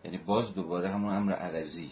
[0.03, 1.91] یعنی باز دوباره همون امر عرضی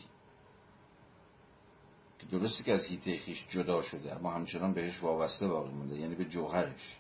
[2.32, 6.26] درسته که از هیته خیش جدا شده اما همچنان بهش وابسته باقی مونده یعنی به
[6.26, 6.98] جوهرش.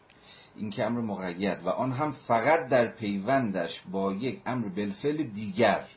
[0.55, 5.87] این که امر مقید و آن هم فقط در پیوندش با یک امر بالفعل دیگر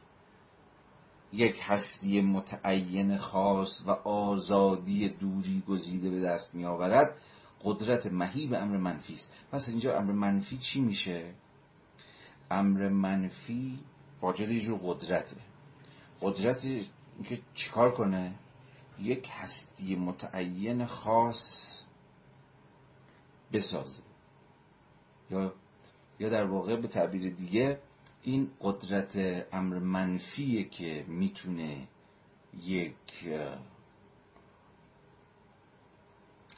[1.33, 7.17] یک هستی متعین خاص و آزادی دوری گزیده به دست می آورد
[7.65, 9.35] قدرت مهیب امر منفی است.
[9.53, 11.35] پس اینجا امر منفی چی میشه؟
[12.51, 13.79] امر منفی
[14.21, 15.37] واجد یه جور قدرته.
[16.21, 16.63] قدرت
[17.25, 18.35] که چیکار کنه؟
[19.01, 21.71] یک هستی متعین خاص
[23.53, 24.03] بسازه.
[25.31, 25.55] یا
[26.19, 27.81] یا در واقع به تعبیر دیگه
[28.23, 29.17] این قدرت
[29.53, 31.89] امر منفیه که می‌تونه
[32.59, 33.29] یک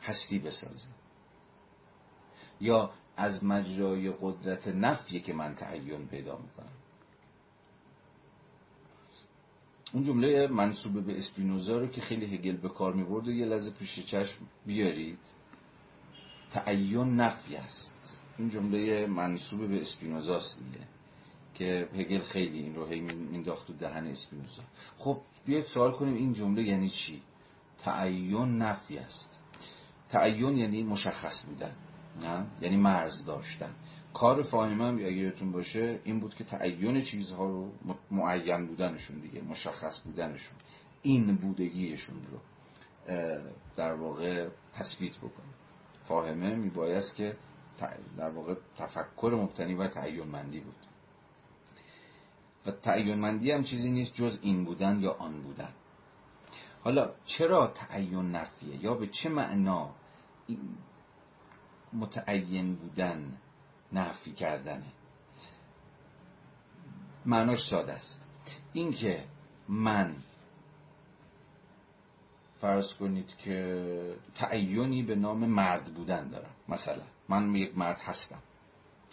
[0.03, 0.89] هستی بسازه.
[2.61, 6.82] یا از مجرای قدرت نفیه که من تعین پیدا می‌کنم.
[9.93, 13.71] اون جمله منصوبه به اسپینوزا رو که خیلی هگل به کار می‌برد و یه لحظه
[13.71, 15.19] پیش چشم بیارید.
[16.51, 18.21] تعین نفی است.
[18.39, 20.87] این جمله منصوبه به اسپینوزاست دیگه
[21.55, 24.63] که هگل خیلی این رو هی مینداخت تو دهن اسپینوزا.
[24.99, 27.23] خب بیاید سوال کنیم این جمله یعنی چی؟
[27.79, 29.41] تعین نفی است.
[30.09, 31.77] تعین یعنی مشخص بودن
[32.23, 33.75] نه؟ یعنی مرز داشتن.
[34.15, 37.73] کار فاهمم یا یادتون باشه این بود که تعین چیزها رو
[38.11, 40.57] معین بودنشون دیگه مشخص بودنشون.
[41.03, 42.39] این بودگیشون رو
[43.77, 45.53] در واقع تثبیت بکنه
[46.05, 47.37] فاهمه میبایست که
[48.17, 50.75] در واقع تفکر مبتنی و تعین مندی بود.
[52.67, 55.73] و تعین مندی هم چیزی نیست جز این بودن یا آن بودن.
[56.85, 59.91] حالا چرا تعین نفیه؟ یا به چه معنا
[61.93, 63.39] متعین بودن
[63.93, 64.93] نفی کردنه.
[67.27, 68.29] معناش ساده است.
[68.73, 69.25] اینکه
[69.69, 70.17] من
[72.61, 76.55] فرض کنید که تعینی به نام مرد بودن دارم.
[76.69, 78.43] مثلا من یک مرد هستم.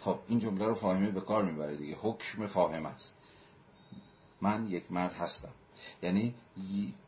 [0.00, 1.96] خب این جمله رو فاهمه به کار می‌بره دیگه.
[1.96, 3.18] حکم فاهم است.
[4.40, 5.52] من یک مرد هستم.
[6.02, 6.34] یعنی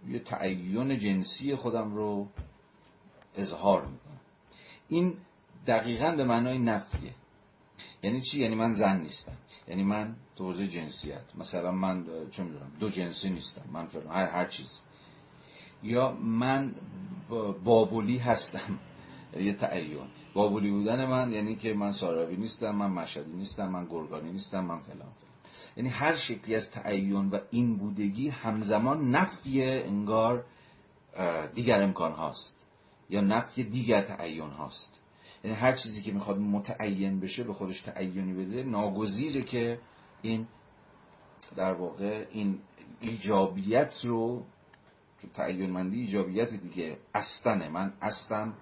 [0.08, 2.28] یه تعین جنسی خودم رو
[3.34, 4.20] اظهار می‌کنم.
[4.88, 5.16] این
[5.66, 7.14] دقیقا به معنای نفیه.
[8.02, 9.36] یعنی چی؟ یعنی من زن نیستم.
[9.68, 11.36] یعنی من توضیح جنسیت.
[11.38, 13.62] مثلا من چه می‌دونم دو جنسی نیستم.
[13.72, 14.78] من هر هر چیز.
[15.82, 16.74] یا من
[17.64, 18.78] بابولی هستم.
[19.40, 20.06] یه تعین.
[20.34, 24.78] بابولی بودن من یعنی که من ساراوی نیستم من مشهدی نیستم من گرگانی نیستم من
[24.78, 25.12] فلان فلان.
[25.76, 30.44] یعنی هر شکلی از تعین و این بودگی همزمان نفی انگار
[31.54, 32.66] دیگر امکان هاست.
[33.10, 35.01] یا نفی دیگر تعین هاست.
[35.44, 39.80] یعنی هر چیزی که می‌خواد متعین بشه به خودش تعینی بده ناگزیره که
[40.22, 40.46] این
[41.56, 42.60] در واقع این
[43.00, 44.44] ایجابیت رو
[45.18, 48.54] چون تعین مندی ایجابیت دیگه استنه من استم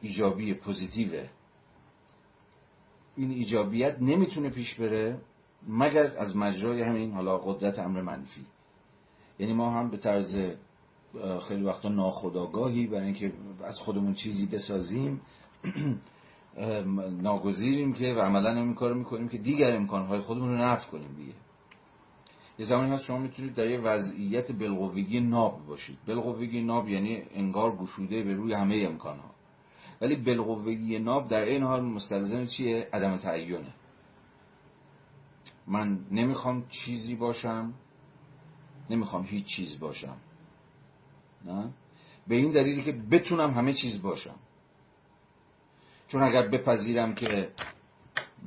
[0.00, 1.28] ایجابی پوزیتیوه.
[3.16, 5.20] این ایجابیت نمی‌تونه پیش بره
[5.68, 8.46] مگر از مجرای همین حالا قدرت امر منفی.
[9.38, 10.38] یعنی ما هم به طرز
[11.48, 13.32] خیلی وقتا ناخداگاهی برای اینکه
[13.64, 15.20] از خودمون چیزی بسازیم.
[17.22, 21.32] ناگزیریم که و عملا این کار می‌کنیم که دیگر امکانهای خودمون رو نفت کنیم دیگه.
[22.58, 25.98] یه زمانی هست شما می‌تونید در یه وضعیت بلغوگی ناب باشید.
[26.06, 29.30] بلغوگی ناب یعنی انگار گشوده به روی همه امکانها.
[30.00, 33.74] ولی بلغوگی ناب در این حال مستلزم چیه؟ عدم تعینه.
[35.66, 37.74] من نمی‌خوام چیزی باشم.
[38.90, 40.16] نمی‌خوام هیچ چیز باشم.
[41.44, 41.70] نه؟
[42.28, 44.34] به این دلیلی که بتونم همه چیز باشم.
[46.08, 47.50] چون اگر بپذیرم که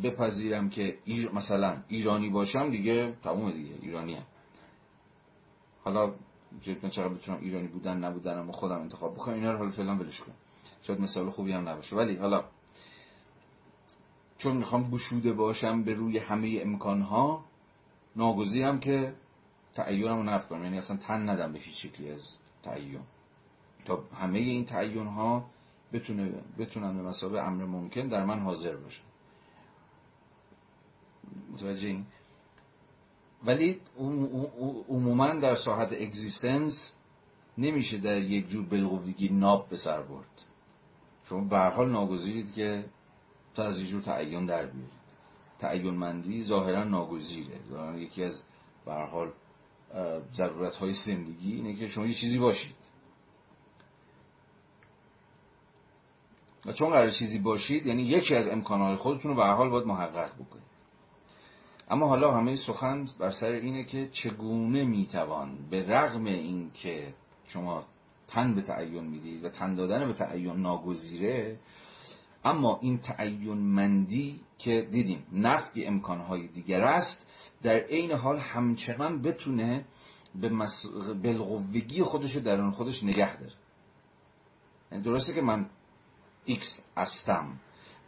[0.04, 1.32] بپذیرم که ایر...
[1.32, 4.26] مثلا ایرانی باشم دیگه تموم دیگه ایرانی هم.
[5.84, 6.14] حالا
[6.84, 10.20] من چقدر بتونم ایرانی بودن نبودنم و خودم انتخاب بکنم اینا رو حالا فعلا ولش
[10.20, 10.36] کنم.
[10.82, 11.96] شاید مثال خوبی هم نباشه.
[11.96, 12.44] ولی حالا
[14.38, 17.46] چون می‌خوام بشوده باشم به روی همه امکانها
[18.16, 19.14] ناگزیرم که
[19.76, 20.64] تعیینم رو نفت کنم.
[20.64, 23.00] یعنی اصلا تن ندم به هیچ شکلی از تعیین
[23.86, 25.46] تا همه این تعیین ها
[25.94, 29.04] بتونه بتونن به مسابقه امر ممکن در من حاضر باشن
[31.54, 32.06] متوجه این؟
[33.46, 33.82] ولی
[34.90, 36.96] عموما در ساحت اگزیستنس
[37.58, 40.46] نمیشه در یک جور بلغویگی ناب به سر برد.
[41.24, 42.86] شما به حال ناگزیرید که
[43.56, 45.06] تا از یک جور تعین در بیارید.
[45.60, 47.60] تعین مندی ظاهرا ناگزیره.
[47.98, 48.44] یکی از
[48.86, 49.32] به حال
[50.34, 52.76] ضرورت های زندگی اینه که شما یه چیزی باشید.
[56.66, 60.36] و چون قرار چیزی باشید یعنی یکی از امکانهای خودتون رو به حال باید محقق
[60.36, 60.66] بکنید.
[61.90, 67.14] اما حالا همه سخن بر سر اینه که چگونه می‌توان به رغم این که
[67.48, 67.86] شما
[68.28, 71.60] تن به تعین می‌دید و تن دادن به تعین ناگزیره
[72.46, 77.28] اما این تعین مندی که دیدیم نفی امکانهای دیگر است
[77.64, 79.86] در عین حال همچنان بتونه
[80.36, 80.86] به مس...
[81.24, 83.54] بلغوگی خودش در اون خودش نگه داره.
[84.92, 85.70] یعنی درسته که من
[86.46, 87.60] ایکس استم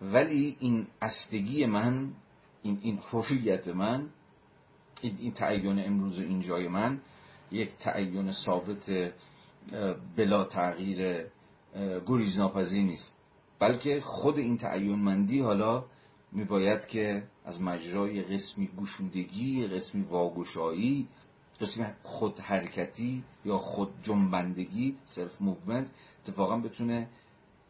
[0.01, 2.13] ولی این استگی من
[2.63, 4.09] این این هویت من
[5.01, 7.01] این, این تعین امروز این جای من
[7.51, 9.13] یک تعین ثابت
[10.15, 11.25] بلا تغییر
[12.05, 13.16] گریزناپذیر نیست.
[13.59, 15.85] بلکه خود این تعین مندی حالا
[16.31, 21.07] میباید که از مجرای قسمی گشودگی قسمی واگشایی
[21.61, 25.89] قسمی خود حرکتی یا خود جنبندگی self movement
[26.23, 27.07] اتفاقا بتونه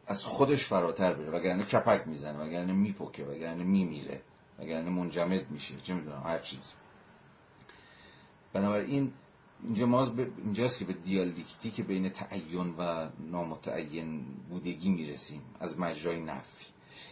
[0.08, 1.30] از خودش فراتر بره.
[1.30, 4.22] وگرنه کپک می‌زنه وگرنه میپکه وگرنه میمیره
[4.60, 6.74] وگرنه منجمد میشه چه می‌دونم هر چیز
[8.54, 9.14] بنابراین
[9.64, 16.66] اینجا ما اینجاست که به دیالکتیک بین تعین و نامتعین بودگی می‌رسیم از مجرای نفی.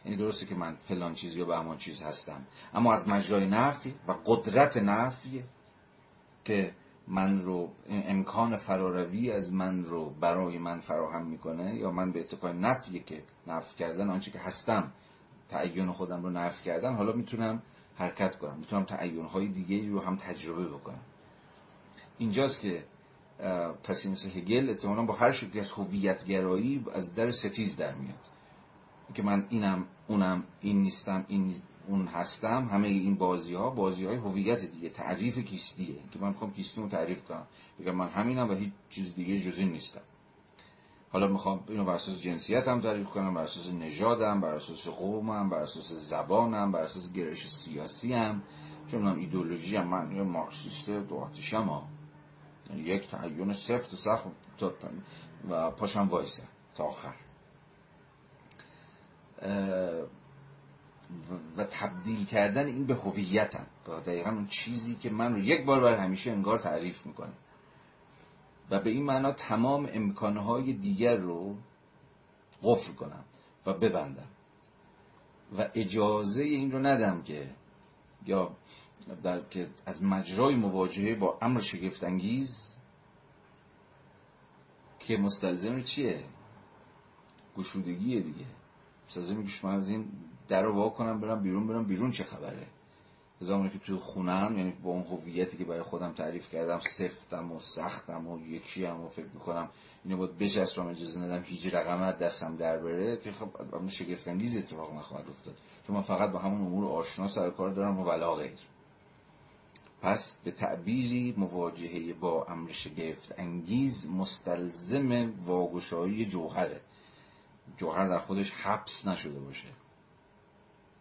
[0.06, 3.94] یعنی درسته که من فلان چیز یا به همان چیز هستم اما از مجرای نفی
[4.08, 5.44] و قدرت نفی
[6.46, 6.74] که
[7.08, 12.54] من رو امکان فراروی از من رو برای من فراهم می‌کنه یا من به اتکای
[12.54, 14.92] نفیه که نفی کردن آنچه که هستم
[15.50, 17.62] تعین خودم رو نفی کردن حالا می‌تونم
[17.96, 18.58] حرکت کنم.
[18.58, 21.02] می‌تونم تعین های دیگه رو هم تجربه بکنم.
[22.18, 22.86] اینجاست که
[23.84, 28.30] کسی مثل هگل اتمالا با هر شکلی از هویت گرایی از در ستیز در میاد.
[29.14, 31.56] که من اینم اونم این نیستم این
[31.88, 35.96] اون هستم همه این بازی ها بازی های هویت دیگه تعریف کیستیه.
[36.12, 37.48] که من می‌خوام کیستیمو تعریف کنم
[37.80, 40.02] بگم من همینم و هیچ چیز دیگه جز نیستم.
[41.12, 45.50] حالا می‌خوام اینو بر اساس جنسیت هم تعریف کنم بر اساس نژادم بر اساس قومم
[45.50, 48.44] بر اساس زبانم بر اساس گرایش سیاسی هم
[48.92, 51.95] چون من ایدولوژی هم من مارکسیست دو آتیشم یعنی
[52.74, 54.24] یک تعین سفت و سخت
[55.50, 56.44] و پاشم وایسه
[56.76, 57.16] تا آخر.
[61.58, 63.66] و تبدیل کردن این به هویتم.
[63.88, 67.34] و دقیقا اون چیزی که من رو یک بار بر همیشه انگار تعریف می‌کنه.
[68.70, 71.56] و به این معنا تمام امکانهای دیگر رو
[72.64, 73.24] قفل کنم
[73.66, 74.28] و ببندم.
[75.58, 77.50] و اجازه این رو ندم که
[78.26, 78.52] یا
[79.24, 82.76] در که از مجرای مواجهه با امر شگفت انگیز
[85.00, 86.24] که مستلزم چیه؟
[87.58, 88.46] گشودگیه دیگه.
[89.08, 90.08] مستلزم که شما از این
[90.48, 92.68] در رو کنم برم بیرون برم بیرون چه خبره؟
[93.40, 97.60] زمانی که توی خونم یعنی با اون هویتی که برای خودم تعریف کردم سفتم و
[97.60, 99.70] سختم و یکی هم و فکر می‌کنم
[100.04, 104.58] اینو باید بچسبم اجازه ندم هیچ رقمت دستم در بره که خب اون شگفت انگیز
[104.58, 105.56] اتفاق نخواهد افتاد.
[105.88, 108.58] چون من فقط با همون امور آشنا سر کار دارم و ولا غیر
[110.06, 116.82] پس به تعبیری مواجهه با امر شگفت انگیز مستلزم واگشایی جوهره.
[117.78, 119.68] جوهر در خودش حبس نشده باشه.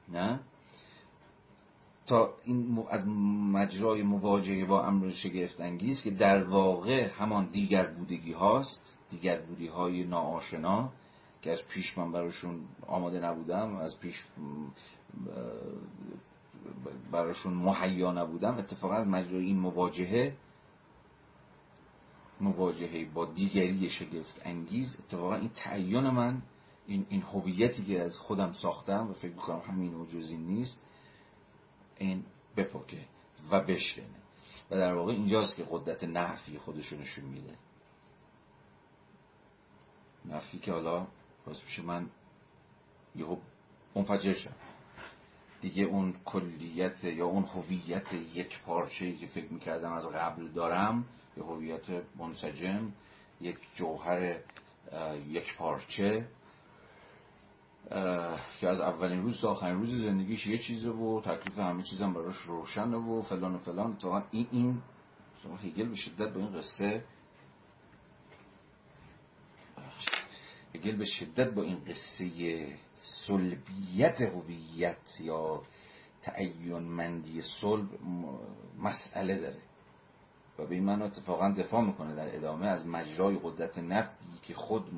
[0.08, 0.40] نه؟
[2.06, 3.06] تا این از
[3.52, 9.66] مجرای مواجهه با امر شگفت انگیز که در واقع همان دیگر بودگی هاست دیگر بودی
[9.66, 10.92] های ناآشنا
[11.42, 14.24] که از پیش من براشون آماده نبودم از پیش
[17.10, 20.36] براشون مهیا نبودم اتفاقا از مجرای این مواجهه
[22.40, 25.00] مواجهه با دیگری شگفت انگیز.
[25.00, 26.42] اتفاقا این تعین من
[26.86, 30.80] این این هویتی که از خودم ساختم و فکر می‌کنم همین و جزی نیست
[31.98, 32.24] این
[32.56, 33.04] بپکه
[33.50, 34.04] و بشکنه.
[34.70, 37.54] و در واقع اینجاست که قدرت نفی خودشو نشون میده.
[40.24, 41.06] نفی که حالا
[41.46, 42.10] میشه من
[43.16, 43.36] یهو
[43.94, 44.54] منفجر شم
[45.64, 51.04] دیگه اون کلیت یا اون هویت یک پارچه که فکر می‌کردم از قبل دارم
[51.36, 51.86] یه هویت
[52.18, 52.92] منسجم
[53.40, 54.40] یک جوهر
[55.28, 56.28] یک پارچه
[58.60, 62.36] که از اولین روز تا آخرین روز زندگیش یه چیزه و تکلیف همه چیزم براش
[62.36, 63.96] روشنه و فلان و فلان.
[63.96, 64.82] تا این این
[65.64, 67.04] هگل به شدت به این قصه
[70.74, 72.28] هگل به شدت با این قصه
[72.92, 75.62] سلبیت هویت یا
[76.22, 77.88] تعین مندی صلب
[78.78, 79.60] مسئله داره.
[80.58, 84.90] و به این معنا اتفاقا دفاع می‌کنه در ادامه از مجرای قدرت نفی که خود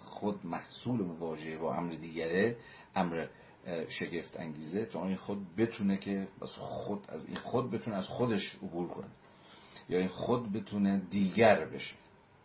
[0.00, 2.56] خود محصول مواجهه با امر دیگره
[2.96, 3.26] امر
[3.88, 8.88] شگفت انگیزه تا این خود بتونه که خود از این خود بتونه از خودش عبور
[8.88, 9.08] کنه
[9.88, 11.94] یا این خود بتونه دیگر بشه.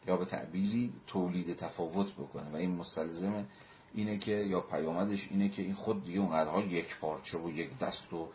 [0.09, 2.49] یا به تعبیری تولید تفاوت بکنه.
[2.51, 3.45] و این مستلزم
[3.93, 8.13] اینه که یا پیامدش اینه که این خود دیگه اونقدرها یک پارچه و یک دست
[8.13, 8.29] و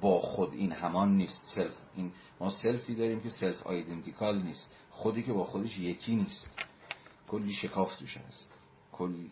[0.00, 1.42] با خود این همان نیست.
[1.44, 1.76] self.
[1.96, 4.72] این ما self ی داریم که self identical نیست.
[4.90, 6.58] خودی که با خودش یکی نیست.
[7.28, 8.52] کلی شکاف توش هست.
[8.92, 9.30] کلی.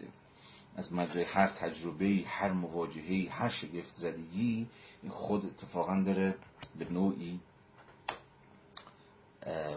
[0.77, 4.67] از مجرای هر تجربه هر مواجهه هر شگفت زدگی
[5.03, 6.35] این خود اتفاقا داره
[6.79, 7.41] به نوعی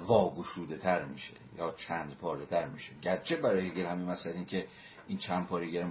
[0.07, 2.93] واگشوده تر میشه یا چند پاره تر میشه.
[3.01, 4.67] گرچه برای هگل همین مثلا این که
[5.07, 5.83] این چند پارهگر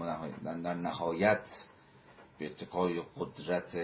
[0.44, 1.64] در نهایت
[2.38, 3.76] به اتکای قدرت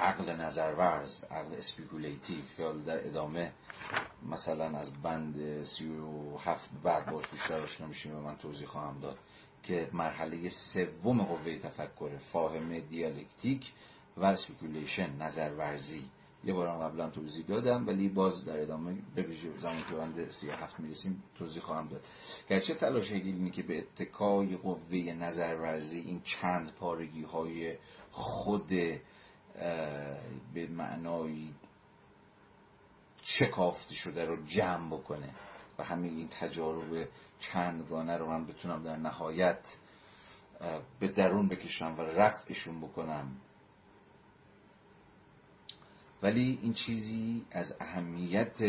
[0.00, 3.52] عقل نظرورز عقل speculative که در ادامه
[4.30, 9.00] مثلا از بند سی و هفت بعد باش بیشتر آشنا میشیم و من توضیح خواهم
[9.00, 9.18] داد
[9.62, 13.72] که مرحله سوم قوه تفکر فاهمه دیالکتیک
[14.16, 16.08] و speculation نظرورزی.
[16.46, 20.50] یه بارم قبلا توضیح دادم ولی باز در ادامه به ویژه زمانی که بند سی
[20.50, 22.04] هفت می‌رسیم توضیح خواهم داد.
[22.48, 27.76] گرچه تلاش هگل که به اتکای قوه نظرورزی این چند پارگی های
[28.10, 28.68] خود
[30.54, 31.48] به معنای
[33.22, 35.34] چکافته شده رو جمع بکنه
[35.78, 37.08] و همین این تجارب
[37.38, 39.78] چندگانه رو من بتونم در نهایت
[41.00, 43.36] به درون بکشم و رفعشون بکنم.
[46.24, 48.62] ولی این چیزی از اهمیت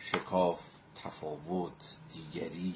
[0.00, 0.60] شکاف
[1.04, 2.74] تفاوت دیگری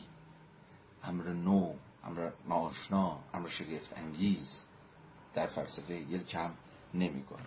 [1.04, 1.74] امر نو
[2.04, 4.64] امر ناشنا امر شگفت انگیز
[5.34, 6.50] در فلسفه هگل کم
[6.94, 7.46] نمی‌کنه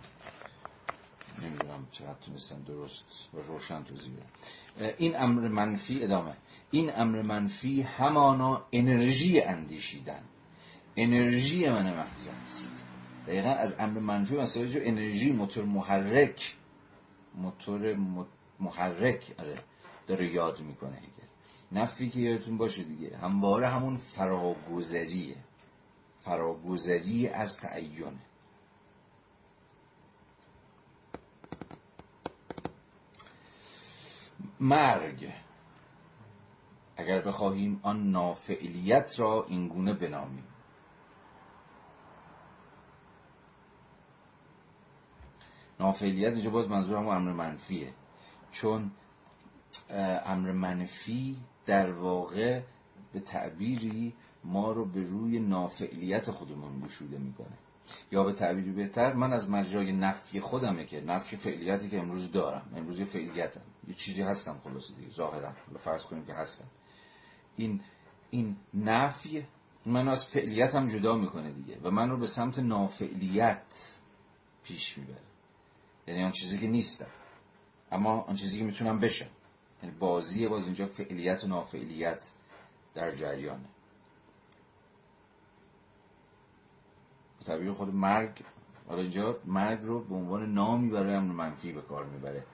[1.42, 4.94] نمی‌دونم چقدر تونستم درست و روشن توضیح بدم.
[4.98, 6.36] این امر منفی ادامه.
[6.70, 10.22] این امر منفی همانا انرژی اندیشیدن.
[10.96, 12.87] انرژی من محض است.
[13.28, 16.56] دقیقا از امر منفی مثلا جو انرژی موتور محرک.
[17.34, 17.96] موتور
[18.60, 19.58] محرک آره
[20.06, 21.28] داره یاد می‌کنه هگل
[21.72, 25.36] نفی که یادتون باشه دیگه همواره همون فراگذریه.
[26.20, 28.12] فراگذری از تعینه
[34.60, 35.32] مرگ.
[36.96, 40.44] اگر بخواهیم آن نافعلیت را اینگونه بنامیم.
[45.80, 47.92] نافعلیت اینجا باز منظور همون امر منفیه.
[48.50, 48.90] چون
[50.24, 51.36] امر منفی
[51.66, 52.62] در واقع
[53.12, 54.14] به تعبیری
[54.44, 57.58] ما رو به روی نافعلیت خودمون گشوده می‌کنه.
[58.12, 62.72] یا به تعبیری بهتر من از مجرای نفی خودمه که نفی فعلیتی که امروز دارم.
[62.76, 63.60] امروز یه فعلیتم.
[63.88, 65.10] یه چیزی هستم خلاصه دیگه.
[65.10, 65.52] ظاهرا.
[65.84, 66.64] فرض کنیم که هستم.
[67.56, 67.80] این
[68.30, 69.46] این نفی
[69.86, 71.78] من از فعلیتم جدا می‌کنه دیگه.
[71.82, 73.98] و من رو به سمت نافعلیت
[74.62, 75.27] پیش می‌بره.
[76.08, 77.10] یعنی آن چیزی که نیستم.
[77.90, 79.30] اما آن چیزی که می‌تونم بشم.
[79.82, 82.32] یعنی بازی باز اینجا فعلیت و نافعلیت
[82.94, 83.68] در جریانه.
[87.46, 88.42] تعبیر خود مرگ
[88.88, 92.44] حالا اینجا مرگ رو به عنوان نامی برای امر منفی به کار می‌بره.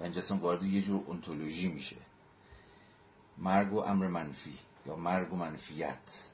[0.00, 1.96] و اینجا وارد یه جور انتولوژی میشه.
[3.38, 6.28] مرگ و امر منفی یا مرگ و منفیت.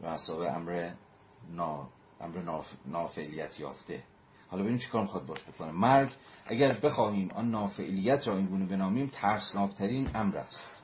[0.00, 0.94] و حساب امر
[1.50, 1.88] نا
[2.20, 4.02] امر نافعلیت یافته.
[4.48, 6.12] حالا ببینیم چیکار می‌خواد باش بکنه مرگ
[6.46, 10.82] اگر بخواهیم آن نافعلیت را اینگونه بنامیم ترسناکترین امر است.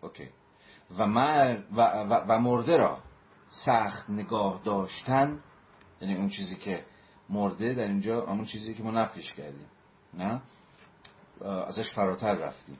[0.00, 0.28] اوکی.
[0.98, 2.98] و, مرگ و, و, و مرده را
[3.48, 5.40] سخت نگاه داشتن
[6.00, 6.84] یعنی اون چیزی که
[7.28, 9.68] مرده در اینجا همون چیزی که ما نفیش کردیم.
[10.14, 10.42] نه؟
[11.66, 12.78] ازش فراتر رفتیم.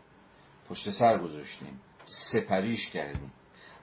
[0.68, 1.80] پشت سر گذاشتیم.
[2.04, 3.32] سپریش کردیم.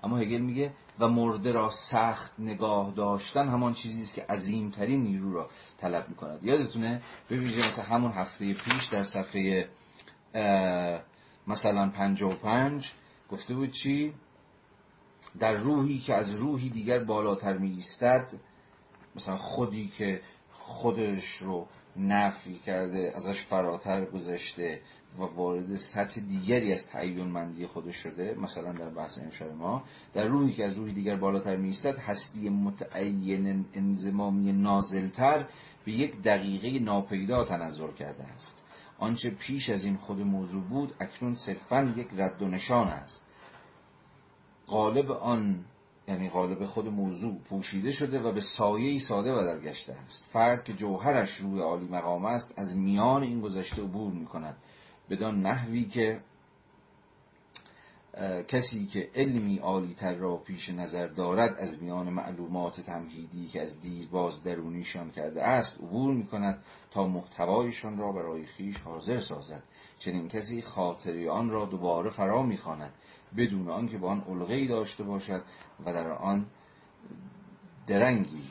[0.04, 5.34] اما هگل میگه و مرده را سخت نگاه داشتن همان چیزی است که عظیمترین نیرو
[5.34, 6.44] را طلب می‌کند.
[6.44, 9.70] یادتونه به ویژه مثلا همون هفته پیش در صفحه
[11.48, 12.24] مثلا پنج
[13.30, 14.14] گفته بود چی؟
[15.40, 18.34] در روحی که از روحی دیگر بالاتر می ایستد
[19.16, 20.22] مثلا خودی که
[20.52, 21.68] خودش رو
[21.98, 24.82] نفی کرده ازش فراتر گذشته
[25.20, 29.84] و وارد سطح دیگری از تعیون مندی خودش شده مثلا در بحث امشب ما.
[30.14, 35.46] در روحی که از روحی دیگر بالاتر می ایستد هستی متعین انزمامی نازلتر
[35.86, 38.64] به یک دقیقه ناپیدا تنظر کرده است.
[38.98, 43.22] آنچه پیش از این خود موضوع بود اکنون صرفا یک رد و نشان است.
[44.68, 45.66] قالب آن
[46.08, 50.24] یعنی قالب خود موضوع پوشیده شده و به سایه ساده بدل گشته است.
[50.24, 54.58] فرد که جوهرش روی عالی مقام است از میان این گذشته عبور می کند
[55.10, 56.22] بدان نحوی که
[58.48, 63.82] کسی که علمی عالی تر را پیش نظر دارد از میان معلومات تمهیدی که از
[63.82, 69.64] دیر باز درونیشان کرده است عبور می کند تا محتوایشان را برای خیش حاضر سازد.
[70.00, 72.94] چنین کسی خاطری آن را دوباره فرا می‌خواند.
[73.38, 75.44] بدون آنکه با آن علقه داشته باشد
[75.86, 76.46] و در آن
[77.88, 78.44] درنگی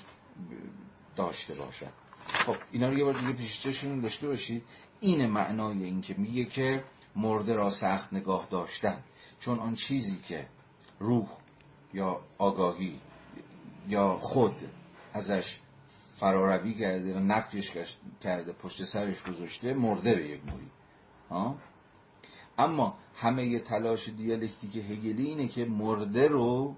[1.17, 1.93] داشته باشد.
[2.27, 3.67] خب اینا رو یه بار دیگه پیش
[4.03, 4.63] داشته باشید
[5.01, 6.85] این معنای این که میگه که
[7.17, 9.03] مرده را سخت نگاه داشتن.
[9.41, 10.49] چون آن چیزی که
[10.99, 11.29] روح
[11.95, 13.01] یا آگاهی
[13.89, 14.55] یا خود
[15.13, 15.61] ازش
[16.17, 17.73] فراروی کرده و نفیش
[18.21, 20.71] کرده پشت سرش گذاشته مرده به یک موری.
[22.59, 26.77] اما همه تلاش دیالکتیک هگلی اینه که مرده رو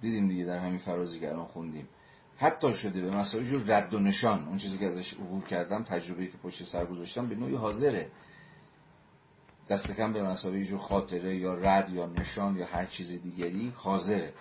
[0.00, 1.88] دیدیم دیگه در همین فرازی که الان خوندیم.
[2.36, 4.48] حتی شده به مسائل جور رد و نشان.
[4.48, 8.10] اون چیزی که ازش عبور کردم تجربه که پشت سر گذاشتم به نوعی حاضره.
[9.68, 14.32] دست کم به مسابقه جو خاطره یا رد یا نشان یا هر چیز دیگری حاضره.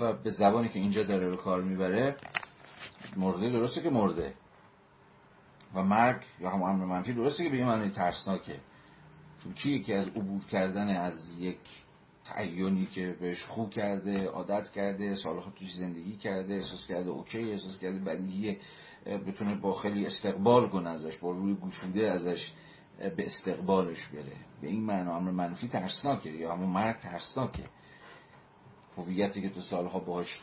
[0.00, 2.16] و به زبانی که اینجا داره به کار می‌بره
[3.16, 4.34] مرده درسته که مرده.
[5.74, 8.60] و مرگ یا هم امر منفی درسته که به این معنی ترسناکه.
[9.54, 11.58] کی که از عبور کردن از یک
[12.24, 17.78] تعیونی که بهش خوب کرده عادت کرده سالها توش زندگی کرده احساس کرده اوکی احساس
[17.78, 18.58] کرده بدیهیه
[19.06, 22.52] بتونه با خیلی استقبال کنه ازش با روی گشوده ازش
[22.98, 24.36] به استقبالش بره.
[24.60, 27.64] به این معنا امر منفی ترسناکه یا همون مرگ ترسناکه.
[28.96, 30.40] هویتی که تو سالها باهاش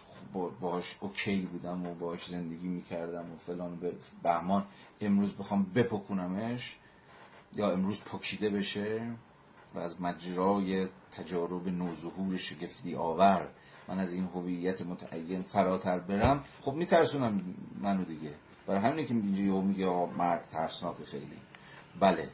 [0.61, 3.93] باهاش اوکی بودم و باهاش زندگی می‌کردم و فلان به
[4.23, 4.65] بهمان
[5.01, 6.77] امروز بخوام بپکنمش
[7.55, 9.15] یا امروز پکیده بشه
[9.75, 13.49] و از مجرای تجارب نوظهور شگفتی آور
[13.87, 16.43] من از این هویت متعین فراتر برم.
[16.61, 18.33] خب میترسونم منو دیگه.
[18.67, 21.37] برای همینه که اینجا میگه مرگ ترسناک خیلی.
[21.99, 22.29] بله.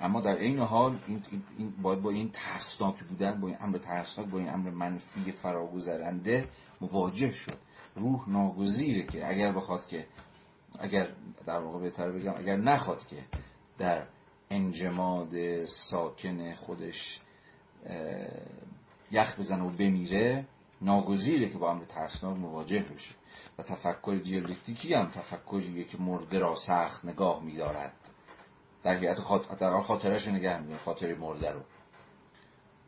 [0.00, 1.22] اما در این حال این,
[1.58, 6.48] این باید با این ترسناک بودن با این امر ترسناک با این امر منفی فراگذرنده
[6.80, 7.58] مواجه شد.
[7.94, 10.06] روح ناگزیره که اگر بخواد که
[10.78, 11.08] اگر
[11.46, 13.24] در واقع بهتر بگم اگر نخواد که
[13.78, 14.06] در
[14.50, 17.20] انجماد ساکن خودش
[19.10, 20.44] یخ بزنه و بمیره
[20.80, 23.14] ناگزیره که با امر ترسناک مواجه بشه.
[23.58, 27.92] و تفکر دیالکتیکی هم تفکریه که مرده را سخت نگاه میدارد.
[28.82, 31.60] در حیات خاطر خاطرش نگه میداره خاطر مرده رو.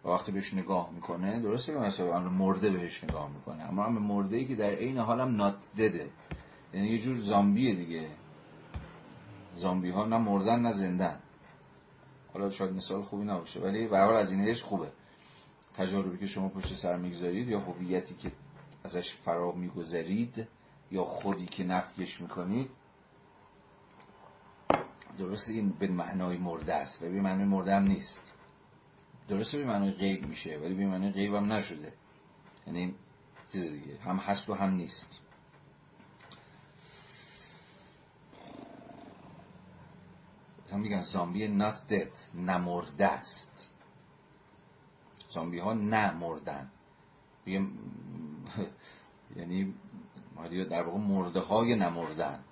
[0.04, 3.98] و وقتی بهش نگاه می‌کنه درسته که مثلا امر مرده بهش نگاه می‌کنه اما امر
[3.98, 6.10] مرده ای که در عین حال هم نات دده
[6.74, 8.08] یعنی یه جور زامبیه دیگه.
[9.58, 11.20] زامبی ها نه مردن نه زندن.
[12.32, 14.92] حالا شاید مثال خوبی نباشه ولی به حال از اینش خوبه.
[15.74, 18.32] تجاربی که شما پشت سر می‌گذارید یا هویتی که
[18.84, 20.46] ازش فرا می‌گذارید
[20.90, 22.70] یا خودی که نفیش می‌کنید
[25.18, 28.32] درسته این به معنای مرده است و به معنای مرده هم نیست.
[29.28, 31.92] درسته به معنای غیب میشه ولی به معنای غیب هم نشده.
[32.66, 32.94] یعنی
[33.52, 35.20] چیز دیگه هم هست و هم نیست.
[40.72, 43.70] هم میگن زامبی not dead نمرده است.
[45.30, 46.70] زامبی ها نمردن
[49.36, 49.74] یعنی
[50.70, 52.44] در واقع مرده های نمردن.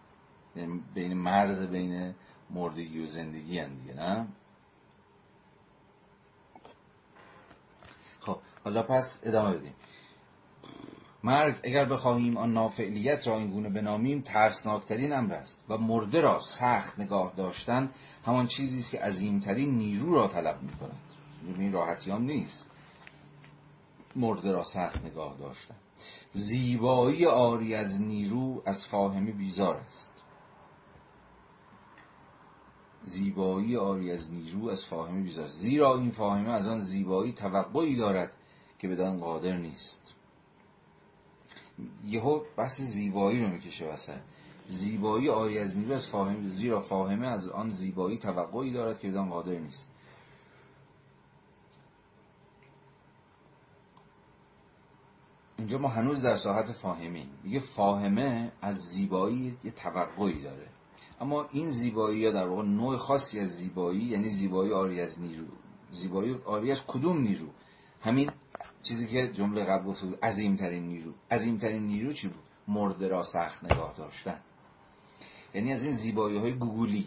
[0.56, 2.14] یعنی بین مرز بین
[2.50, 4.26] مردگی و زندگی هم دیگه نه؟
[8.20, 9.74] خب حالا پس ادامه بدیم.
[11.26, 16.40] مرگ اگر بخواهیم آن نافعلیت را این گونه بنامیم ترسناکترین امر است و مرده را
[16.40, 17.90] سخت نگاه داشتن
[18.24, 21.00] همان چیزی است که عظیمترین نیرو را طلب می کند
[21.58, 22.70] این راحتی هم نیست.
[24.16, 25.74] مرده را سخت نگاه داشتن.
[26.32, 30.12] زیبایی آری از نیرو از فاهمه بیزار است.
[33.02, 38.32] زیبایی آری از نیرو از فاهمه بیزار زیرا این فاهمه از آن زیبایی توقعی دارد
[38.78, 40.15] که بدان قادر نیست.
[42.04, 44.18] یهو بحث زیبایی رو می‌کشه وسط.
[44.68, 49.28] زیبایی آری از نیرو از فاهمه زیرا فاهمه از آن زیبایی توقعی دارد که بدان
[49.30, 49.88] قادر نیست.
[55.58, 60.68] اینجا ما هنوز در ساحت فاهمی میگه فاهمه از زیبایی یه توقعی داره.
[61.20, 65.44] اما این زیبایی یا در واقع نوع خاصی از زیبایی یعنی زیبایی آری از نیرو.
[65.90, 67.46] زیبایی آری از کدوم نیرو؟
[68.00, 68.30] همین
[68.88, 71.12] چیزی که جمله قبل گفت بود عظیمترین نیرو.
[71.30, 74.40] عظیمترین نیرو چی بود؟ مرده را سخت نگاه داشتن.
[75.54, 77.06] یعنی از این زیبایی های گوگولی.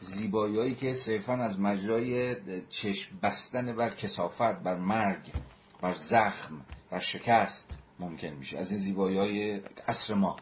[0.00, 2.36] زیبایی هایی که صرفا از مجرای
[2.68, 5.32] چشم بستن بر کسافت بر مرگ
[5.82, 6.60] بر زخم
[6.90, 8.58] بر شکست ممکن میشه.
[8.58, 10.36] از این زیبایی های عصر ما.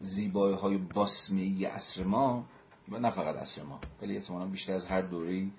[0.00, 2.44] زیبایی های باسمی عصر ما
[2.88, 5.50] و نه فقط عصر ما ولی احتمالا بیشتر از هر دوره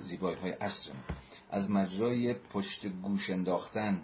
[0.00, 1.16] زیبایی های عصر ما.
[1.50, 4.02] از مجرای پشت گوش انداختن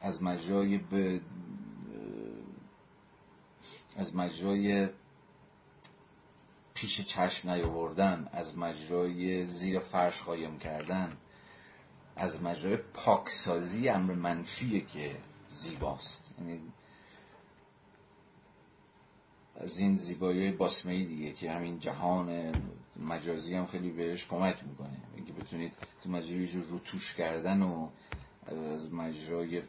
[0.00, 1.20] از مجرای به
[3.96, 4.88] از مجرای
[6.74, 11.16] پیش چشم نیاوردن از مجرای زیر فرش قایم کردن
[12.16, 15.16] از مجرای پاکسازی امر منفیه که
[15.48, 16.34] زیباست.
[16.38, 16.60] یعنی
[19.56, 22.52] از این زیبایی باسمه دیگه که همین جهان
[23.00, 25.00] مجازی هم خیلی بهش کمک می‌کنه.
[25.16, 27.88] اینکه بتونید تو جو روتوش کردن و
[28.46, 29.62] از مجرای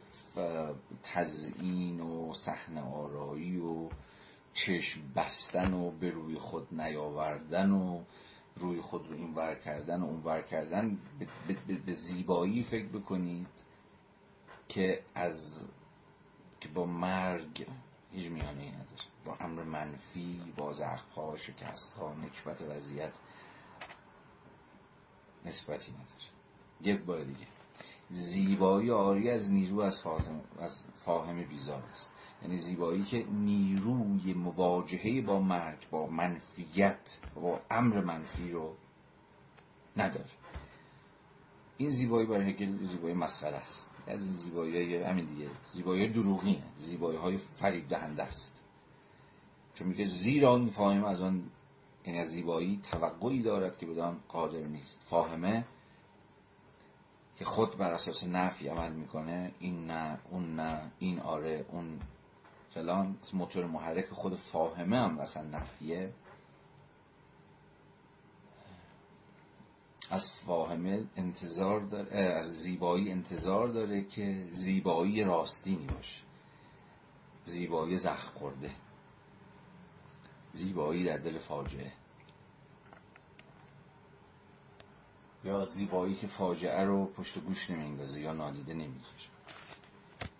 [1.02, 3.88] تزیین و صحنه آرایی و
[4.52, 8.02] چشم بستن و به روی خود نیاوردن و
[8.56, 10.98] روی خود رو این ور کردن و اون ور کردن
[11.86, 13.46] به زیبایی فکر بکنید
[14.68, 15.64] که از
[16.60, 17.66] که با مرگ
[18.12, 19.02] هیچ میانه ای نداره.
[19.28, 20.74] با امر منفی با
[21.16, 23.12] ها شکست ها نکبت وضعیت
[25.44, 26.28] نسبتی نداره
[26.80, 27.46] یک بار دیگه.
[28.10, 32.10] زیبایی آری از نیرو از فاهم, از فاهم بیزار است.
[32.42, 38.76] یعنی زیبایی که نیروی مواجهه با مرگ با منفیت با امر منفی رو
[39.96, 40.30] نداره.
[41.76, 43.90] این زیبایی برای هگل زیبایی مسخره است.
[44.06, 45.50] از این زیبایی همین دیگه.
[45.72, 48.64] زیبایی دروغینه زیبایی های فریب دهنده است.
[49.78, 51.50] چون میگه زیرا این فاهمه از آن
[52.06, 55.00] یعنی از زیبایی توقعی دارد که بدان قادر نیست.
[55.10, 55.64] فاهمه
[57.36, 59.52] که خود بر اساس نفی عمل می‌کنه.
[59.58, 62.00] این نه اون نه این آره اون
[62.74, 63.18] فلان.
[63.32, 66.12] موتور محرک خود فاهمه هم اصلا نفیه.
[70.10, 76.22] از فاهمه انتظار داره از زیبایی انتظار داره که زیبایی راستینی باشه.
[77.44, 78.70] زیبایی زخم خورده.
[80.52, 81.92] زیبایی در دل فاجعه.
[85.44, 89.28] یا زیبایی که فاجعه رو پشت گوش نمیندازه یا نادیده نمی‌گیره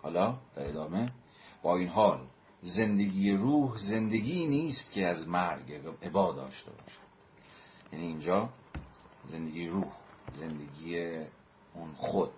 [0.01, 1.11] حالا در ادامه
[1.61, 2.27] با این حال
[2.61, 6.99] زندگی روح زندگی نیست که از مرگ عبا داشته باشه
[7.93, 8.49] یعنی اینجا
[9.25, 9.91] زندگی روح
[10.35, 10.97] زندگی
[11.73, 12.33] اون خود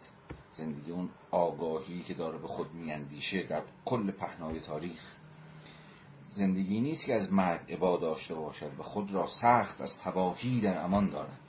[0.52, 5.15] زندگی اون آگاهی که داره به خود میاندیشه در کل پهنای تاریخ.
[6.32, 10.84] زندگی نیست که از مرگ عبا داشته باشد و خود را سخت از تباهی در
[10.84, 11.40] امان دارد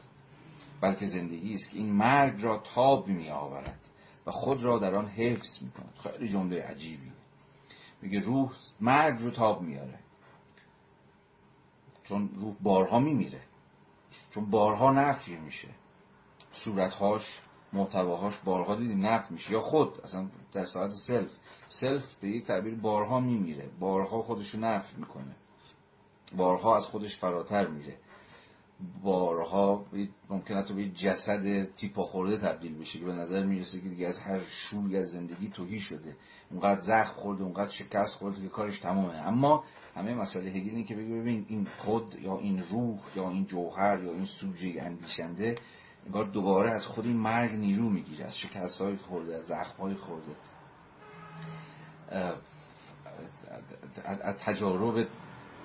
[0.80, 3.88] بلکه زندگی است که این مرگ را تاب می آورد
[4.26, 7.12] و خود را در آن حفظ می کند خیلی جمله عجیبی.
[8.02, 9.98] میگه روح مرگ رو تاب میاره
[12.04, 13.40] چون روح بارها میمیره.
[14.30, 15.68] چون بارها نفی میشه.
[16.52, 17.40] صورتهاش
[17.72, 19.52] محتواهاش بارها دیدیم نفی میشه.
[19.52, 21.30] یا خود اصلا در ساحت self.
[21.68, 23.70] self به یک تعبیر بارها میمیره.
[23.80, 25.36] بارها خودشو نفی می‌کنه.
[26.36, 27.96] بارها از خودش فراتر میره.
[29.02, 29.84] بارها
[30.30, 34.18] ممکنه تو به جسد تیپا خورده تبدیل بشه که به نظر می‌رسه که دیگه از
[34.18, 36.16] هر شوری از زندگی تهی شده.
[36.50, 39.14] اونقدر زخم خورده اونقدر شکست خورده که کارش تمامه.
[39.14, 44.02] اما همه مسئله هگل که بگه ببین این خود یا این روح یا این جوهر
[44.04, 45.54] یا این سوژه اندیشنده
[46.06, 49.94] انگار دوباره از خود این مرگ نیرو می‌گیره از شکست های خورده از زخم های
[49.94, 50.36] خورده
[54.04, 55.06] از تجارب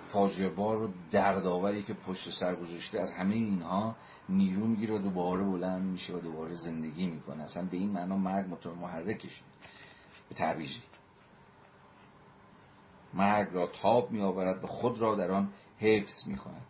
[0.08, 3.96] فاجعه بار و دردآوری که پشت سر گذاشته از همه اینها
[4.30, 7.44] نیرو می‌گیره و دوباره بلند میشه و دوباره زندگی می‌کنه.
[7.44, 9.42] اصلا به این معنا مرگ موتور محرکش
[10.30, 10.82] به تعبیری
[13.14, 16.66] مرگ را تاب میآورد و خود را در آن حفظ می‌کند.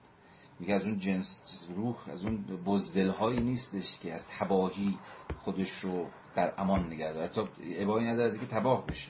[0.60, 1.40] میگه از اون جنس
[1.76, 4.98] روح از اون بزدل هایی نیستش که از تباهی
[5.38, 7.28] خودش رو در امان نگه داره.
[7.28, 9.10] تا ابایی نداره از اینکه تباه بشه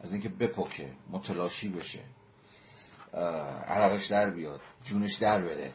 [0.00, 2.00] از اینکه بپکه متلاشی بشه
[3.66, 5.72] عرقش در بیاد جونش در بره.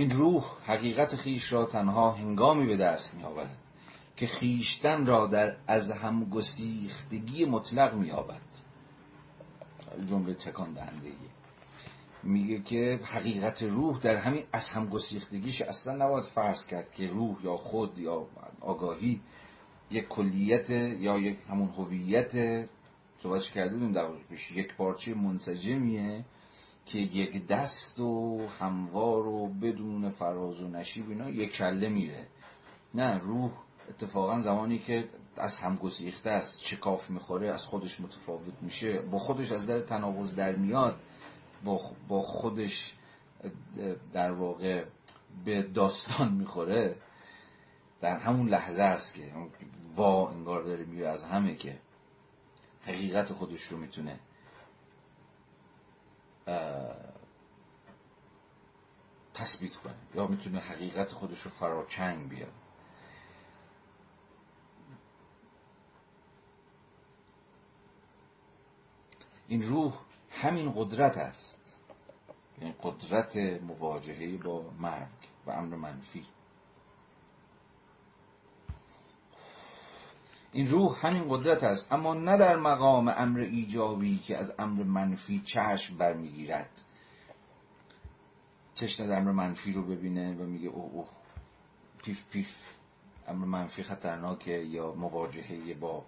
[0.00, 3.56] این روح حقیقت خیش را تنها هنگامی به دست می آورد
[4.16, 8.60] که خیشتن را در از هم گسیختگی مطلق می آورد
[10.06, 11.12] جمله تکان دهنده
[12.22, 17.36] میگه که حقیقت روح در همین از هم گسیختگیش اصلا نباید فرض کرد که روح
[17.44, 18.26] یا خود یا
[18.60, 19.20] آگاهی
[19.90, 22.66] یک کلیت یا یک همون هویت.
[23.18, 24.08] صحبتش کرده بودیم در
[24.54, 26.24] یک پارچه منسجمیه.
[26.92, 32.26] که یک دست و هموار و بدون فراز و نشیب اینا یک کله میره.
[32.94, 33.50] نه روح
[33.88, 38.98] اتفاقا زمانی که از هم گسیخته است چکاف می‌خوره از خودش متفاوت میشه.
[38.98, 41.00] با خودش از در تناقض در میاد
[42.08, 42.96] با خودش
[44.12, 44.84] در واقع
[45.44, 46.96] به داستان می‌خوره.
[48.00, 49.32] در همون لحظه است که
[49.96, 51.78] وا انگار داره میره از همه که
[52.82, 54.20] حقیقت خودش رو می‌تونه
[59.34, 62.52] تثبیت کنه یا می‌تونه حقیقت خودش رو فراچنگ بیاره.
[69.48, 69.94] این روح
[70.30, 71.60] همین قدرت است.
[72.58, 75.08] این قدرت مواجهه با مرگ
[75.46, 76.26] و امر منفی.
[80.52, 81.92] این روح همین قدرت است.
[81.92, 86.84] اما نه در مقام امر ایجابی که از امر منفی چشم برمیگیرد.
[88.74, 91.08] چشم در امر منفی رو ببینه و میگه اوه اوه
[92.02, 92.48] پیف پیف.
[93.28, 96.04] امر منفی خطرناکه یا مواجهه با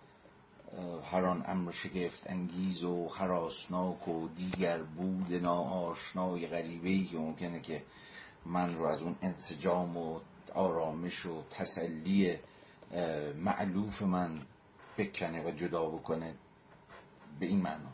[1.13, 7.83] هر آن امر شگفت انگیز و حراسناک و دیگر بود ناآشنای غریبه که ممکنه که
[8.47, 10.21] من رو از اون انسجام و
[10.55, 12.39] آرامش و تسلی
[13.37, 14.41] معلوف من
[14.99, 16.35] بکنه و جدا بکنه
[17.41, 17.91] به این معنا.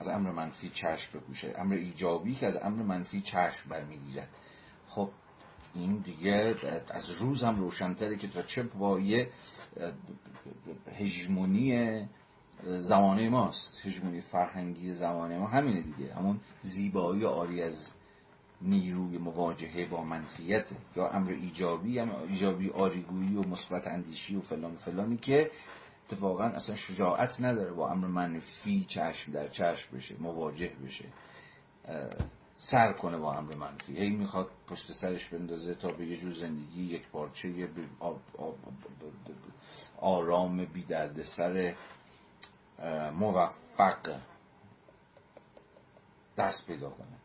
[0.00, 1.54] از امر منفی چشم بپوشه.
[1.58, 4.28] امر ایجابی که از امر منفی چشم برمیگیرد.
[4.86, 5.10] خب
[5.74, 6.54] این دیگه
[6.90, 9.30] از روز هم روشنتره که تا چه با یه
[10.98, 12.08] هژمونی
[12.64, 13.78] زمانه ماست.
[13.84, 16.14] هژمونی فرهنگی زمانه ما همینه دیگه.
[16.14, 17.92] همون زیبایی آری از
[18.62, 20.66] نیروی مواجهه با منفیت
[20.96, 25.50] یا امر ایجابی هم ایجابی آریگویی و مثبت اندیشی و فلان فلانی که
[26.06, 31.04] اتفاقا اصلا شجاعت نداره با امر منفی چشم در چشم بشه مواجه بشه
[32.56, 33.96] سر کنه با امر منفی.
[33.96, 37.68] هی می‌خواد پشت سرش بندازه تا به یه جور زندگی یک پارچه
[39.96, 41.74] آرام بی درد سر
[43.12, 44.18] موفق
[46.36, 47.17] دست پیدا کنه.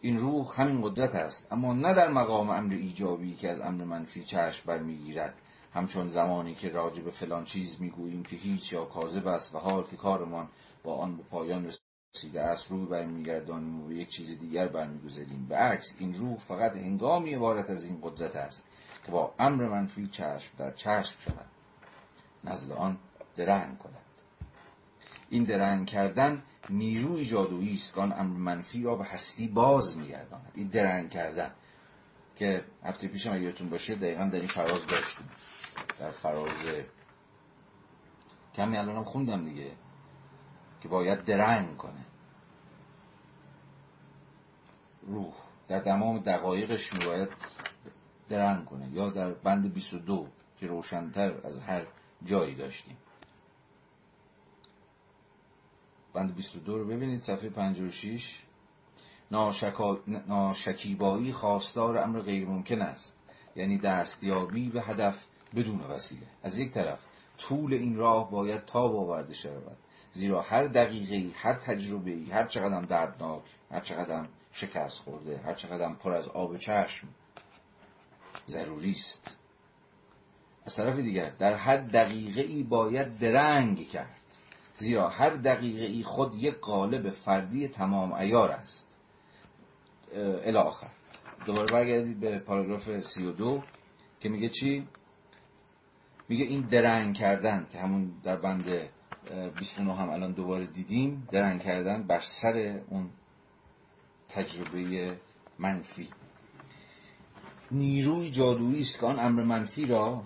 [0.00, 1.52] این روح همین قدرت است.
[1.52, 5.34] اما نه در مقام امر ایجابی که از امر منفی چشم برمیگیرد.
[5.74, 9.84] همچون زمانی که راجع به فلان چیز می‌گوییم که هیچ یا کاذب است و حال
[9.84, 10.48] که کارمان
[10.82, 11.70] با آن به پایان
[12.14, 15.46] رسیده است روی برمیگردانیم و به یک چیز دیگر برمیگذاریم.
[15.48, 18.64] به عکس این روح فقط هنگامی عبارت از این قدرت است
[19.06, 21.46] که با امر منفی چشم در چشم شود.
[22.44, 22.98] نزد آن
[23.36, 24.09] درنگ کند.
[25.30, 30.52] این درنگ کردن نیروی جادویی است که آن امر منفی را به هستی باز میگرداند.
[30.54, 31.50] این درنگ کردن
[32.36, 35.28] که هفته پیشم اگه یادتون باشه دقیقا در این فراز داشتیم.
[35.98, 36.52] در فراز
[38.54, 39.72] کمی الانم خوندم دیگه
[40.80, 42.04] که باید درنگ کنه.
[45.06, 45.34] روح.
[45.68, 47.28] در تمام دقایقش میباید
[48.28, 48.88] درنگ کنه.
[48.92, 51.86] یا در بند 22 که روشنتر از هر
[52.24, 52.96] جایی داشتیم.
[56.14, 58.42] بند 22 رو ببینید صفحه 56
[60.28, 63.16] ناشکیبایی خواستار امر غیر ممکن است
[63.56, 65.24] یعنی دستیابی به هدف
[65.56, 66.26] بدون وسیله.
[66.42, 66.98] از یک طرف
[67.38, 69.76] طول این راه باید تاب آورده شود
[70.12, 76.12] زیرا هر دقیقه هر تجربه هر چقدر دردناک هر چقدر شکست خورده هر چقدر پر
[76.12, 77.08] از آب چشم
[78.46, 79.36] ضروری است.
[80.66, 84.19] از طرف دیگر در هر دقیقه ای باید درنگ کرد.
[84.80, 88.98] زیرا هر دقیقه ای خود یک قالب فردی تمام ایار است.
[90.44, 90.90] الاخر
[91.46, 93.62] دوباره برگردید به پاراگراف 32
[94.20, 94.88] که میگه چی؟
[96.28, 98.64] میگه این درنگ کردن که همون در بند
[99.58, 103.10] 29 هم الان دوباره دیدیم درنگ کردن بر سر اون
[104.28, 105.16] تجربه
[105.58, 106.08] منفی.
[107.70, 110.22] نیروی جادویی است که آن امر منفی را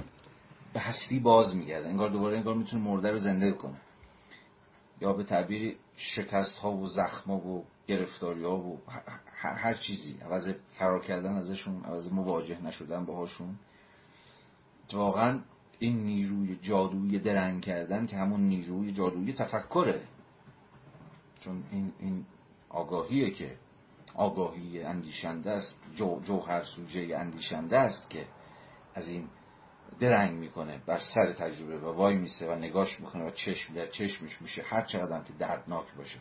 [0.73, 3.81] به هستی باز میگرده انگار دوباره انگار می‌تونه مرده رو زنده کنه.
[5.05, 8.81] یا به تعبیر شکست ها و زخم ها و گرفتاری ها و
[9.37, 13.59] هر چیزی عوض فرار کردن ازشون عوض مواجه نشدن باهاشون.
[14.93, 15.41] واقعا
[15.79, 20.03] این نیروی جادویی درنگ کردن که همون نیروی جادویی تفکره.
[21.41, 22.27] چون این, این
[22.69, 23.57] آگاهیه که
[24.15, 28.27] آگاهی اندیشنده است جو، جوهر سوژه اندیشنده است که
[28.95, 29.29] از این
[29.99, 34.43] درنگ می‌کنه بر سر تجربه و وای میسه و نگاش می‌کنه و چشم در چشمش
[34.43, 34.63] میشه.
[34.63, 36.19] هر چقدر که دردناک باشه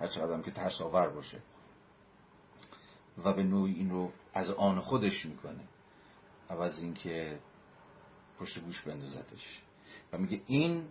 [0.00, 1.42] هر چقدر که ترس آور باشه.
[3.24, 5.64] و به نوعی این رو از آن خودش می‌کنه.
[6.50, 7.38] عوض اینکه
[8.40, 9.62] پشت گوش بندازتش.
[10.12, 10.84] و میگه این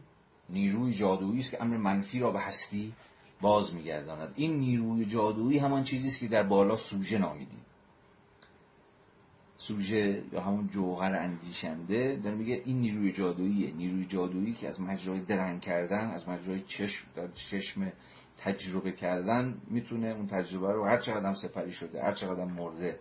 [0.49, 2.93] نیروی جادویی است که امر منفی را به هستی
[3.41, 4.33] باز میگرداند.
[4.35, 7.65] این نیروی جادویی همان چیزی است که در بالا سوژه نامیدیم.
[9.67, 13.73] سوژه یا همون جوهر اندیشنده داره میگه این نیروی جادوییه.
[13.73, 17.91] نیروی جادویی که از مجرای درنگ کردن از مجرای چشم در چشم
[18.37, 22.99] تجربه کردن می‌تونه اون تجربه رو هر چقدر سپری شده هر چقدر مرده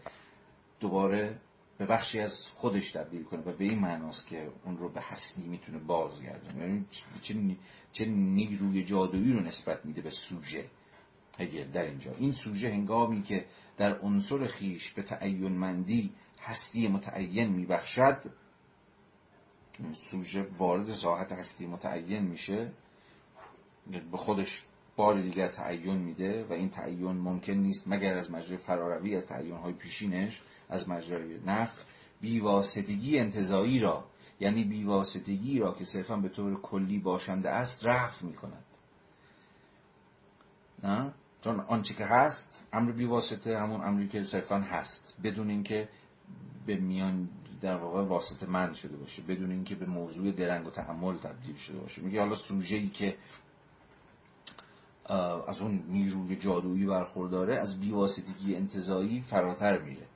[0.80, 1.40] دوباره
[1.78, 5.42] به بخشی از خودش تبدیل کنه و به این معناست که اون رو به هستی
[5.42, 6.64] می‌تونه بازگردونه.
[6.64, 6.84] یعنی
[7.92, 10.64] چه, نیروی جادویی رو نسبت میده به سوژه
[11.38, 12.12] هگل در اینجا.
[12.18, 13.44] این سوژه هنگامی که
[13.76, 16.12] در عنصر خیش به تعین مندی
[16.46, 18.22] هستی متعین میبخشد
[19.92, 22.72] سوژه وارد ساحت هستی متعین میشه
[24.10, 24.64] به خودش
[24.96, 29.56] بار دیگر تعین میده و این تعین ممکن نیست مگر از مجرای فراروی از تعین
[29.56, 31.82] های پیشینش از مجرای نفع
[32.20, 34.04] بیواسطگی انتظایی را
[34.40, 38.64] یعنی بیواسطگی را که صرفا به طور کلی باشنده است رفع می‌کند.
[40.82, 45.88] نه؟ چون آنچه که هست امر بیواسطه همون امری که صرفا هست بدون اینکه
[46.66, 47.28] به میان
[47.60, 51.78] در واقع واسطه من شده باشه بدون اینکه به موضوع درنگ و تحمل تبدیل شده
[51.78, 52.02] باشه.
[52.02, 53.16] میگه حالا سوژه ای که
[55.48, 60.06] از اون نیروی جادویی برخورداره از بیواسطگی انتظایی فراتر میره.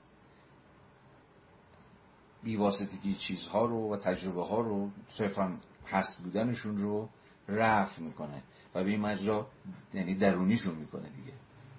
[2.42, 7.08] بیواسطگی چیزها رو و تجربه ها رو صرفا هست بودنشون رو
[7.48, 8.42] رفع می‌کنه
[8.74, 9.46] و به این مجرا
[9.94, 11.32] یعنی درونیشون می‌کنه دیگه.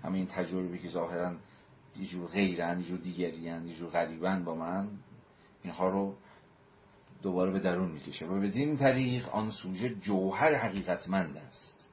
[0.03, 1.35] همین تجربه که ظاهرا
[1.99, 4.89] یه جور غیرن یه جور دیگری یه جور غریبن با من.
[5.63, 6.15] اینها رو
[7.21, 8.25] دوباره به درون می‌کشه.
[8.25, 11.89] و بدین طریق آن سوژه جوهر حقیقتمند است.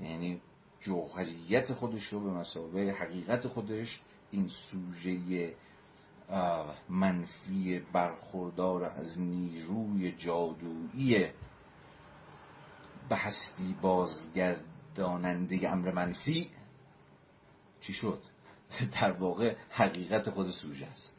[0.00, 0.40] یعنی
[0.80, 4.00] جوهریت خودش رو به مسابقه حقیقت خودش
[4.30, 5.54] این سوژه
[6.88, 11.26] منفی برخوردار از نیروی جادویی
[13.08, 16.50] به هستی بازگرداننده امر منفی
[17.80, 18.22] چی شد؟
[19.00, 21.16] در واقع حقیقت خود سوژه است.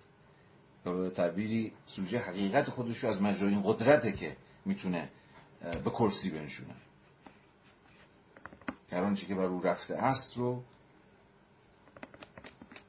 [0.84, 5.10] به تعبیری سوژه حقیقت خودش رو از مجرای این قدرته که می‌تونه
[5.84, 6.76] به کرسی بنشونه.
[8.92, 10.64] هر آنچه که بر او رفته است رو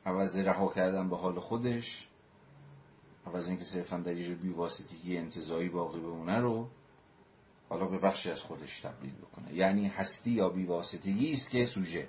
[0.06, 2.08] عوض رها کردن به حال خودش
[3.26, 6.68] عوض اینکه صرفا در یه بیواسطگی انتظایی باقی بمونه رو
[7.68, 9.54] حالا به بخشی از خودش تبدیل بکنه.
[9.54, 12.08] یعنی هستی یا بیواسطگی است که سوژه.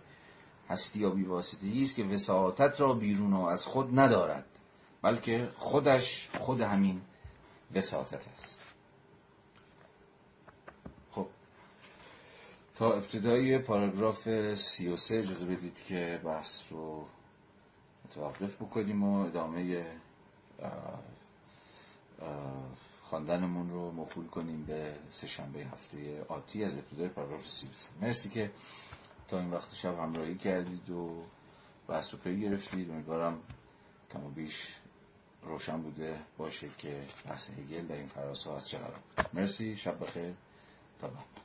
[0.69, 4.45] هستی یا بیواسطگی است که وساطت را بیرون و از خود ندارد
[5.01, 7.01] بلکه خودش خود همین
[7.75, 8.59] وساطت است.
[11.11, 11.27] خب
[12.75, 17.05] تا ابتدای پاراگراف سی و سه اجازه بدید که بحث رو
[18.05, 19.85] متوقف بکنیم و ادامه
[23.03, 27.67] خواندنمون رو موکول کنیم به سهشنبه هفته آتی از ابتدای پاراگراف سی
[28.01, 28.51] مرسی که
[29.27, 31.23] تا این وقت شب همراهی کردید و
[31.87, 32.89] بحث رو پی گرفتید.
[32.91, 33.39] امیدوارم
[34.13, 34.75] کم و بیش
[35.43, 38.99] روشن بوده باشه که بحث هگل در این فراسا از چه قرار
[39.33, 40.33] مرسی شب بخیر.
[40.99, 41.44] تا بعد.